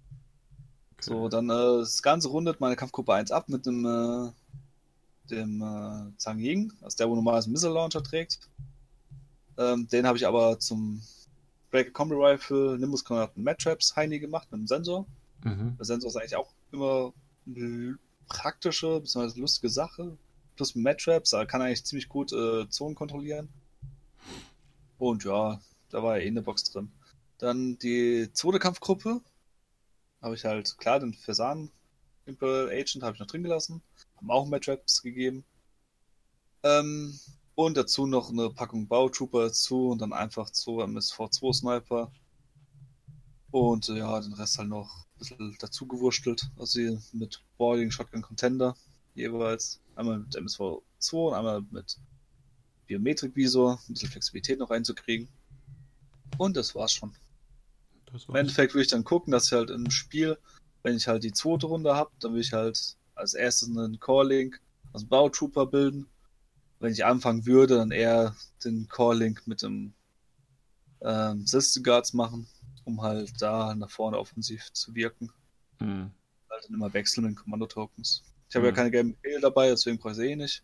[1.02, 4.32] So, dann äh, das Ganze rundet meine Kampfgruppe 1 ab mit dem, äh,
[5.30, 8.40] dem äh, Zhang Ying, also der, wo normalerweise Missile Launcher trägt.
[9.58, 11.02] Ähm, den habe ich aber zum
[11.72, 15.06] Breaker Combi Rifle Nimbus Granaten Mad Traps Heini gemacht mit dem Sensor.
[15.44, 15.78] Mhm.
[15.80, 17.14] Sensor ist eigentlich auch immer
[17.46, 17.98] eine
[18.28, 19.40] praktische bzw.
[19.40, 20.18] lustige Sache.
[20.56, 23.50] Plus mit Mad Traps, da kann er eigentlich ziemlich gut äh, Zonen kontrollieren.
[24.98, 26.92] Und ja, da war ja eh eine Box drin.
[27.38, 29.22] Dann die zweite Kampfgruppe,
[30.22, 31.72] habe ich halt, klar, den Versan
[32.30, 33.82] Imperial Agent habe ich noch drin gelassen.
[34.18, 35.44] Haben auch Matraps gegeben.
[36.64, 37.18] Ähm,
[37.56, 42.12] und dazu noch eine Packung Bautrooper dazu und dann einfach zwei MSV2 Sniper.
[43.52, 46.50] Und äh, ja, den Rest halt noch bisschen dazu gewurstelt.
[46.58, 48.76] Also mit Boarding Shotgun Contender
[49.16, 49.80] jeweils.
[49.96, 51.98] Einmal mit MSV2 und einmal mit
[52.88, 55.28] Biometrik Visor, ein bisschen Flexibilität noch reinzukriegen.
[56.38, 57.14] Und das war's schon.
[58.28, 60.38] Im Endeffekt würde ich dann gucken, dass ich halt im Spiel,
[60.82, 64.60] wenn ich halt die zweite Runde habe, dann will ich halt als erstes einen Core-Link,
[64.94, 66.08] also Bautrooper bilden.
[66.80, 69.94] Wenn ich anfangen würde, dann eher den Core-Link mit dem
[71.02, 72.48] ähm, System Guards machen,
[72.90, 75.32] um halt da nach vorne offensiv zu wirken.
[75.80, 76.12] Mhm.
[76.50, 78.24] Halt dann immer wechseln mit Kommando-Tokens.
[78.50, 78.70] Ich habe mhm.
[78.70, 80.64] ja keine gelben Befehle dabei, deswegen brauche ich sie eh nicht.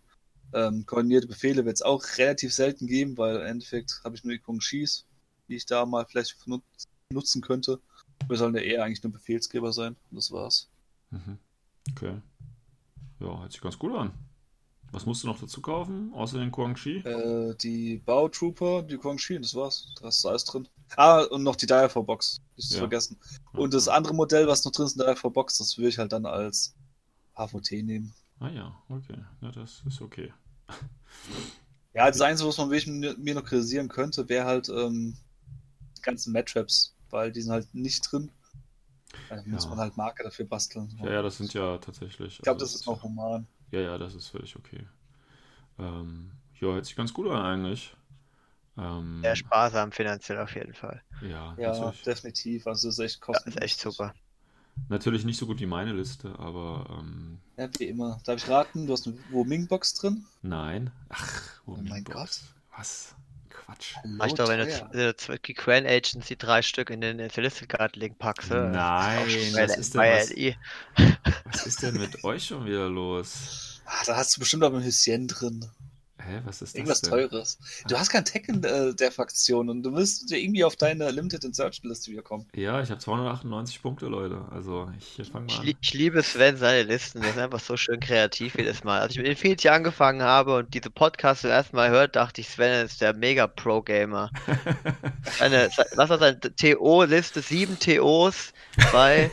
[0.54, 4.34] Ähm, koordinierte Befehle wird es auch relativ selten geben, weil im Endeffekt habe ich nur
[4.34, 5.06] die Kung Schieß,
[5.48, 6.36] die ich da mal vielleicht
[7.12, 7.80] nutzen könnte.
[8.28, 9.96] Wir sollen ja eher eigentlich nur Befehlsgeber sein.
[10.10, 10.70] Und das war's.
[11.12, 11.38] Mhm.
[11.92, 12.22] Okay.
[13.20, 14.12] Ja, hört sich ganz gut an.
[14.92, 16.98] Was musst du noch dazu kaufen, außer den Guangxi?
[17.00, 19.94] Äh, die Bautrooper, die Guangxi, das war's.
[20.00, 20.68] Da ist alles drin.
[20.98, 22.42] Ah, und noch die Dial Box.
[22.58, 22.80] Ist ja.
[22.80, 23.20] vergessen.
[23.54, 26.12] Und das andere Modell, was noch drin ist, in der Box, das würde ich halt
[26.12, 26.76] dann als
[27.36, 28.14] HVT nehmen.
[28.40, 29.18] Ah ja, okay.
[29.42, 30.34] Ja, das ist okay.
[31.94, 35.18] ja, das Einzige, was man mir noch kritisieren könnte, wäre halt ähm,
[35.98, 38.30] die ganzen Matchups weil die sind halt nicht drin.
[39.30, 39.70] Da muss ja.
[39.70, 40.94] man halt Marke dafür basteln.
[41.02, 42.34] Ja, ja, das sind ja tatsächlich.
[42.34, 43.48] Ich glaube, also, das ist noch human.
[43.72, 44.86] Ja, ja, das ist völlig okay.
[45.80, 47.96] Ähm, ja, hört sich ganz gut an eigentlich.
[48.78, 51.02] Ähm, Sehr sparsam finanziell auf jeden Fall.
[51.22, 52.02] Ja, ja natürlich.
[52.04, 52.68] definitiv.
[52.68, 53.56] Also ist echt kostenlos.
[53.56, 54.14] Ja, ist echt super.
[54.90, 56.86] Natürlich nicht so gut wie meine Liste, aber.
[57.00, 58.20] Ähm, ja, wie immer.
[58.26, 60.26] Darf ich raten, du hast eine Woming-Box drin?
[60.42, 60.92] Nein.
[61.10, 61.90] Ach, Woming-Box.
[61.90, 62.42] Oh mein Gott.
[62.76, 63.16] Was?
[63.50, 63.96] Quatsch.
[64.20, 68.52] Reicht doch, wenn du zwei Quen Agency drei Stück in den Celestial Guard Link packst.
[68.52, 70.30] Nein, was ist, denn, was,
[71.46, 73.82] was ist denn mit euch schon wieder los?
[73.86, 75.66] Ah, da hast du bestimmt auch ein Hüsschen drin.
[76.28, 76.76] Hä, was ist das?
[76.76, 77.12] Irgendwas denn?
[77.12, 77.60] Teures.
[77.88, 81.12] Du hast kein Tech in äh, der Fraktion und du willst ja irgendwie auf deine
[81.12, 82.48] Limited Insertion Liste wiederkommen.
[82.56, 84.44] Ja, ich habe 298 Punkte, Leute.
[84.52, 85.68] Also ich fange mal an.
[85.80, 87.22] Ich, liebe Sven seine Listen.
[87.22, 89.02] Der ist einfach so schön kreativ jedes Mal.
[89.02, 92.50] Als ich mit Infinity angefangen habe und diese Podcasts zum ersten Mal hört, dachte ich,
[92.50, 94.32] Sven ist der mega Pro-Gamer.
[95.96, 97.42] was war seine TO-Liste?
[97.42, 98.54] Sieben TOs
[98.92, 99.30] bei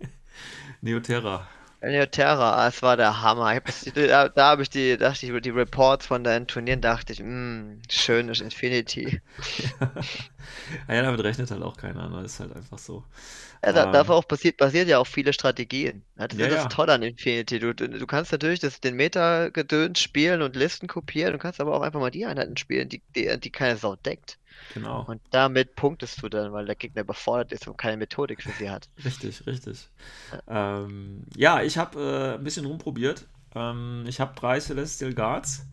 [0.80, 1.48] Neoterra.
[2.10, 3.60] Terra, ah, es war der Hammer.
[3.94, 7.26] da, da habe ich die, dachte ich, die Reports von den Turnieren, dachte ich, mh,
[7.26, 9.20] hm, schönes Infinity.
[10.88, 12.24] ja, damit rechnet halt auch keiner, das ne?
[12.24, 13.04] ist halt einfach so.
[13.64, 16.02] Ja, da, ähm, dafür auch passiert, basiert ja auch viele Strategien.
[16.16, 16.68] Das ist ja, das ja.
[16.68, 17.58] Tolle an Infinity.
[17.58, 21.82] Du, du kannst natürlich das, den Meta-Gedöns spielen und Listen kopieren, du kannst aber auch
[21.82, 24.38] einfach mal die Einheiten spielen, die, die, die keine Sau deckt.
[24.72, 25.04] Genau.
[25.06, 28.70] Und damit punktest du dann, weil der Gegner überfordert ist und keine Methodik für sie
[28.70, 28.88] hat.
[29.04, 29.88] Richtig, richtig.
[30.48, 33.26] Ja, ähm, ja ich habe äh, ein bisschen rumprobiert.
[33.54, 35.66] Ähm, ich habe drei Celestial Guards.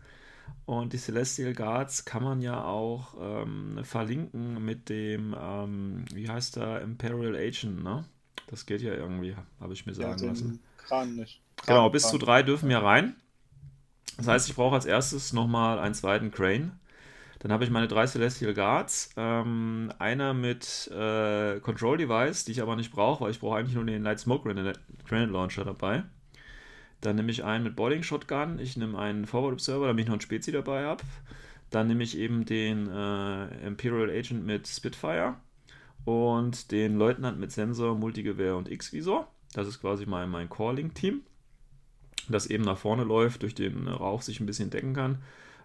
[0.64, 6.56] Und die Celestial Guards kann man ja auch ähm, verlinken mit dem, ähm, wie heißt
[6.56, 8.04] der, Imperial Agent, ne?
[8.46, 10.60] Das geht ja irgendwie, habe ich mir sagen ja, lassen.
[10.76, 11.40] Kran nicht.
[11.56, 12.12] Kran, genau, bis Kran.
[12.12, 13.16] zu drei dürfen ja rein.
[14.18, 16.78] Das heißt, ich brauche als erstes nochmal einen zweiten Crane.
[17.42, 19.10] Dann habe ich meine drei Celestial Guards.
[19.16, 23.74] Ähm, einer mit äh, Control Device, die ich aber nicht brauche, weil ich brauche eigentlich
[23.74, 26.04] nur den Light Smoke Grenade Launcher dabei.
[27.00, 28.60] Dann nehme ich einen mit Boiling Shotgun.
[28.60, 31.02] Ich nehme einen Forward Observer, damit ich noch einen Spezi dabei habe.
[31.70, 35.34] Dann nehme ich eben den äh, Imperial Agent mit Spitfire
[36.04, 39.26] und den Leutnant mit Sensor, Multigewehr und X-Visor.
[39.52, 41.22] Das ist quasi mein, mein Calling-Team,
[42.28, 45.18] das eben nach vorne läuft, durch den Rauch sich ein bisschen decken kann.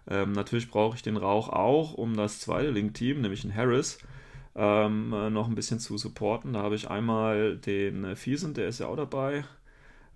[0.08, 3.98] Ähm, natürlich brauche ich den Rauch auch, um das zweite Link-Team, nämlich den Harris,
[4.54, 6.52] ähm, noch ein bisschen zu supporten.
[6.52, 9.44] Da habe ich einmal den äh, Fiesen, der ist ja auch dabei,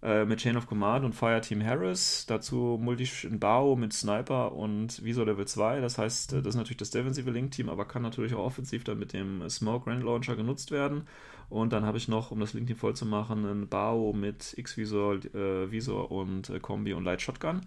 [0.03, 2.27] äh, mit Chain of Command und Fireteam Harris.
[2.27, 5.81] Dazu Multi Bao mit Sniper und Visor Level 2.
[5.81, 8.99] Das heißt, äh, das ist natürlich das defensive Link-Team, aber kann natürlich auch offensiv dann
[8.99, 11.07] mit dem Smoke Grand Launcher genutzt werden.
[11.51, 15.25] Und dann habe ich noch, um das Link-Team voll zu machen, einen Bao mit X-Visor,
[15.35, 17.61] äh, Visor und äh, Kombi und Light Shotgun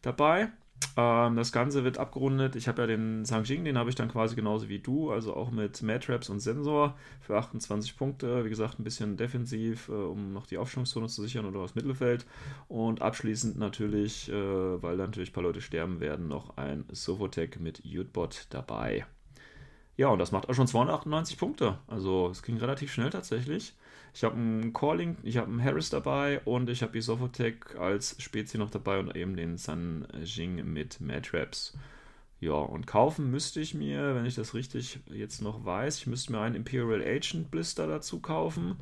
[0.00, 0.48] dabei.
[0.96, 2.56] Ähm, das Ganze wird abgerundet.
[2.56, 5.50] Ich habe ja den Sangjing, den habe ich dann quasi genauso wie du, also auch
[5.50, 8.44] mit Matraps und Sensor für 28 Punkte.
[8.44, 12.26] Wie gesagt, ein bisschen defensiv, äh, um noch die Aufschwungszone zu sichern oder das Mittelfeld.
[12.68, 14.32] Und abschließend natürlich, äh,
[14.82, 19.06] weil da natürlich ein paar Leute sterben werden, noch ein Sofotec mit Utbot dabei.
[19.96, 21.78] Ja, und das macht auch schon 298 Punkte.
[21.86, 23.74] Also es ging relativ schnell tatsächlich.
[24.14, 28.16] Ich habe einen Calling, ich habe einen Harris dabei und ich habe die Sofotec als
[28.18, 31.76] Spezi noch dabei und eben den Sun Jing mit Matraps.
[32.40, 36.32] Ja, und kaufen müsste ich mir, wenn ich das richtig jetzt noch weiß, ich müsste
[36.32, 38.76] mir einen Imperial Agent Blister dazu kaufen.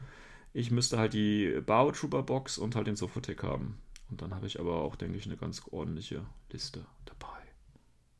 [0.52, 3.78] Ich müsste halt die Bao Trooper Box und halt den Sofotec haben.
[4.10, 7.38] Und dann habe ich aber auch, denke ich, eine ganz ordentliche Liste dabei.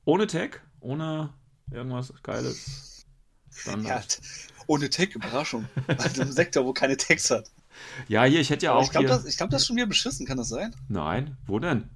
[0.04, 1.32] Ohne Tag, ohne
[1.72, 3.06] irgendwas Geiles.
[3.50, 4.20] Standard.
[4.20, 5.66] Ja, ohne Tech, Überraschung.
[5.86, 7.50] Also im Sektor, wo keine Tags hat.
[8.08, 8.84] Ja, hier, ich hätte ja Aber auch.
[8.84, 10.74] Ich glaube, das, glaub, das ist schon wieder beschissen, kann das sein?
[10.88, 11.90] Nein, wo denn?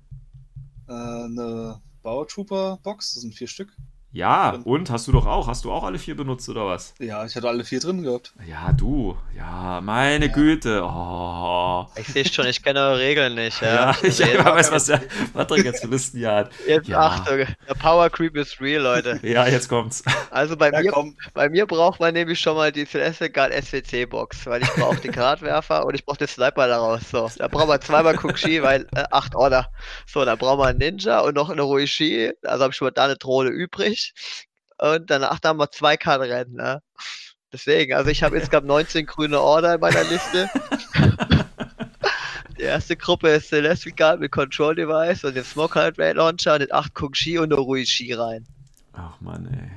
[0.89, 3.75] Äh, eine Power Trooper Box, das sind vier Stück.
[4.15, 5.49] Ja, und hast du doch auch.
[5.49, 6.95] Hast du auch alle vier benutzt oder was?
[7.01, 8.33] Ja, ich hatte alle vier drin gehabt.
[8.49, 9.17] Ja, du.
[9.37, 10.33] Ja, meine ja.
[10.33, 10.85] Güte.
[10.85, 11.87] Oh.
[11.97, 13.61] Ich sehe schon, ich kenne eure Regeln nicht.
[13.61, 16.53] Ja, ja ich, ich weiß, was der Patrick jetzt für Listen hier hat.
[16.65, 17.01] Jetzt ja.
[17.01, 19.19] Achtung, der Power Creep ist real, Leute.
[19.27, 20.05] ja, jetzt kommt's.
[20.31, 20.93] Also bei, mir,
[21.33, 25.01] bei mir braucht man nämlich schon mal die Celeste Guard SWC Box, weil ich brauche
[25.01, 27.01] den Gradwerfer und ich brauche den Sniper daraus.
[27.11, 29.67] So, da brauchen wir zweimal Kuxi, weil äh, acht Order.
[30.07, 32.31] So, da brauchen wir einen Ninja und noch eine Ruishi.
[32.45, 34.04] Also habe ich schon mal da eine Drohne übrig.
[34.79, 36.55] Und danach haben wir zwei Kartenrennen.
[36.55, 36.83] Ne?
[37.53, 40.51] Deswegen, also ich habe insgesamt 19 grüne Order in meiner Liste.
[42.59, 46.59] Die erste Gruppe ist Celestial Guard mit Control Device und den Smoke Hard Ray Launcher,
[46.59, 48.47] den 8 Kung-Shi und eine Ruishi rein.
[48.93, 49.71] Ach man, ey.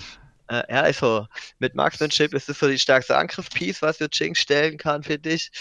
[0.60, 1.28] Äh, ja, ist so.
[1.60, 5.52] Mit Marksmanship ist das so die stärkste Angriffspiece, was Yu Ching stellen kann, finde ich.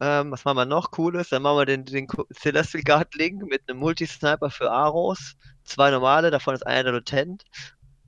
[0.00, 1.30] Ähm, was machen wir noch Cooles?
[1.30, 5.34] Dann machen wir den, den Celestial Guard Link mit einem Multi-Sniper für Aros.
[5.64, 7.44] Zwei normale, davon ist einer der Lieutenant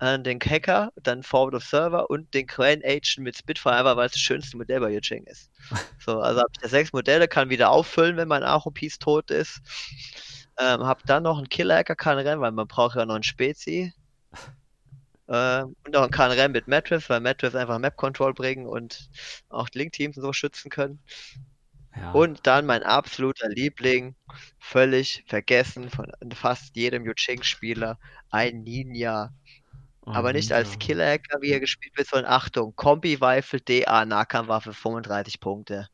[0.00, 4.06] äh, den Hacker, dann Forward of Server und den Crane Agent mit Spitfire, einfach weil
[4.06, 5.50] es das schönste Modell bei Yuching ist.
[5.98, 9.60] So, also habe ich da sechs Modelle, kann wieder auffüllen, wenn mein Aro-Piece tot ist.
[10.58, 13.92] Ähm, hab dann noch einen Killer-Hacker, kann rennen, weil man braucht ja noch einen Spezi.
[15.28, 19.08] Ähm, und noch einen rennen mit Mattress, weil Mattress einfach Map-Control bringen und
[19.48, 21.00] auch Link-Teams so schützen können.
[21.96, 22.12] Ja.
[22.12, 24.14] Und dann mein absoluter Liebling,
[24.58, 27.98] völlig vergessen von fast jedem Yuching-Spieler,
[28.30, 29.32] ein Ninja
[30.14, 35.88] aber nicht als Killer-Hacker, wie er gespielt wird, sondern Achtung, Kombi-Rifle, DA, Nahkampfwaffe, 35 Punkte.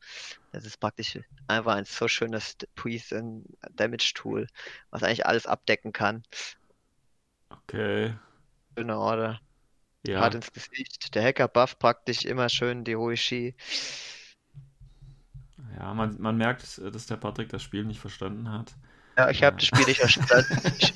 [0.51, 4.47] Das ist praktisch einfach ein so schönes Piece and Damage-Tool,
[4.91, 6.23] was eigentlich alles abdecken kann.
[7.49, 8.13] Okay.
[8.77, 9.41] Schöne Order.
[10.05, 10.19] Ja.
[10.19, 11.15] Hart ins Gesicht.
[11.15, 13.55] Der Hacker buff praktisch immer schön die Hoishi.
[15.77, 18.75] Ja, man, man merkt, dass der Patrick das Spiel nicht verstanden hat.
[19.17, 20.61] Ja, ich habe das Spiel nicht verstanden.
[20.79, 20.93] ich,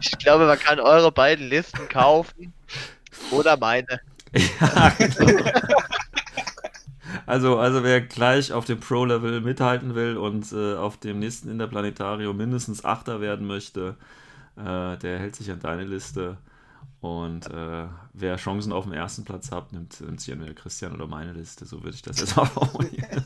[0.00, 2.52] ich glaube, man kann eure beiden Listen kaufen
[3.30, 4.00] oder meine.
[4.60, 5.50] Ja, genau.
[7.26, 12.36] Also, also wer gleich auf dem Pro-Level mithalten will und äh, auf dem nächsten Interplanetarium
[12.36, 13.96] mindestens Achter werden möchte,
[14.56, 16.38] äh, der hält sich an deine Liste.
[17.00, 21.06] Und äh, wer Chancen auf den ersten Platz hat, nimmt, nimmt sich entweder Christian oder
[21.06, 21.64] meine Liste.
[21.64, 23.24] So würde ich das jetzt mal formulieren.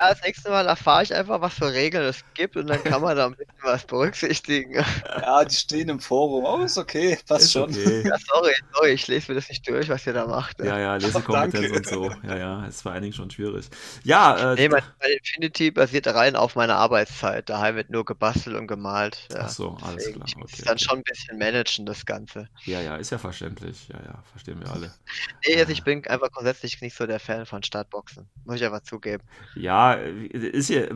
[0.00, 3.16] Das nächste Mal erfahre ich einfach, was für Regeln es gibt und dann kann man
[3.16, 4.84] da ein bisschen was berücksichtigen.
[5.20, 6.44] Ja, die stehen im Forum.
[6.44, 7.70] Oh, ist okay, passt ist schon.
[7.70, 8.02] Okay.
[8.06, 10.60] Ja, sorry, sorry, ich lese mir das nicht durch, was ihr da macht.
[10.60, 12.10] Ja, ja, Lesekompetenz und so.
[12.26, 13.66] Ja, ja, ist vor allen Dingen schon schwierig.
[14.02, 17.48] Ja, äh, nee, mein, mein Infinity basiert rein auf meiner Arbeitszeit.
[17.48, 19.28] Daheim wird nur gebastelt und gemalt.
[19.30, 19.40] Ja.
[19.42, 20.28] Ach so, alles Deswegen, klar.
[20.28, 20.62] Ich muss okay.
[20.64, 22.48] dann schon ein bisschen managen, das Ganze.
[22.64, 23.88] Ja, ja, ist ja verständlich.
[23.88, 24.92] Ja, ja, verstehen wir alle.
[25.46, 28.28] nee, also ich bin einfach grundsätzlich nicht so der Fan von Startboxen.
[28.44, 29.22] Muss ich einfach zugeben.
[29.54, 30.88] Ja, ist hier,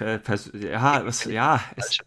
[0.00, 1.98] ja, was, ja, es,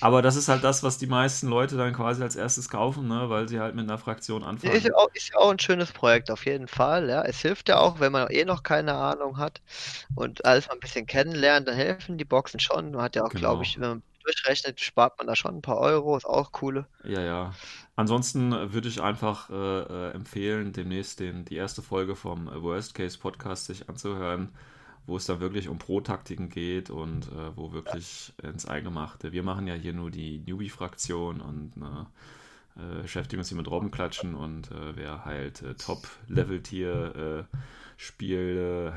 [0.00, 3.28] aber das ist halt das, was die meisten Leute dann quasi als erstes kaufen, ne?
[3.28, 4.74] weil sie halt mit einer Fraktion anfangen.
[4.74, 7.08] Ist ja, auch, ist ja auch ein schönes Projekt, auf jeden Fall.
[7.08, 7.22] Ja.
[7.22, 9.60] Es hilft ja auch, wenn man eh noch keine Ahnung hat
[10.14, 12.92] und alles mal ein bisschen kennenlernt, dann helfen die Boxen schon.
[12.92, 13.40] Man hat ja auch, genau.
[13.40, 16.86] glaube ich, wenn man durchrechnet, spart man da schon ein paar Euro, ist auch coole.
[17.04, 17.54] Ja, ja.
[17.96, 23.18] Ansonsten würde ich einfach äh, äh, empfehlen, demnächst den, die erste Folge vom Worst Case
[23.18, 24.50] Podcast sich anzuhören
[25.06, 28.50] wo es dann wirklich um Pro-Taktiken geht und äh, wo wirklich ja.
[28.50, 29.32] ins Eingemachte.
[29.32, 32.06] Wir machen ja hier nur die Newbie-Fraktion und ne,
[32.76, 37.56] äh, beschäftigen uns hier mit Robbenklatschen und äh, wer halt äh, Top-Level-Tier äh,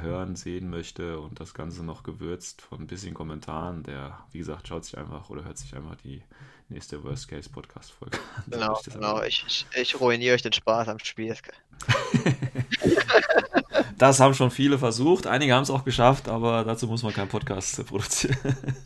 [0.01, 4.67] hören, sehen möchte und das Ganze noch gewürzt von ein bisschen Kommentaren, der, wie gesagt,
[4.67, 6.23] schaut sich einfach oder hört sich einfach die
[6.69, 8.43] nächste Worst Case Podcast Folge an.
[8.47, 9.21] Genau, ich genau.
[9.23, 11.35] Ich, ich, ich ruiniere euch den Spaß am Spiel.
[13.97, 15.25] Das haben schon viele versucht.
[15.25, 18.37] Einige haben es auch geschafft, aber dazu muss man keinen Podcast produzieren.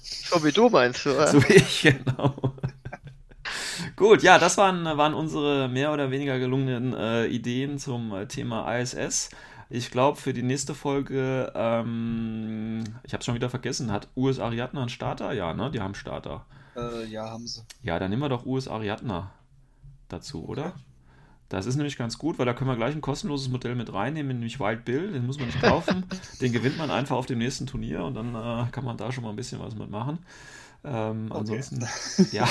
[0.02, 1.28] So wie du meinst, oder?
[1.28, 2.34] So wie ich, genau.
[3.98, 8.74] Gut, ja, das waren, waren unsere mehr oder weniger gelungenen äh, Ideen zum äh, Thema
[8.78, 9.30] ISS.
[9.70, 14.40] Ich glaube, für die nächste Folge, ähm, ich habe es schon wieder vergessen, hat US
[14.40, 15.34] Ariadne einen Starter?
[15.34, 15.72] Ja, ne?
[15.72, 16.46] Die haben Starter.
[16.76, 17.62] Äh, ja, haben sie.
[17.84, 19.30] Ja, dann nehmen wir doch US Ariadne
[20.08, 20.68] dazu, oder?
[20.68, 20.91] Okay.
[21.52, 24.38] Das ist nämlich ganz gut, weil da können wir gleich ein kostenloses Modell mit reinnehmen,
[24.38, 25.12] nämlich Wild Bill.
[25.12, 26.06] Den muss man nicht kaufen.
[26.42, 29.26] den gewinnt man einfach auf dem nächsten Turnier und dann äh, kann man da schon
[29.26, 30.20] mal ein bisschen was mitmachen.
[30.86, 31.40] Ähm, okay.
[31.40, 31.86] Ansonsten,
[32.32, 32.48] ja.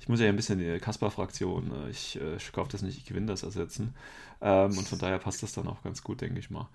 [0.00, 3.04] Ich muss ja ein bisschen die Kasper-Fraktion, äh, ich, äh, ich kaufe das nicht, ich
[3.04, 3.94] gewinne das ersetzen.
[4.40, 6.70] Ähm, und von daher passt das dann auch ganz gut, denke ich mal.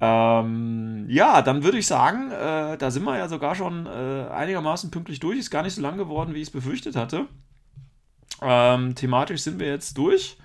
[0.00, 4.92] Ähm, ja, dann würde ich sagen, äh, da sind wir ja sogar schon äh, einigermaßen
[4.92, 5.40] pünktlich durch.
[5.40, 7.26] Ist gar nicht so lang geworden, wie ich es befürchtet hatte.
[8.42, 10.36] Ähm, thematisch sind wir jetzt durch.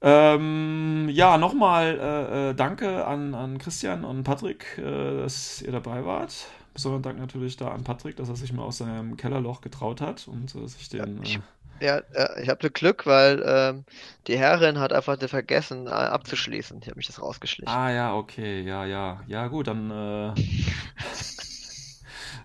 [0.00, 6.04] Ähm, ja, nochmal äh, äh, danke an, an Christian und Patrick, äh, dass ihr dabei
[6.04, 6.46] wart.
[6.72, 10.28] Besonderen Dank natürlich da an Patrick, dass er sich mal aus seinem Kellerloch getraut hat
[10.28, 11.16] und äh, sich den.
[11.16, 11.40] Ja, ich,
[11.80, 13.84] ja, ich habe Glück, weil ähm,
[14.28, 16.78] die Herrin hat einfach vergessen äh, abzuschließen.
[16.80, 17.74] Ich habe mich das rausgeschlichen.
[17.74, 19.20] Ah ja, okay, ja, ja.
[19.26, 19.90] Ja, gut, dann.
[19.90, 20.34] Äh,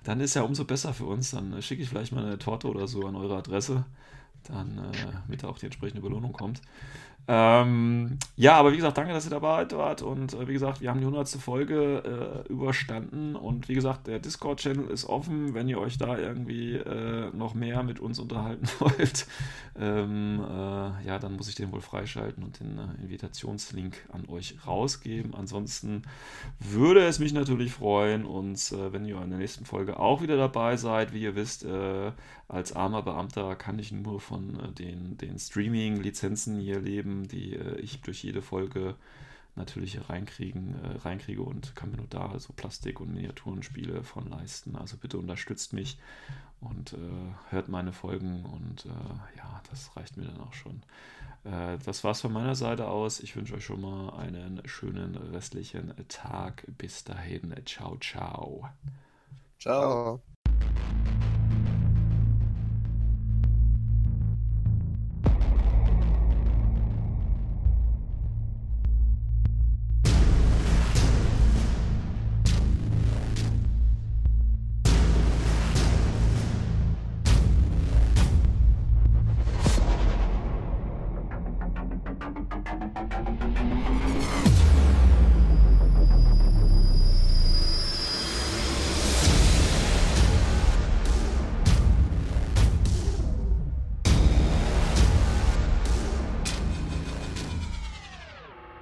[0.03, 1.29] dann ist ja umso besser für uns.
[1.29, 3.85] Dann schicke ich vielleicht mal eine Torte oder so an eure Adresse
[4.49, 6.61] dann äh, mit auch die entsprechende Belohnung kommt.
[7.25, 10.01] Ähm, ja, aber wie gesagt, danke, dass ihr dabei wart.
[10.01, 11.29] Und äh, wie gesagt, wir haben die 100.
[11.29, 13.35] Folge äh, überstanden.
[13.35, 17.83] Und wie gesagt, der Discord-Channel ist offen, wenn ihr euch da irgendwie äh, noch mehr
[17.83, 19.25] mit uns unterhalten wollt.
[19.79, 24.55] Ähm, äh, ja, dann muss ich den wohl freischalten und den äh, Invitationslink an euch
[24.67, 25.33] rausgeben.
[25.33, 26.01] Ansonsten
[26.59, 30.35] würde es mich natürlich freuen, uns, äh, wenn ihr in der nächsten Folge auch wieder
[30.35, 31.13] dabei seid.
[31.13, 31.65] Wie ihr wisst,
[32.53, 38.01] als armer Beamter kann ich nur von den, den Streaming-Lizenzen hier leben die äh, ich
[38.01, 38.95] durch jede Folge
[39.55, 44.75] natürlich reinkriegen, äh, reinkriege und kann mir nur da so Plastik- und Miniaturenspiele von leisten.
[44.75, 45.97] Also bitte unterstützt mich
[46.61, 46.97] und äh,
[47.49, 50.83] hört meine Folgen und äh, ja, das reicht mir dann auch schon.
[51.43, 53.19] Äh, das war's von meiner Seite aus.
[53.19, 56.65] Ich wünsche euch schon mal einen schönen restlichen Tag.
[56.77, 57.53] Bis dahin.
[57.65, 58.69] Ciao, ciao.
[59.59, 60.21] Ciao.